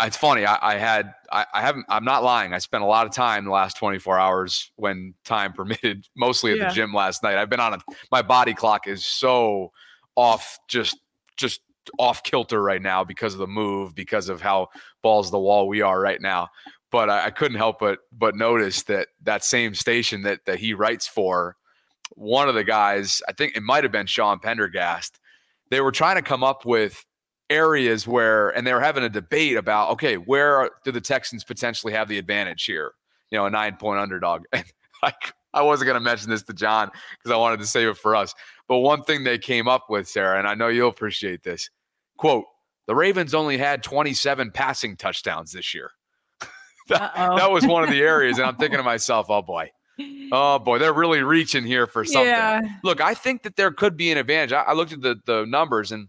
It's 0.00 0.16
funny. 0.16 0.46
I, 0.46 0.58
I 0.74 0.78
had 0.78 1.12
I, 1.30 1.46
I, 1.54 1.61
haven't. 1.61 1.87
I'm 1.88 2.04
not 2.04 2.24
lying. 2.24 2.54
I 2.54 2.58
spent 2.58 2.82
a 2.82 2.87
lot 2.87 3.06
of 3.06 3.12
time 3.12 3.44
the 3.44 3.50
last 3.50 3.76
24 3.76 4.18
hours 4.18 4.72
when 4.76 5.14
time 5.24 5.52
permitted, 5.54 6.06
mostly 6.16 6.52
at 6.52 6.58
yeah. 6.58 6.68
the 6.68 6.74
gym 6.74 6.92
last 6.94 7.22
night. 7.22 7.37
I've 7.37 7.50
been 7.50 7.61
on 7.61 7.74
a. 7.74 7.78
My 8.11 8.22
body 8.22 8.54
clock 8.54 8.88
is 8.88 9.04
so 9.04 9.72
off, 10.16 10.58
just 10.68 10.98
just 11.37 11.61
off 11.98 12.22
kilter 12.22 12.62
right 12.62 12.80
now 12.80 13.04
because 13.04 13.35
of 13.35 13.40
the 13.40 13.46
move, 13.46 13.94
because 13.94 14.28
of 14.28 14.40
how 14.40 14.68
balls 15.02 15.30
the 15.30 15.38
wall 15.38 15.68
we 15.68 15.82
are 15.82 16.00
right 16.00 16.20
now 16.20 16.48
but 16.92 17.11
I, 17.11 17.26
I, 17.26 17.31
couldn't 17.31 17.57
help 17.57 17.81
but 17.81 18.00
but 18.12 18.37
notice 18.37 18.85
that 18.85 19.09
that 19.22 19.42
same 19.42 19.74
station 19.74 20.22
that 20.22 20.44
that 20.46 20.61
he 20.61 20.74
writes 20.74 21.09
for, 21.09 21.57
one 22.11 22.48
of 22.48 22.55
the 22.55 22.64
guys, 22.64 23.20
I 23.28 23.33
think 23.33 23.57
it 23.57 23.62
might 23.62 23.83
have 23.83 23.92
been 23.92 24.07
Sean 24.07 24.38
Pendergast, 24.38 25.18
they 25.70 25.81
were 25.81 25.92
trying 25.92 26.16
to 26.16 26.22
come 26.22 26.44
up 26.44 26.64
with 26.64 27.05
areas 27.50 28.07
where, 28.07 28.50
and 28.50 28.66
they 28.66 28.72
were 28.72 28.81
having 28.81 29.05
a 29.05 29.09
debate 29.09 29.57
about, 29.57 29.90
okay, 29.90 30.16
where 30.16 30.70
do 30.85 30.92
the 30.92 31.00
Texans 31.00 31.44
potentially 31.44 31.92
have 31.92 32.09
the 32.09 32.18
advantage 32.18 32.64
here? 32.64 32.92
You 33.31 33.38
know, 33.38 33.46
a 33.46 33.50
nine 33.50 33.76
point 33.76 34.00
underdog. 34.00 34.44
And 34.52 34.64
like, 35.02 35.33
I 35.52 35.62
wasn't 35.62 35.87
going 35.87 35.98
to 35.98 36.05
mention 36.05 36.31
this 36.31 36.44
to 36.44 36.52
John 36.52 36.88
because 37.18 37.33
I 37.33 37.37
wanted 37.37 37.59
to 37.59 37.66
save 37.66 37.88
it 37.88 37.98
for 37.98 38.14
us. 38.14 38.33
But 38.68 38.78
one 38.78 39.02
thing 39.02 39.24
they 39.24 39.37
came 39.37 39.66
up 39.66 39.87
with, 39.90 40.09
Sarah, 40.09 40.38
and 40.38 40.46
I 40.46 40.55
know 40.55 40.68
you'll 40.68 40.90
appreciate 40.90 41.42
this 41.42 41.68
quote, 42.18 42.44
the 42.87 42.94
Ravens 42.94 43.35
only 43.35 43.59
had 43.59 43.83
27 43.83 44.52
passing 44.52 44.96
touchdowns 44.96 45.50
this 45.50 45.74
year 45.74 45.90
that, 46.88 47.14
that, 47.14 47.50
was 47.50 47.66
one 47.66 47.82
of 47.82 47.90
the 47.90 48.00
areas. 48.00 48.38
And 48.38 48.46
I'm 48.46 48.56
thinking 48.56 48.78
to 48.78 48.82
myself, 48.84 49.26
oh 49.28 49.42
boy. 49.42 49.70
Oh 50.32 50.58
boy, 50.58 50.78
they're 50.78 50.94
really 50.94 51.22
reaching 51.22 51.64
here 51.64 51.86
for 51.86 52.04
something. 52.04 52.26
Yeah. 52.26 52.62
Look, 52.82 53.00
I 53.00 53.14
think 53.14 53.42
that 53.42 53.56
there 53.56 53.70
could 53.70 53.96
be 53.96 54.10
an 54.10 54.18
advantage. 54.18 54.52
I, 54.52 54.62
I 54.62 54.72
looked 54.72 54.92
at 54.92 55.02
the 55.02 55.16
the 55.26 55.44
numbers 55.46 55.92
and 55.92 56.08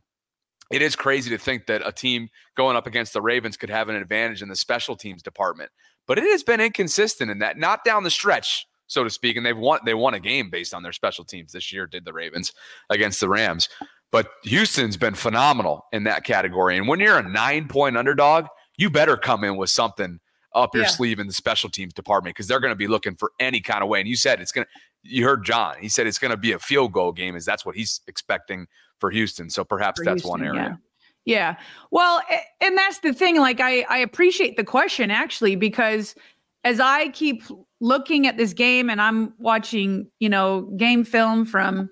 it 0.72 0.82
is 0.82 0.96
crazy 0.96 1.30
to 1.30 1.38
think 1.38 1.68
that 1.68 1.86
a 1.86 1.92
team 1.92 2.30
going 2.56 2.76
up 2.76 2.88
against 2.88 3.14
the 3.14 3.22
Ravens 3.22 3.58
could 3.58 3.70
have 3.70 3.90
an 3.90 3.96
advantage 3.96 4.42
in 4.42 4.50
the 4.50 4.56
special 4.56 4.96
teams 4.96 5.22
department. 5.22 5.70
But 6.08 6.18
it 6.18 6.24
has 6.24 6.44
been 6.44 6.60
inconsistent 6.60 7.30
in 7.30 7.40
that, 7.40 7.58
not 7.58 7.84
down 7.84 8.04
the 8.04 8.10
stretch, 8.10 8.66
so 8.88 9.04
to 9.04 9.10
speak. 9.10 9.38
And 9.38 9.46
they've 9.46 9.58
won 9.58 9.82
they 9.86 9.94
won 9.94 10.14
a 10.14 10.20
game 10.20 10.50
based 10.50 10.74
on 10.74 10.82
their 10.82 10.92
special 10.92 11.26
teams 11.26 11.52
this 11.52 11.72
year, 11.72 11.86
did 11.86 12.06
the 12.06 12.14
Ravens 12.14 12.54
against 12.90 13.20
the 13.20 13.30
Rams. 13.30 13.70
But 14.12 14.30
Houston's 14.44 14.98
been 14.98 15.16
phenomenal 15.16 15.86
in 15.92 16.06
that 16.06 16.24
category. 16.24 16.78
And 16.78 16.88
when 16.88 17.00
you're 17.00 17.18
a 17.18 17.30
nine 17.30 17.68
point 17.68 17.98
underdog, 17.98 18.46
you 18.78 18.90
better 18.90 19.18
come 19.18 19.44
in 19.44 19.58
with 19.58 19.70
something 19.70 20.20
up 20.56 20.76
your 20.76 20.84
yeah. 20.84 20.90
sleeve 20.90 21.20
in 21.20 21.28
the 21.28 21.34
special 21.34 21.70
teams 21.70 21.94
department 21.94 22.36
because 22.36 22.48
they're 22.48 22.60
going 22.60 22.72
to 22.72 22.76
be 22.76 22.88
looking 22.88 23.16
for 23.16 23.32
any 23.40 23.60
kind 23.60 23.84
of 23.84 23.90
way. 23.90 24.00
And 24.00 24.08
you 24.08 24.16
said 24.16 24.40
it's 24.40 24.52
going 24.52 24.66
to, 24.66 24.72
you 25.04 25.24
heard 25.24 25.44
John, 25.44 25.76
he 25.80 25.90
said 25.90 26.08
it's 26.08 26.20
going 26.20 26.32
to 26.32 26.38
be 26.38 26.52
a 26.52 26.60
field 26.60 26.94
goal 26.94 27.12
game, 27.12 27.36
is 27.36 27.46
that's 27.46 27.66
what 27.66 27.76
he's 27.76 28.02
expecting 28.08 28.68
for 29.00 29.12
Houston. 29.12 29.50
So 29.50 29.64
perhaps 29.64 30.00
for 30.00 30.06
that's 30.06 30.24
Houston, 30.24 30.30
one 30.30 30.44
area. 30.44 30.80
Yeah. 31.26 31.36
yeah. 31.36 31.56
Well, 31.92 32.22
and 32.62 32.78
that's 32.78 33.00
the 33.00 33.14
thing. 33.14 33.40
Like, 33.40 33.60
I, 33.60 33.82
I 33.90 33.98
appreciate 33.98 34.58
the 34.58 34.64
question 34.64 35.12
actually, 35.12 35.56
because 35.56 36.16
as 36.64 36.80
I 36.80 37.10
keep 37.10 37.44
looking 37.82 38.28
at 38.28 38.38
this 38.38 38.54
game 38.54 38.90
and 38.90 39.02
I'm 39.02 39.34
watching, 39.38 40.10
you 40.20 40.30
know, 40.30 40.62
game 40.78 41.04
film 41.04 41.46
from, 41.46 41.90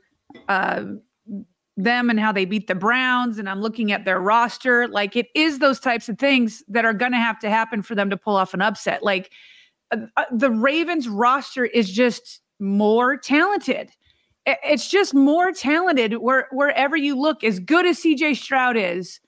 uh, 0.47 0.83
them 1.77 2.09
and 2.09 2.19
how 2.19 2.31
they 2.31 2.45
beat 2.45 2.67
the 2.67 2.75
Browns, 2.75 3.39
and 3.39 3.49
I'm 3.49 3.61
looking 3.61 3.91
at 3.91 4.05
their 4.05 4.19
roster. 4.19 4.87
Like 4.87 5.15
it 5.15 5.27
is 5.35 5.59
those 5.59 5.79
types 5.79 6.09
of 6.09 6.17
things 6.17 6.63
that 6.67 6.85
are 6.85 6.93
going 6.93 7.11
to 7.13 7.17
have 7.17 7.39
to 7.39 7.49
happen 7.49 7.81
for 7.81 7.95
them 7.95 8.09
to 8.09 8.17
pull 8.17 8.35
off 8.35 8.53
an 8.53 8.61
upset. 8.61 9.03
Like 9.03 9.31
uh, 9.91 9.97
uh, 10.17 10.25
the 10.31 10.51
Ravens 10.51 11.07
roster 11.07 11.65
is 11.65 11.91
just 11.91 12.41
more 12.59 13.17
talented. 13.17 13.91
It's 14.45 14.89
just 14.89 15.13
more 15.13 15.51
talented 15.51 16.17
where, 16.17 16.47
wherever 16.51 16.97
you 16.97 17.19
look. 17.19 17.43
As 17.43 17.59
good 17.59 17.85
as 17.85 17.99
CJ 17.99 18.37
Stroud 18.37 18.75
is, 18.75 19.19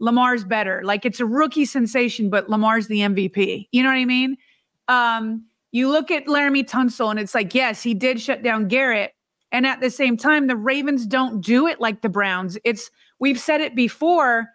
Lamar's 0.00 0.44
better. 0.44 0.82
Like 0.84 1.04
it's 1.04 1.20
a 1.20 1.26
rookie 1.26 1.64
sensation, 1.64 2.30
but 2.30 2.48
Lamar's 2.48 2.88
the 2.88 3.00
MVP. 3.00 3.68
You 3.72 3.82
know 3.82 3.90
what 3.90 3.96
I 3.96 4.04
mean? 4.04 4.36
Um, 4.88 5.44
you 5.72 5.90
look 5.90 6.10
at 6.10 6.26
Laremy 6.26 6.68
Tunsil, 6.68 7.10
and 7.10 7.18
it's 7.18 7.34
like, 7.34 7.54
yes, 7.54 7.82
he 7.82 7.94
did 7.94 8.20
shut 8.20 8.42
down 8.42 8.68
Garrett, 8.68 9.13
and 9.54 9.68
at 9.68 9.80
the 9.80 9.88
same 9.88 10.16
time, 10.16 10.48
the 10.48 10.56
Ravens 10.56 11.06
don't 11.06 11.40
do 11.40 11.68
it 11.68 11.80
like 11.80 12.02
the 12.02 12.08
Browns. 12.08 12.58
It's 12.64 12.90
we've 13.20 13.38
said 13.38 13.60
it 13.60 13.76
before. 13.76 14.48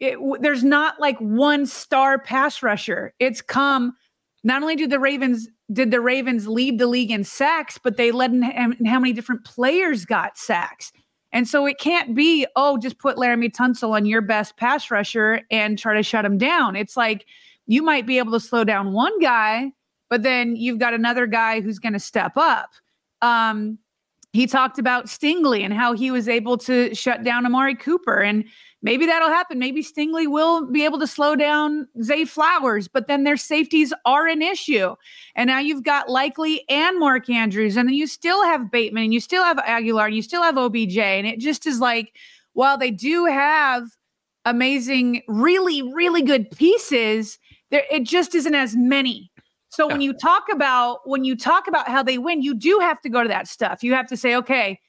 It, 0.00 0.16
there's 0.40 0.64
not 0.64 0.98
like 0.98 1.18
one 1.18 1.66
star 1.66 2.18
pass 2.18 2.62
rusher. 2.62 3.12
It's 3.18 3.42
come. 3.42 3.94
Not 4.42 4.62
only 4.62 4.74
did 4.74 4.88
the 4.88 4.98
Ravens 4.98 5.48
did 5.70 5.90
the 5.90 6.00
Ravens 6.00 6.48
lead 6.48 6.78
the 6.78 6.86
league 6.86 7.10
in 7.10 7.24
sacks, 7.24 7.76
but 7.76 7.98
they 7.98 8.10
led 8.10 8.32
in, 8.32 8.42
in 8.42 8.86
how 8.86 8.98
many 8.98 9.12
different 9.12 9.44
players 9.44 10.06
got 10.06 10.38
sacks. 10.38 10.92
And 11.30 11.46
so 11.46 11.66
it 11.66 11.78
can't 11.78 12.14
be, 12.14 12.46
oh, 12.56 12.78
just 12.78 12.98
put 12.98 13.18
Laremy 13.18 13.52
Tunsil 13.52 13.90
on 13.90 14.06
your 14.06 14.22
best 14.22 14.56
pass 14.56 14.90
rusher 14.90 15.42
and 15.50 15.78
try 15.78 15.92
to 15.92 16.02
shut 16.02 16.24
him 16.24 16.38
down. 16.38 16.74
It's 16.74 16.96
like 16.96 17.26
you 17.66 17.82
might 17.82 18.06
be 18.06 18.16
able 18.16 18.32
to 18.32 18.40
slow 18.40 18.64
down 18.64 18.94
one 18.94 19.18
guy, 19.20 19.72
but 20.08 20.22
then 20.22 20.56
you've 20.56 20.78
got 20.78 20.94
another 20.94 21.26
guy 21.26 21.60
who's 21.60 21.78
going 21.78 21.92
to 21.92 22.00
step 22.00 22.32
up. 22.36 22.70
Um, 23.20 23.78
he 24.32 24.46
talked 24.46 24.78
about 24.78 25.06
Stingley 25.06 25.64
and 25.64 25.72
how 25.72 25.94
he 25.94 26.10
was 26.10 26.28
able 26.28 26.58
to 26.58 26.94
shut 26.94 27.24
down 27.24 27.46
Amari 27.46 27.74
Cooper. 27.74 28.20
And 28.20 28.44
maybe 28.82 29.06
that'll 29.06 29.28
happen. 29.30 29.58
Maybe 29.58 29.82
Stingley 29.82 30.26
will 30.26 30.70
be 30.70 30.84
able 30.84 30.98
to 30.98 31.06
slow 31.06 31.34
down 31.34 31.88
Zay 32.02 32.24
Flowers, 32.24 32.88
but 32.88 33.08
then 33.08 33.24
their 33.24 33.38
safeties 33.38 33.92
are 34.04 34.26
an 34.26 34.42
issue. 34.42 34.94
And 35.34 35.48
now 35.48 35.60
you've 35.60 35.82
got 35.82 36.10
Likely 36.10 36.62
and 36.68 36.98
Mark 36.98 37.30
Andrews, 37.30 37.76
and 37.76 37.88
then 37.88 37.94
you 37.94 38.06
still 38.06 38.44
have 38.44 38.70
Bateman, 38.70 39.04
and 39.04 39.14
you 39.14 39.20
still 39.20 39.44
have 39.44 39.56
Agholor, 39.58 40.06
and 40.06 40.14
you 40.14 40.22
still 40.22 40.42
have 40.42 40.58
OBJ. 40.58 40.98
And 40.98 41.26
it 41.26 41.40
just 41.40 41.66
is 41.66 41.80
like, 41.80 42.12
while 42.52 42.76
they 42.76 42.90
do 42.90 43.24
have 43.24 43.84
amazing, 44.44 45.22
really, 45.26 45.82
really 45.82 46.22
good 46.22 46.50
pieces, 46.50 47.38
there 47.70 47.84
it 47.90 48.04
just 48.04 48.34
isn't 48.34 48.54
as 48.54 48.76
many 48.76 49.30
so 49.78 49.86
yeah. 49.86 49.92
when 49.92 50.00
you 50.00 50.12
talk 50.12 50.46
about 50.52 51.08
when 51.08 51.22
you 51.22 51.36
talk 51.36 51.68
about 51.68 51.86
how 51.86 52.02
they 52.02 52.18
win, 52.18 52.42
you 52.42 52.52
do 52.52 52.80
have 52.80 53.00
to 53.02 53.08
go 53.08 53.22
to 53.22 53.28
that 53.28 53.46
stuff. 53.46 53.84
You 53.84 53.94
have 53.94 54.08
to 54.08 54.16
say, 54.16 54.34
okay, 54.34 54.80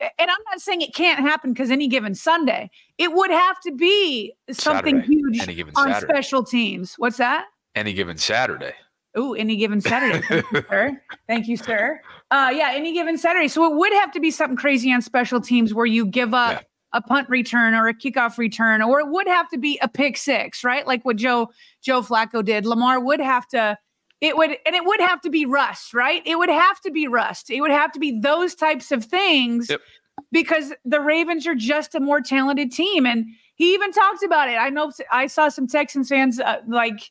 and 0.00 0.10
I'm 0.18 0.38
not 0.50 0.60
saying 0.60 0.80
it 0.80 0.96
can't 0.96 1.20
happen 1.20 1.52
because 1.52 1.70
any 1.70 1.86
given 1.86 2.16
Sunday, 2.16 2.68
it 2.98 3.12
would 3.12 3.30
have 3.30 3.60
to 3.60 3.70
be 3.70 4.34
something 4.50 4.96
Saturday. 4.96 5.14
huge 5.14 5.40
any 5.42 5.54
given 5.54 5.72
on 5.76 5.92
Saturday. 5.92 6.12
special 6.12 6.42
teams. 6.42 6.96
What's 6.98 7.18
that? 7.18 7.44
Any 7.76 7.92
given 7.92 8.16
Saturday. 8.16 8.72
Oh, 9.14 9.34
any 9.34 9.54
given 9.54 9.80
Saturday. 9.80 10.26
Thank 10.26 10.50
you, 10.50 10.62
sir. 10.68 11.02
Thank 11.28 11.46
you, 11.46 11.56
sir. 11.56 12.00
Uh, 12.32 12.50
yeah, 12.52 12.72
any 12.72 12.92
given 12.92 13.16
Saturday. 13.18 13.46
So 13.46 13.64
it 13.72 13.76
would 13.76 13.92
have 13.92 14.10
to 14.10 14.18
be 14.18 14.32
something 14.32 14.56
crazy 14.56 14.92
on 14.92 15.02
special 15.02 15.40
teams 15.40 15.72
where 15.72 15.86
you 15.86 16.04
give 16.04 16.34
up 16.34 16.62
yeah. 16.62 16.98
a 16.98 17.00
punt 17.00 17.28
return 17.28 17.74
or 17.74 17.86
a 17.86 17.94
kickoff 17.94 18.38
return, 18.38 18.82
or 18.82 18.98
it 18.98 19.06
would 19.06 19.28
have 19.28 19.48
to 19.50 19.56
be 19.58 19.78
a 19.82 19.88
pick 19.88 20.16
six, 20.16 20.64
right? 20.64 20.84
Like 20.84 21.04
what 21.04 21.14
Joe 21.14 21.52
Joe 21.80 22.02
Flacco 22.02 22.44
did. 22.44 22.66
Lamar 22.66 22.98
would 22.98 23.20
have 23.20 23.46
to 23.48 23.78
it 24.22 24.36
would 24.36 24.50
and 24.64 24.74
it 24.74 24.84
would 24.84 25.00
have 25.00 25.20
to 25.22 25.30
be 25.30 25.44
rust, 25.44 25.92
right? 25.92 26.22
It 26.24 26.38
would 26.38 26.48
have 26.48 26.80
to 26.82 26.92
be 26.92 27.08
rust. 27.08 27.50
It 27.50 27.60
would 27.60 27.72
have 27.72 27.90
to 27.92 27.98
be 27.98 28.20
those 28.20 28.54
types 28.54 28.92
of 28.92 29.04
things 29.04 29.68
yep. 29.68 29.80
because 30.30 30.72
the 30.84 31.00
Ravens 31.00 31.44
are 31.46 31.56
just 31.56 31.96
a 31.96 32.00
more 32.00 32.20
talented 32.20 32.70
team. 32.70 33.04
And 33.04 33.26
he 33.56 33.74
even 33.74 33.90
talked 33.92 34.22
about 34.22 34.48
it. 34.48 34.54
I 34.54 34.70
know 34.70 34.92
I 35.10 35.26
saw 35.26 35.48
some 35.48 35.66
Texans 35.66 36.08
fans 36.08 36.38
uh, 36.38 36.58
like 36.68 37.10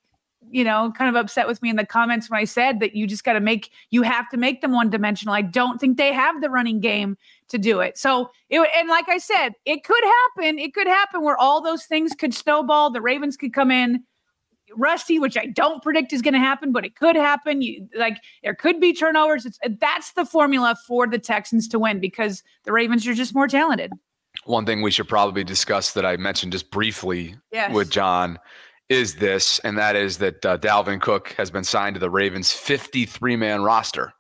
you 0.50 0.64
know, 0.64 0.92
kind 0.98 1.08
of 1.08 1.16
upset 1.16 1.48
with 1.48 1.62
me 1.62 1.70
in 1.70 1.76
the 1.76 1.86
comments 1.86 2.30
when 2.30 2.40
I 2.40 2.46
said 2.46 2.80
that 2.80 2.96
you 2.96 3.06
just 3.06 3.24
got 3.24 3.34
to 3.34 3.40
make, 3.40 3.70
you 3.92 4.02
have 4.02 4.28
to 4.30 4.38
make 4.38 4.62
them 4.62 4.72
one 4.72 4.90
dimensional. 4.90 5.36
I 5.36 5.44
don't 5.44 5.80
think 5.80 5.98
they 5.98 6.12
have 6.12 6.42
the 6.42 6.50
running 6.50 6.80
game 6.80 7.16
to 7.50 7.60
do 7.60 7.80
it. 7.80 7.96
So, 7.96 8.32
it, 8.50 8.68
and 8.76 8.90
like 8.90 9.08
I 9.08 9.20
said, 9.20 9.52
it 9.66 9.84
could 9.84 10.04
happen. 10.04 10.58
It 10.58 10.74
could 10.74 10.88
happen 10.88 11.22
where 11.22 11.38
all 11.38 11.62
those 11.62 11.86
things 11.86 12.14
could 12.18 12.34
snowball. 12.34 12.90
The 12.90 13.02
Ravens 13.02 13.38
could 13.38 13.54
come 13.54 13.70
in 13.70 14.04
rusty, 14.76 15.20
which 15.20 15.38
I 15.38 15.48
don't 15.48 15.82
predict 15.82 16.14
is 16.14 16.22
going 16.22 16.34
to 16.34 16.40
happen, 16.40 16.72
but 16.72 16.86
it 16.86 16.96
could 16.96 17.16
happen. 17.16 17.62
You, 17.62 17.88
like 17.96 18.18
there 18.44 18.56
could 18.56 18.80
be 18.80 18.94
turnovers. 18.94 19.46
It's, 19.46 19.60
that's 19.80 20.14
the 20.14 20.26
formula 20.26 20.76
for 20.88 21.08
the 21.08 21.20
Texans 21.20 21.68
to 21.70 21.80
win 21.80 22.00
because 22.00 22.44
the 22.64 22.72
Ravens 22.72 23.08
are 23.08 23.14
just 23.14 23.34
more 23.34 23.48
talented. 23.48 23.92
One 24.46 24.66
thing 24.66 24.82
we 24.82 24.92
should 24.92 25.08
probably 25.08 25.44
discuss 25.44 25.94
that 25.94 26.06
I 26.06 26.18
mentioned 26.18 26.52
just 26.54 26.72
briefly 26.72 27.36
yes. 27.52 27.74
with 27.74 27.90
John 27.90 28.40
is 28.90 29.16
this, 29.16 29.60
and 29.60 29.78
that 29.78 29.96
is 29.96 30.18
that 30.18 30.46
uh, 30.46 30.58
Dalvin 30.58 31.00
Cook 31.00 31.30
has 31.38 31.50
been 31.52 31.64
signed 31.64 31.96
to 31.96 32.00
the 32.00 32.10
Ravens 32.10 32.52
53 32.52 33.36
man 33.36 33.64
roster. 33.64 34.14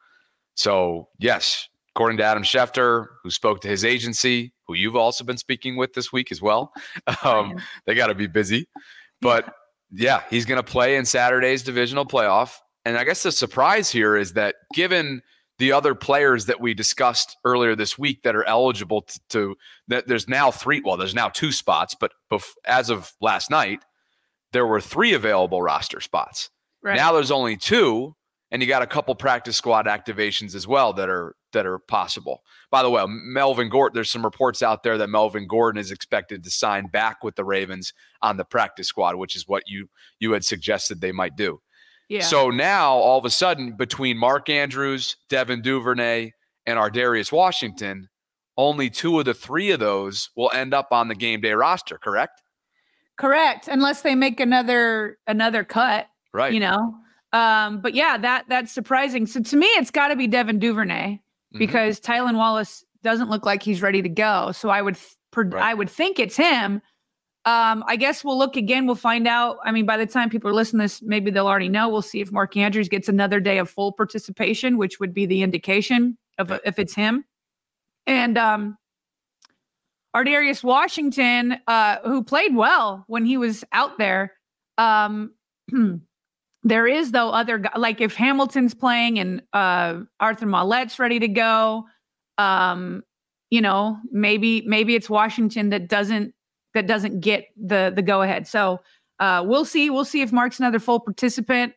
So, 0.55 1.09
yes, 1.19 1.67
according 1.95 2.17
to 2.19 2.23
Adam 2.23 2.43
Schefter, 2.43 3.07
who 3.23 3.29
spoke 3.29 3.61
to 3.61 3.67
his 3.67 3.83
agency, 3.83 4.53
who 4.67 4.73
you've 4.73 4.95
also 4.95 5.23
been 5.23 5.37
speaking 5.37 5.75
with 5.75 5.93
this 5.93 6.13
week 6.13 6.31
as 6.31 6.41
well, 6.41 6.71
um, 7.23 7.57
they 7.85 7.95
got 7.95 8.07
to 8.07 8.15
be 8.15 8.27
busy. 8.27 8.67
But 9.21 9.53
yeah, 9.91 10.23
he's 10.29 10.45
going 10.45 10.57
to 10.57 10.63
play 10.63 10.95
in 10.95 11.05
Saturday's 11.05 11.63
divisional 11.63 12.05
playoff. 12.05 12.57
And 12.85 12.97
I 12.97 13.03
guess 13.03 13.23
the 13.23 13.31
surprise 13.31 13.91
here 13.91 14.15
is 14.15 14.33
that 14.33 14.55
given 14.73 15.21
the 15.59 15.71
other 15.71 15.93
players 15.93 16.47
that 16.47 16.59
we 16.59 16.73
discussed 16.73 17.37
earlier 17.45 17.75
this 17.75 17.97
week 17.97 18.23
that 18.23 18.35
are 18.35 18.43
eligible 18.45 19.03
to, 19.03 19.19
to 19.29 19.55
that 19.89 20.07
there's 20.07 20.27
now 20.27 20.49
three, 20.49 20.81
well, 20.83 20.97
there's 20.97 21.13
now 21.13 21.29
two 21.29 21.51
spots, 21.51 21.95
but 21.99 22.11
bef- 22.31 22.55
as 22.65 22.89
of 22.89 23.13
last 23.21 23.51
night, 23.51 23.85
there 24.53 24.65
were 24.65 24.81
three 24.81 25.13
available 25.13 25.61
roster 25.61 26.01
spots. 26.01 26.49
Right. 26.81 26.95
Now 26.95 27.13
there's 27.13 27.29
only 27.29 27.57
two, 27.57 28.15
and 28.51 28.61
you 28.61 28.67
got 28.67 28.81
a 28.81 28.87
couple 28.87 29.15
practice 29.15 29.55
squad 29.55 29.85
activations 29.85 30.53
as 30.55 30.67
well 30.67 30.93
that 30.93 31.09
are 31.09 31.35
that 31.53 31.65
are 31.65 31.79
possible. 31.79 32.43
By 32.69 32.83
the 32.83 32.89
way, 32.89 33.03
Melvin 33.07 33.69
Gordon, 33.69 33.95
there's 33.95 34.11
some 34.11 34.23
reports 34.23 34.61
out 34.61 34.83
there 34.83 34.97
that 34.97 35.09
Melvin 35.09 35.47
Gordon 35.47 35.79
is 35.79 35.91
expected 35.91 36.43
to 36.43 36.49
sign 36.49 36.87
back 36.87 37.23
with 37.23 37.35
the 37.35 37.43
Ravens 37.43 37.93
on 38.21 38.37
the 38.37 38.45
practice 38.45 38.87
squad, 38.87 39.15
which 39.15 39.35
is 39.35 39.47
what 39.47 39.63
you 39.67 39.89
you 40.19 40.33
had 40.33 40.43
suggested 40.43 40.99
they 40.99 41.11
might 41.11 41.35
do. 41.35 41.61
Yeah. 42.09 42.21
So 42.21 42.49
now 42.49 42.93
all 42.93 43.17
of 43.17 43.25
a 43.25 43.29
sudden, 43.29 43.75
between 43.77 44.17
Mark 44.17 44.49
Andrews, 44.49 45.15
Devin 45.29 45.61
Duvernay, 45.61 46.31
and 46.65 46.77
Ar'Darius 46.77 47.31
Washington, 47.31 48.09
only 48.57 48.89
two 48.89 49.17
of 49.17 49.25
the 49.25 49.33
three 49.33 49.71
of 49.71 49.79
those 49.79 50.29
will 50.35 50.51
end 50.53 50.73
up 50.73 50.89
on 50.91 51.07
the 51.07 51.15
game 51.15 51.39
day 51.39 51.53
roster, 51.53 51.97
correct? 51.97 52.43
Correct, 53.17 53.69
unless 53.69 54.01
they 54.01 54.15
make 54.15 54.41
another 54.41 55.19
another 55.25 55.63
cut. 55.63 56.07
Right. 56.33 56.53
You 56.53 56.59
know. 56.59 56.95
Um, 57.33 57.79
but 57.79 57.93
yeah, 57.93 58.17
that 58.17 58.45
that's 58.49 58.71
surprising. 58.71 59.25
So 59.25 59.41
to 59.41 59.55
me, 59.55 59.67
it's 59.67 59.91
got 59.91 60.09
to 60.09 60.15
be 60.15 60.27
Devin 60.27 60.59
Duvernay 60.59 61.13
mm-hmm. 61.13 61.57
because 61.57 61.99
Tylan 61.99 62.35
Wallace 62.35 62.83
doesn't 63.03 63.29
look 63.29 63.45
like 63.45 63.63
he's 63.63 63.81
ready 63.81 64.01
to 64.01 64.09
go. 64.09 64.51
So 64.51 64.69
I 64.69 64.81
would 64.81 64.97
right. 65.35 65.53
I 65.55 65.73
would 65.73 65.89
think 65.89 66.19
it's 66.19 66.35
him. 66.35 66.81
Um, 67.43 67.83
I 67.87 67.95
guess 67.95 68.23
we'll 68.23 68.37
look 68.37 68.55
again. 68.55 68.85
We'll 68.85 68.95
find 68.95 69.27
out. 69.27 69.57
I 69.65 69.71
mean, 69.71 69.85
by 69.85 69.97
the 69.97 70.05
time 70.05 70.29
people 70.29 70.49
are 70.49 70.53
listening 70.53 70.81
to 70.81 70.83
this, 70.83 71.01
maybe 71.01 71.31
they'll 71.31 71.47
already 71.47 71.69
know. 71.69 71.89
We'll 71.89 72.03
see 72.03 72.21
if 72.21 72.31
Mark 72.31 72.55
Andrews 72.55 72.87
gets 72.87 73.09
another 73.09 73.39
day 73.39 73.57
of 73.57 73.69
full 73.69 73.93
participation, 73.93 74.77
which 74.77 74.99
would 74.99 75.13
be 75.13 75.25
the 75.25 75.41
indication 75.41 76.17
of 76.37 76.51
if 76.65 76.77
it's 76.77 76.93
him. 76.93 77.25
And 78.05 78.37
um, 78.37 78.77
Ar'Darius 80.15 80.63
Washington, 80.63 81.57
uh, 81.65 81.97
who 82.03 82.23
played 82.23 82.55
well 82.55 83.05
when 83.07 83.25
he 83.25 83.37
was 83.37 83.63
out 83.71 83.97
there. 83.97 84.33
Um, 84.77 85.33
there 86.63 86.87
is 86.87 87.11
though 87.11 87.29
other 87.29 87.63
like 87.75 88.01
if 88.01 88.15
Hamilton's 88.15 88.73
playing 88.73 89.19
and 89.19 89.41
uh, 89.53 90.01
Arthur 90.19 90.45
Maulet's 90.45 90.99
ready 90.99 91.19
to 91.19 91.27
go, 91.27 91.85
um, 92.37 93.03
you 93.49 93.61
know, 93.61 93.97
maybe 94.11 94.63
maybe 94.67 94.95
it's 94.95 95.09
Washington 95.09 95.69
that 95.69 95.87
doesn't 95.87 96.33
that 96.73 96.87
doesn't 96.87 97.21
get 97.21 97.47
the 97.57 97.91
the 97.95 98.01
go 98.01 98.21
ahead. 98.21 98.47
So 98.47 98.79
uh, 99.19 99.43
we'll 99.45 99.65
see. 99.65 99.89
We'll 99.89 100.05
see 100.05 100.21
if 100.21 100.31
Mark's 100.31 100.59
another 100.59 100.79
full 100.79 100.99
participant. 100.99 101.73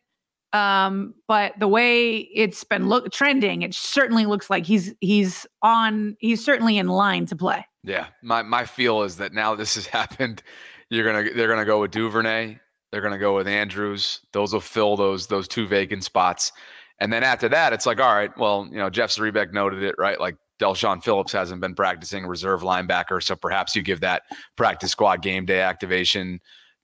Um, 0.53 1.15
but 1.27 1.53
the 1.59 1.67
way 1.67 2.17
it's 2.17 2.63
been 2.63 2.89
look 2.89 3.11
trending, 3.11 3.63
it 3.63 3.75
certainly 3.75 4.25
looks 4.25 4.49
like 4.49 4.65
he's 4.65 4.95
he's 5.01 5.47
on. 5.63 6.17
He's 6.21 6.45
certainly 6.45 6.79
in 6.79 6.89
line 6.89 7.27
to 7.27 7.37
play. 7.37 7.67
Yeah, 7.83 8.07
my 8.23 8.43
my 8.43 8.65
feel 8.65 9.03
is 9.03 9.17
that 9.17 9.33
now 9.33 9.55
this 9.55 9.75
has 9.75 9.87
happened. 9.99 10.43
You're 10.91 11.05
gonna 11.05 11.35
they're 11.35 11.49
gonna 11.49 11.65
go 11.65 11.81
with 11.81 11.91
Duvernay. 11.91 12.59
They're 12.95 13.03
gonna 13.03 13.19
go 13.19 13.35
with 13.35 13.49
Andrews. 13.49 14.21
Those 14.31 14.53
will 14.53 14.61
fill 14.61 14.97
those 14.97 15.27
those 15.27 15.49
two 15.49 15.67
vacant 15.67 16.05
spots. 16.05 16.53
And 17.01 17.13
then 17.13 17.25
after 17.25 17.49
that, 17.49 17.73
it's 17.73 17.87
like, 17.87 17.99
all 17.99 18.15
right, 18.15 18.31
well, 18.39 18.69
you 18.71 18.79
know, 18.79 18.89
Jeff 18.89 19.11
Zrebiec 19.11 19.53
noted 19.53 19.83
it, 19.83 19.97
right? 19.99 20.21
Like 20.21 20.37
Del'Shawn 20.61 21.03
Phillips 21.03 21.33
hasn't 21.33 21.61
been 21.61 21.75
practicing 21.75 22.25
reserve 22.25 22.61
linebacker, 22.61 23.21
so 23.21 23.35
perhaps 23.35 23.75
you 23.75 23.83
give 23.83 23.99
that 24.03 24.23
practice 24.55 24.93
squad 24.93 25.23
game 25.23 25.45
day 25.45 25.61
activation 25.61 26.39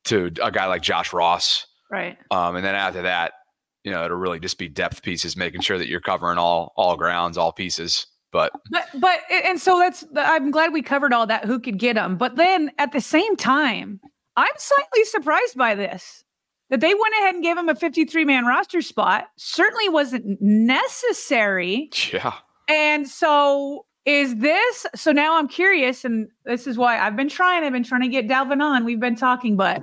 to 0.06 0.32
a 0.42 0.50
guy 0.50 0.66
like 0.66 0.82
Josh 0.82 1.12
Ross. 1.12 1.64
Right. 1.92 2.18
Um, 2.32 2.56
and 2.56 2.64
then 2.64 2.74
after 2.74 3.02
that, 3.02 3.34
you 3.84 3.92
know, 3.92 4.04
it'll 4.04 4.16
really 4.16 4.40
just 4.40 4.58
be 4.58 4.68
depth 4.68 5.04
pieces, 5.04 5.36
making 5.36 5.60
sure 5.60 5.78
that 5.78 5.86
you're 5.86 6.00
covering 6.00 6.38
all 6.38 6.72
all 6.76 6.96
grounds, 6.96 7.38
all 7.38 7.52
pieces. 7.52 8.04
But 8.32 8.50
but 8.72 8.88
but 8.96 9.20
and 9.30 9.60
so 9.60 9.78
that's 9.78 10.04
I'm 10.16 10.50
glad 10.50 10.72
we 10.72 10.82
covered 10.82 11.12
all 11.12 11.28
that. 11.28 11.44
Who 11.44 11.60
could 11.60 11.78
get 11.78 11.94
them? 11.94 12.16
But 12.16 12.34
then 12.34 12.72
at 12.78 12.90
the 12.90 13.00
same 13.00 13.36
time, 13.36 14.00
I'm 14.40 14.48
slightly 14.56 15.04
surprised 15.04 15.56
by 15.56 15.74
this 15.74 16.24
that 16.70 16.80
they 16.80 16.94
went 16.94 17.14
ahead 17.20 17.34
and 17.34 17.44
gave 17.44 17.58
him 17.58 17.68
a 17.68 17.74
53 17.74 18.24
man 18.24 18.46
roster 18.46 18.80
spot. 18.80 19.28
Certainly 19.36 19.88
wasn't 19.90 20.40
necessary. 20.40 21.90
Yeah. 22.12 22.34
And 22.68 23.08
so 23.08 23.84
is 24.06 24.36
this 24.36 24.86
so 24.94 25.12
now 25.12 25.36
I'm 25.36 25.48
curious, 25.48 26.04
and 26.04 26.28
this 26.44 26.66
is 26.66 26.78
why 26.78 26.98
I've 26.98 27.16
been 27.16 27.28
trying. 27.28 27.64
I've 27.64 27.72
been 27.72 27.84
trying 27.84 28.02
to 28.02 28.08
get 28.08 28.28
Dalvin 28.28 28.62
on. 28.62 28.84
We've 28.84 29.00
been 29.00 29.16
talking, 29.16 29.56
but 29.56 29.82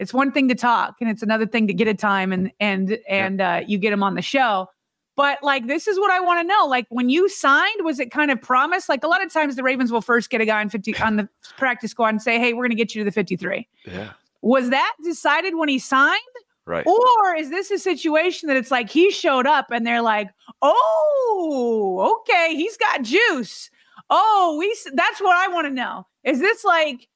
it's 0.00 0.12
one 0.12 0.32
thing 0.32 0.48
to 0.48 0.54
talk, 0.54 0.96
and 1.00 1.08
it's 1.08 1.22
another 1.22 1.46
thing 1.46 1.66
to 1.68 1.74
get 1.74 1.86
a 1.86 1.94
time 1.94 2.32
and 2.32 2.50
and 2.58 2.98
and 3.08 3.40
uh, 3.40 3.60
you 3.66 3.78
get 3.78 3.92
him 3.92 4.02
on 4.02 4.14
the 4.14 4.22
show. 4.22 4.68
But 5.16 5.38
like, 5.42 5.66
this 5.66 5.86
is 5.86 5.98
what 5.98 6.10
I 6.10 6.20
want 6.20 6.40
to 6.40 6.46
know. 6.46 6.66
Like, 6.66 6.86
when 6.88 7.08
you 7.08 7.28
signed, 7.28 7.84
was 7.84 8.00
it 8.00 8.10
kind 8.10 8.30
of 8.30 8.40
promised? 8.40 8.88
Like, 8.88 9.04
a 9.04 9.06
lot 9.06 9.24
of 9.24 9.32
times 9.32 9.56
the 9.56 9.62
Ravens 9.62 9.92
will 9.92 10.00
first 10.00 10.28
get 10.30 10.40
a 10.40 10.44
guy 10.44 10.60
on 10.60 10.68
50 10.68 10.96
on 10.98 11.16
the 11.16 11.28
practice 11.56 11.92
squad 11.92 12.08
and 12.08 12.22
say, 12.22 12.38
hey, 12.38 12.52
we're 12.52 12.64
going 12.64 12.70
to 12.70 12.76
get 12.76 12.94
you 12.94 13.00
to 13.00 13.04
the 13.04 13.12
53. 13.12 13.68
Yeah. 13.86 14.12
Was 14.42 14.70
that 14.70 14.92
decided 15.04 15.54
when 15.56 15.68
he 15.68 15.78
signed? 15.78 16.20
Right. 16.66 16.86
Or 16.86 17.36
is 17.36 17.50
this 17.50 17.70
a 17.70 17.78
situation 17.78 18.48
that 18.48 18.56
it's 18.56 18.70
like 18.70 18.88
he 18.88 19.10
showed 19.10 19.46
up 19.46 19.70
and 19.70 19.86
they're 19.86 20.02
like, 20.02 20.30
oh, 20.62 22.20
okay, 22.20 22.54
he's 22.54 22.76
got 22.76 23.02
juice. 23.02 23.70
Oh, 24.10 24.56
we 24.58 24.76
that's 24.94 25.20
what 25.20 25.36
I 25.36 25.52
want 25.52 25.66
to 25.66 25.72
know. 25.72 26.06
Is 26.24 26.40
this 26.40 26.64
like 26.64 27.08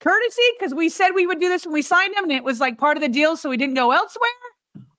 courtesy? 0.00 0.42
Because 0.58 0.74
we 0.74 0.88
said 0.88 1.10
we 1.10 1.26
would 1.26 1.38
do 1.38 1.48
this 1.48 1.66
when 1.66 1.74
we 1.74 1.82
signed 1.82 2.14
him 2.14 2.24
and 2.24 2.32
it 2.32 2.44
was 2.44 2.60
like 2.60 2.78
part 2.78 2.96
of 2.96 3.02
the 3.02 3.08
deal, 3.08 3.36
so 3.36 3.50
we 3.50 3.56
didn't 3.56 3.74
go 3.74 3.92
elsewhere? 3.92 4.30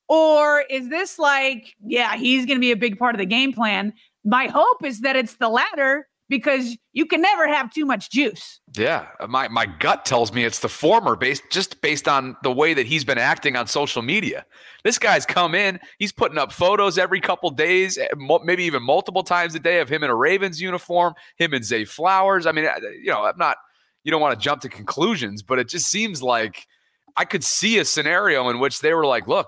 Or 0.09 0.63
is 0.69 0.89
this 0.89 1.19
like, 1.19 1.75
yeah, 1.83 2.15
he's 2.15 2.45
going 2.45 2.57
to 2.57 2.61
be 2.61 2.71
a 2.71 2.77
big 2.77 2.97
part 2.97 3.15
of 3.15 3.19
the 3.19 3.25
game 3.25 3.53
plan? 3.53 3.93
My 4.23 4.47
hope 4.47 4.83
is 4.83 5.01
that 5.01 5.15
it's 5.15 5.35
the 5.35 5.49
latter 5.49 6.07
because 6.29 6.77
you 6.93 7.05
can 7.05 7.21
never 7.21 7.47
have 7.47 7.71
too 7.71 7.85
much 7.85 8.09
juice. 8.09 8.59
Yeah, 8.75 9.07
uh, 9.19 9.27
my 9.27 9.47
my 9.47 9.65
gut 9.65 10.05
tells 10.05 10.33
me 10.33 10.43
it's 10.43 10.59
the 10.59 10.69
former 10.69 11.15
based 11.15 11.43
just 11.51 11.81
based 11.81 12.07
on 12.07 12.35
the 12.43 12.51
way 12.51 12.73
that 12.73 12.85
he's 12.85 13.03
been 13.03 13.17
acting 13.17 13.55
on 13.55 13.67
social 13.67 14.01
media. 14.01 14.45
This 14.83 14.99
guy's 14.99 15.25
come 15.25 15.55
in, 15.55 15.79
he's 15.99 16.11
putting 16.11 16.37
up 16.37 16.51
photos 16.51 16.97
every 16.97 17.21
couple 17.21 17.49
days, 17.49 17.97
eh, 17.97 18.07
maybe 18.43 18.63
even 18.63 18.83
multiple 18.83 19.23
times 19.23 19.55
a 19.55 19.59
day 19.59 19.79
of 19.79 19.89
him 19.89 20.03
in 20.03 20.09
a 20.09 20.15
Ravens 20.15 20.61
uniform, 20.61 21.13
him 21.37 21.53
and 21.53 21.63
Zay 21.63 21.85
Flowers. 21.85 22.45
I 22.45 22.51
mean, 22.51 22.65
uh, 22.65 22.69
uh, 22.69 22.89
you 22.89 23.11
know, 23.11 23.23
I'm 23.23 23.37
not 23.37 23.57
you 24.03 24.11
don't 24.11 24.21
want 24.21 24.39
to 24.39 24.43
jump 24.43 24.61
to 24.61 24.69
conclusions, 24.69 25.41
but 25.41 25.59
it 25.59 25.69
just 25.69 25.87
seems 25.87 26.21
like 26.21 26.67
I 27.15 27.25
could 27.25 27.43
see 27.43 27.79
a 27.79 27.85
scenario 27.85 28.49
in 28.49 28.59
which 28.59 28.81
they 28.81 28.93
were 28.93 29.05
like, 29.05 29.27
look, 29.27 29.47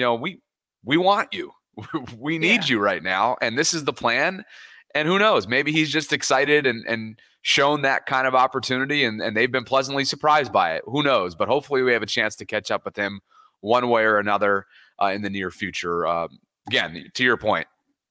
you 0.00 0.06
know, 0.06 0.14
we 0.14 0.40
we 0.82 0.96
want 0.96 1.34
you. 1.34 1.52
we 2.16 2.38
need 2.38 2.62
yeah. 2.62 2.66
you 2.68 2.78
right 2.80 3.02
now. 3.02 3.36
And 3.42 3.58
this 3.58 3.74
is 3.74 3.84
the 3.84 3.92
plan. 3.92 4.44
And 4.94 5.06
who 5.06 5.18
knows? 5.18 5.46
Maybe 5.46 5.72
he's 5.72 5.92
just 5.92 6.10
excited 6.14 6.66
and 6.66 6.86
and 6.88 7.20
shown 7.42 7.82
that 7.82 8.06
kind 8.06 8.26
of 8.26 8.34
opportunity 8.34 9.04
and, 9.04 9.20
and 9.20 9.34
they've 9.36 9.52
been 9.52 9.64
pleasantly 9.64 10.04
surprised 10.04 10.52
by 10.52 10.74
it. 10.74 10.82
Who 10.86 11.02
knows? 11.02 11.34
But 11.34 11.48
hopefully 11.48 11.82
we 11.82 11.92
have 11.92 12.02
a 12.02 12.06
chance 12.06 12.34
to 12.36 12.46
catch 12.46 12.70
up 12.70 12.86
with 12.86 12.96
him 12.96 13.20
one 13.60 13.88
way 13.88 14.04
or 14.04 14.18
another 14.18 14.66
uh, 15.00 15.08
in 15.08 15.20
the 15.20 15.30
near 15.30 15.50
future. 15.50 16.06
Uh, 16.06 16.28
again, 16.66 17.10
to 17.14 17.24
your 17.24 17.38
point, 17.38 17.66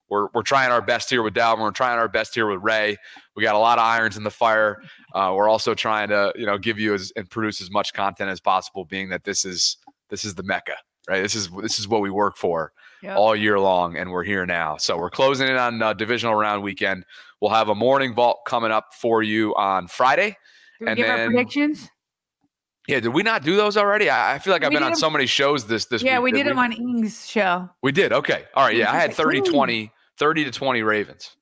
we're, 0.09 0.29
we're 0.33 0.41
trying 0.41 0.71
our 0.71 0.81
best 0.81 1.11
here 1.11 1.21
with 1.21 1.35
Dalvin. 1.35 1.59
We're 1.59 1.69
trying 1.69 1.99
our 1.99 2.07
best 2.07 2.33
here 2.33 2.47
with 2.47 2.63
Ray. 2.63 2.97
We 3.35 3.43
got 3.43 3.53
a 3.53 3.59
lot 3.59 3.77
of 3.77 3.83
irons 3.83 4.17
in 4.17 4.23
the 4.23 4.31
fire. 4.31 4.81
Uh, 5.13 5.33
we're 5.35 5.49
also 5.49 5.75
trying 5.75 6.09
to, 6.09 6.33
you 6.35 6.47
know, 6.47 6.57
give 6.57 6.79
you 6.79 6.95
as, 6.95 7.11
and 7.15 7.29
produce 7.29 7.61
as 7.61 7.69
much 7.69 7.93
content 7.93 8.31
as 8.31 8.39
possible, 8.39 8.85
being 8.85 9.09
that 9.09 9.23
this 9.23 9.45
is 9.45 9.77
this 10.09 10.25
is 10.25 10.33
the 10.33 10.43
mecca 10.43 10.73
right? 11.09 11.21
This 11.21 11.35
is 11.35 11.49
this 11.61 11.79
is 11.79 11.87
what 11.87 12.01
we 12.01 12.11
work 12.11 12.37
for 12.37 12.71
yep. 13.01 13.17
all 13.17 13.35
year 13.35 13.59
long, 13.59 13.97
and 13.97 14.11
we're 14.11 14.23
here 14.23 14.45
now. 14.45 14.77
So 14.77 14.97
we're 14.97 15.09
closing 15.09 15.47
in 15.47 15.55
on 15.55 15.81
uh, 15.81 15.93
divisional 15.93 16.35
round 16.35 16.63
weekend. 16.63 17.05
We'll 17.41 17.51
have 17.51 17.69
a 17.69 17.75
morning 17.75 18.13
vault 18.13 18.41
coming 18.45 18.71
up 18.71 18.93
for 18.93 19.23
you 19.23 19.55
on 19.55 19.87
Friday. 19.87 20.37
and 20.79 20.95
give 20.95 21.07
then, 21.07 21.19
our 21.19 21.25
predictions? 21.25 21.89
Yeah, 22.87 22.99
did 22.99 23.09
we 23.09 23.23
not 23.23 23.43
do 23.43 23.55
those 23.55 23.75
already? 23.75 24.09
I, 24.09 24.35
I 24.35 24.39
feel 24.39 24.53
like 24.53 24.63
I've 24.63 24.69
we 24.69 24.75
been 24.75 24.83
on 24.83 24.91
them, 24.91 24.99
so 24.99 25.09
many 25.09 25.25
shows 25.25 25.65
this 25.65 25.85
this 25.85 26.03
yeah, 26.03 26.19
week. 26.19 26.33
we 26.33 26.43
did 26.43 26.47
them 26.47 26.59
on 26.59 26.71
Ing's 26.71 27.27
show. 27.27 27.69
We 27.81 27.91
did. 27.91 28.13
Okay. 28.13 28.45
All 28.53 28.65
right. 28.65 28.75
Yeah, 28.75 28.91
I 28.91 28.97
had 28.97 29.13
30 29.13 29.41
20, 29.41 29.91
30 30.17 30.43
to 30.45 30.51
20 30.51 30.83
Ravens. 30.83 31.35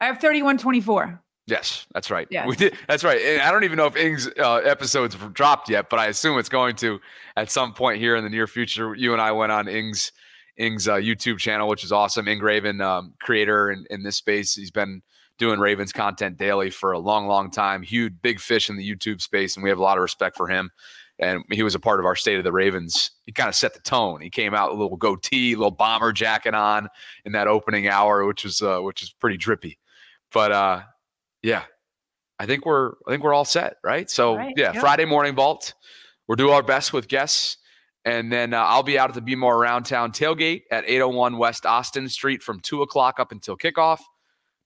I 0.00 0.06
have 0.06 0.18
31 0.18 0.58
24. 0.58 1.22
Yes, 1.48 1.86
that's 1.94 2.10
right. 2.10 2.28
Yeah, 2.30 2.46
we 2.46 2.56
did. 2.56 2.76
That's 2.88 3.02
right. 3.02 3.18
And 3.20 3.40
I 3.40 3.50
don't 3.50 3.64
even 3.64 3.78
know 3.78 3.86
if 3.86 3.96
Ing's 3.96 4.28
uh, 4.38 4.56
episodes 4.56 5.16
dropped 5.32 5.70
yet, 5.70 5.88
but 5.88 5.98
I 5.98 6.06
assume 6.06 6.38
it's 6.38 6.50
going 6.50 6.76
to 6.76 7.00
at 7.36 7.50
some 7.50 7.72
point 7.72 8.00
here 8.00 8.16
in 8.16 8.24
the 8.24 8.28
near 8.28 8.46
future. 8.46 8.94
You 8.94 9.14
and 9.14 9.22
I 9.22 9.32
went 9.32 9.50
on 9.50 9.66
Ing's 9.66 10.12
Ing's 10.58 10.88
uh, 10.88 10.96
YouTube 10.96 11.38
channel, 11.38 11.66
which 11.66 11.84
is 11.84 11.90
awesome. 11.90 12.28
Ing 12.28 12.40
Raven, 12.40 12.82
um, 12.82 13.14
creator 13.22 13.70
in, 13.70 13.86
in 13.88 14.02
this 14.02 14.16
space, 14.16 14.54
he's 14.54 14.70
been 14.70 15.00
doing 15.38 15.58
Ravens 15.58 15.92
content 15.92 16.36
daily 16.36 16.68
for 16.68 16.92
a 16.92 16.98
long, 16.98 17.28
long 17.28 17.50
time. 17.50 17.82
Huge, 17.82 18.12
big 18.20 18.40
fish 18.40 18.68
in 18.68 18.76
the 18.76 18.94
YouTube 18.94 19.22
space, 19.22 19.56
and 19.56 19.62
we 19.62 19.70
have 19.70 19.78
a 19.78 19.82
lot 19.82 19.96
of 19.96 20.02
respect 20.02 20.36
for 20.36 20.48
him. 20.48 20.70
And 21.20 21.44
he 21.50 21.62
was 21.62 21.74
a 21.74 21.80
part 21.80 21.98
of 21.98 22.06
our 22.06 22.14
State 22.14 22.38
of 22.38 22.44
the 22.44 22.52
Ravens. 22.52 23.12
He 23.24 23.32
kind 23.32 23.48
of 23.48 23.54
set 23.54 23.72
the 23.72 23.80
tone. 23.80 24.20
He 24.20 24.30
came 24.30 24.54
out 24.54 24.70
a 24.70 24.74
little 24.74 24.96
goatee, 24.96 25.56
little 25.56 25.70
bomber 25.70 26.12
jacket 26.12 26.54
on 26.54 26.88
in 27.24 27.32
that 27.32 27.48
opening 27.48 27.88
hour, 27.88 28.24
which 28.26 28.44
was 28.44 28.60
uh, 28.60 28.80
which 28.80 29.02
is 29.02 29.10
pretty 29.10 29.36
drippy. 29.36 29.78
But 30.32 30.52
uh, 30.52 30.82
yeah, 31.48 31.62
I 32.38 32.44
think 32.44 32.66
we're 32.66 32.92
I 33.06 33.10
think 33.10 33.24
we're 33.24 33.32
all 33.32 33.46
set, 33.46 33.76
right? 33.82 34.08
So 34.10 34.36
right, 34.36 34.52
yeah, 34.56 34.72
yep. 34.72 34.80
Friday 34.80 35.06
morning 35.06 35.34
vault. 35.34 35.74
We'll 36.26 36.36
do 36.36 36.50
our 36.50 36.62
best 36.62 36.92
with 36.92 37.08
guests. 37.08 37.56
And 38.04 38.30
then 38.30 38.54
uh, 38.54 38.58
I'll 38.58 38.82
be 38.82 38.98
out 38.98 39.08
at 39.08 39.14
the 39.14 39.22
Be 39.22 39.34
More 39.34 39.56
Around 39.56 39.84
Town 39.84 40.12
tailgate 40.12 40.62
at 40.70 40.84
801 40.84 41.38
West 41.38 41.66
Austin 41.66 42.08
Street 42.08 42.42
from 42.42 42.60
2 42.60 42.82
o'clock 42.82 43.18
up 43.18 43.32
until 43.32 43.56
kickoff. 43.56 44.00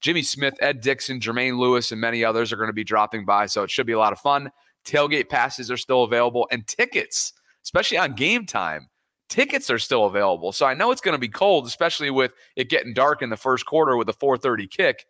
Jimmy 0.01 0.23
Smith, 0.23 0.55
Ed 0.61 0.81
Dickson, 0.81 1.21
Jermaine 1.21 1.59
Lewis, 1.59 1.93
and 1.93 2.01
many 2.01 2.25
others 2.25 2.53
are 2.53 2.57
going 2.57 2.69
to 2.69 2.75
be 2.75 2.85
dropping 2.85 3.25
by. 3.25 3.47
So 3.47 3.63
it 3.63 3.71
should 3.71 3.87
be 3.87 3.93
a 3.93 3.99
lot 3.99 4.13
of 4.13 4.19
fun. 4.19 4.51
Tailgate 4.85 5.29
passes 5.29 5.71
are 5.71 5.77
still 5.77 6.03
available 6.03 6.49
and 6.51 6.67
tickets, 6.67 7.33
especially 7.65 7.99
on 7.99 8.15
game 8.15 8.45
time, 8.45 8.89
tickets 9.33 9.71
are 9.71 9.79
still 9.79 10.05
available. 10.05 10.53
So 10.53 10.67
I 10.67 10.75
know 10.75 10.91
it's 10.91 11.01
going 11.01 11.15
to 11.15 11.19
be 11.19 11.29
cold, 11.29 11.67
especially 11.67 12.11
with 12.11 12.33
it 12.55 12.69
getting 12.69 12.93
dark 12.93 13.23
in 13.23 13.31
the 13.31 13.37
first 13.37 13.65
quarter 13.65 13.97
with 13.97 14.09
a 14.09 14.13
430 14.13 14.67
kick. 14.67 15.07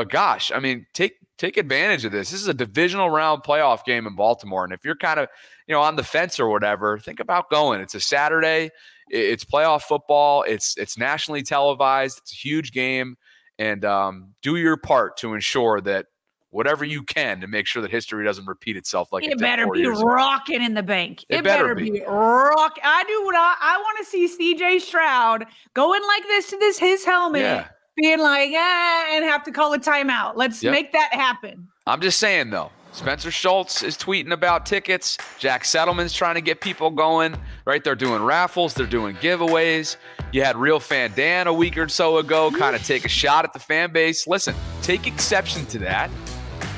But 0.00 0.08
gosh, 0.08 0.50
I 0.50 0.60
mean, 0.60 0.86
take 0.94 1.18
take 1.36 1.58
advantage 1.58 2.06
of 2.06 2.12
this. 2.12 2.30
This 2.30 2.40
is 2.40 2.48
a 2.48 2.54
divisional 2.54 3.10
round 3.10 3.42
playoff 3.42 3.84
game 3.84 4.06
in 4.06 4.16
Baltimore. 4.16 4.64
And 4.64 4.72
if 4.72 4.82
you're 4.82 4.96
kind 4.96 5.20
of, 5.20 5.28
you 5.66 5.74
know, 5.74 5.82
on 5.82 5.96
the 5.96 6.02
fence 6.02 6.40
or 6.40 6.48
whatever, 6.48 6.98
think 6.98 7.20
about 7.20 7.50
going. 7.50 7.82
It's 7.82 7.94
a 7.94 8.00
Saturday. 8.00 8.70
It's 9.10 9.44
playoff 9.44 9.82
football. 9.82 10.42
It's 10.44 10.74
it's 10.78 10.96
nationally 10.96 11.42
televised. 11.42 12.16
It's 12.16 12.32
a 12.32 12.34
huge 12.34 12.72
game 12.72 13.18
and 13.58 13.84
um, 13.84 14.32
do 14.40 14.56
your 14.56 14.78
part 14.78 15.18
to 15.18 15.34
ensure 15.34 15.82
that 15.82 16.06
whatever 16.48 16.82
you 16.82 17.02
can 17.02 17.42
to 17.42 17.46
make 17.46 17.66
sure 17.66 17.82
that 17.82 17.90
history 17.90 18.24
doesn't 18.24 18.46
repeat 18.46 18.78
itself 18.78 19.12
like 19.12 19.22
it, 19.22 19.32
it 19.32 19.38
better 19.38 19.70
be 19.70 19.86
rocking 19.86 20.56
ago. 20.56 20.64
in 20.64 20.72
the 20.72 20.82
bank. 20.82 21.26
It, 21.28 21.40
it 21.40 21.44
better, 21.44 21.74
better, 21.74 21.74
be, 21.74 21.90
be 21.90 22.00
rock. 22.06 22.78
I 22.82 23.04
do 23.04 23.22
what 23.26 23.36
I, 23.36 23.54
I 23.60 23.76
want 23.76 23.98
to 23.98 24.04
see 24.06 24.54
CJ 24.54 24.80
Stroud 24.80 25.44
going 25.74 26.00
like 26.06 26.22
this 26.22 26.48
to 26.48 26.56
this 26.56 26.78
his 26.78 27.04
helmet, 27.04 27.42
yeah. 27.42 27.68
Being 28.00 28.18
like, 28.20 28.50
ah, 28.54 29.06
and 29.14 29.24
have 29.24 29.44
to 29.44 29.52
call 29.52 29.72
a 29.72 29.78
timeout. 29.78 30.32
Let's 30.36 30.62
yep. 30.62 30.72
make 30.72 30.92
that 30.92 31.12
happen. 31.12 31.68
I'm 31.86 32.00
just 32.00 32.18
saying 32.18 32.50
though, 32.50 32.70
Spencer 32.92 33.30
Schultz 33.30 33.82
is 33.82 33.96
tweeting 33.96 34.32
about 34.32 34.66
tickets. 34.66 35.16
Jack 35.38 35.64
Settleman's 35.64 36.12
trying 36.12 36.34
to 36.34 36.40
get 36.40 36.60
people 36.60 36.90
going, 36.90 37.36
right? 37.64 37.82
They're 37.82 37.94
doing 37.94 38.22
raffles, 38.22 38.74
they're 38.74 38.86
doing 38.86 39.16
giveaways. 39.16 39.96
You 40.32 40.42
had 40.42 40.56
Real 40.56 40.80
Fan 40.80 41.12
Dan 41.14 41.46
a 41.46 41.52
week 41.52 41.76
or 41.76 41.88
so 41.88 42.18
ago 42.18 42.50
kind 42.50 42.74
of 42.74 42.84
take 42.84 43.04
a 43.04 43.08
shot 43.08 43.44
at 43.44 43.52
the 43.52 43.58
fan 43.58 43.92
base. 43.92 44.26
Listen, 44.26 44.54
take 44.82 45.06
exception 45.06 45.66
to 45.66 45.78
that, 45.80 46.10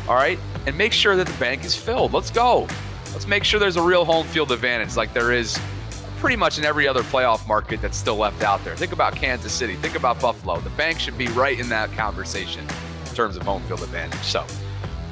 all 0.08 0.14
right? 0.14 0.38
And 0.66 0.76
make 0.76 0.92
sure 0.92 1.16
that 1.16 1.26
the 1.26 1.38
bank 1.38 1.64
is 1.64 1.74
filled. 1.74 2.12
Let's 2.12 2.30
go. 2.30 2.66
Let's 3.12 3.26
make 3.26 3.44
sure 3.44 3.60
there's 3.60 3.76
a 3.76 3.82
real 3.82 4.04
home 4.04 4.26
field 4.26 4.52
advantage 4.52 4.96
like 4.96 5.12
there 5.12 5.32
is 5.32 5.58
pretty 6.22 6.36
much 6.36 6.56
in 6.56 6.64
every 6.64 6.86
other 6.86 7.02
playoff 7.02 7.44
market 7.48 7.82
that's 7.82 7.98
still 7.98 8.14
left 8.14 8.44
out 8.44 8.62
there. 8.62 8.76
Think 8.76 8.92
about 8.92 9.16
Kansas 9.16 9.52
City, 9.52 9.74
think 9.74 9.96
about 9.96 10.20
Buffalo. 10.20 10.60
The 10.60 10.70
bank 10.70 11.00
should 11.00 11.18
be 11.18 11.26
right 11.30 11.58
in 11.58 11.68
that 11.70 11.90
conversation 11.94 12.64
in 13.08 13.14
terms 13.16 13.36
of 13.36 13.42
home 13.42 13.60
field 13.64 13.82
advantage. 13.82 14.22
So, 14.22 14.46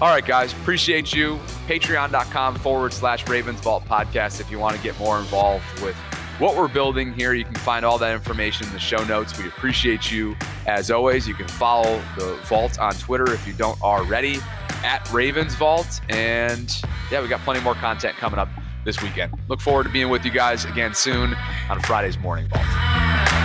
all 0.01 0.09
right, 0.09 0.25
guys, 0.25 0.53
appreciate 0.53 1.13
you. 1.13 1.41
Patreon.com 1.67 2.55
forward 2.55 2.93
slash 2.93 3.29
Ravens 3.29 3.59
Vault 3.59 3.85
podcast 3.87 4.41
if 4.41 4.53
you 4.53 4.61
want 4.61 4.77
to 4.77 4.83
get 4.85 4.97
more 5.01 5.19
involved 5.19 5.65
with 5.83 5.97
what 6.39 6.57
we're 6.57 6.69
building 6.69 7.13
here. 7.13 7.35
You 7.35 7.45
can 7.45 7.57
find 7.57 7.85
all 7.85 7.99
that 7.99 8.15
information 8.15 8.69
in 8.69 8.73
the 8.73 8.79
show 8.79 9.03
notes. 9.03 9.37
We 9.37 9.49
appreciate 9.49 10.13
you 10.13 10.37
as 10.69 10.93
always. 10.93 11.27
You 11.27 11.35
can 11.35 11.49
follow 11.49 12.01
the 12.17 12.39
Vault 12.45 12.79
on 12.79 12.93
Twitter 12.93 13.33
if 13.33 13.45
you 13.49 13.53
don't 13.53 13.83
already 13.83 14.39
at 14.85 15.11
Ravens 15.11 15.57
Vault. 15.57 16.01
And 16.09 16.73
yeah, 17.11 17.21
we 17.21 17.27
got 17.27 17.41
plenty 17.41 17.59
more 17.63 17.75
content 17.75 18.17
coming 18.17 18.39
up 18.39 18.49
this 18.85 19.03
weekend. 19.03 19.33
Look 19.49 19.61
forward 19.61 19.85
to 19.85 19.91
being 19.91 20.09
with 20.09 20.25
you 20.25 20.31
guys 20.31 20.65
again 20.65 20.95
soon 20.95 21.35
on 21.69 21.81
Friday's 21.81 22.19
Morning 22.19 22.49
Vault. 22.49 23.40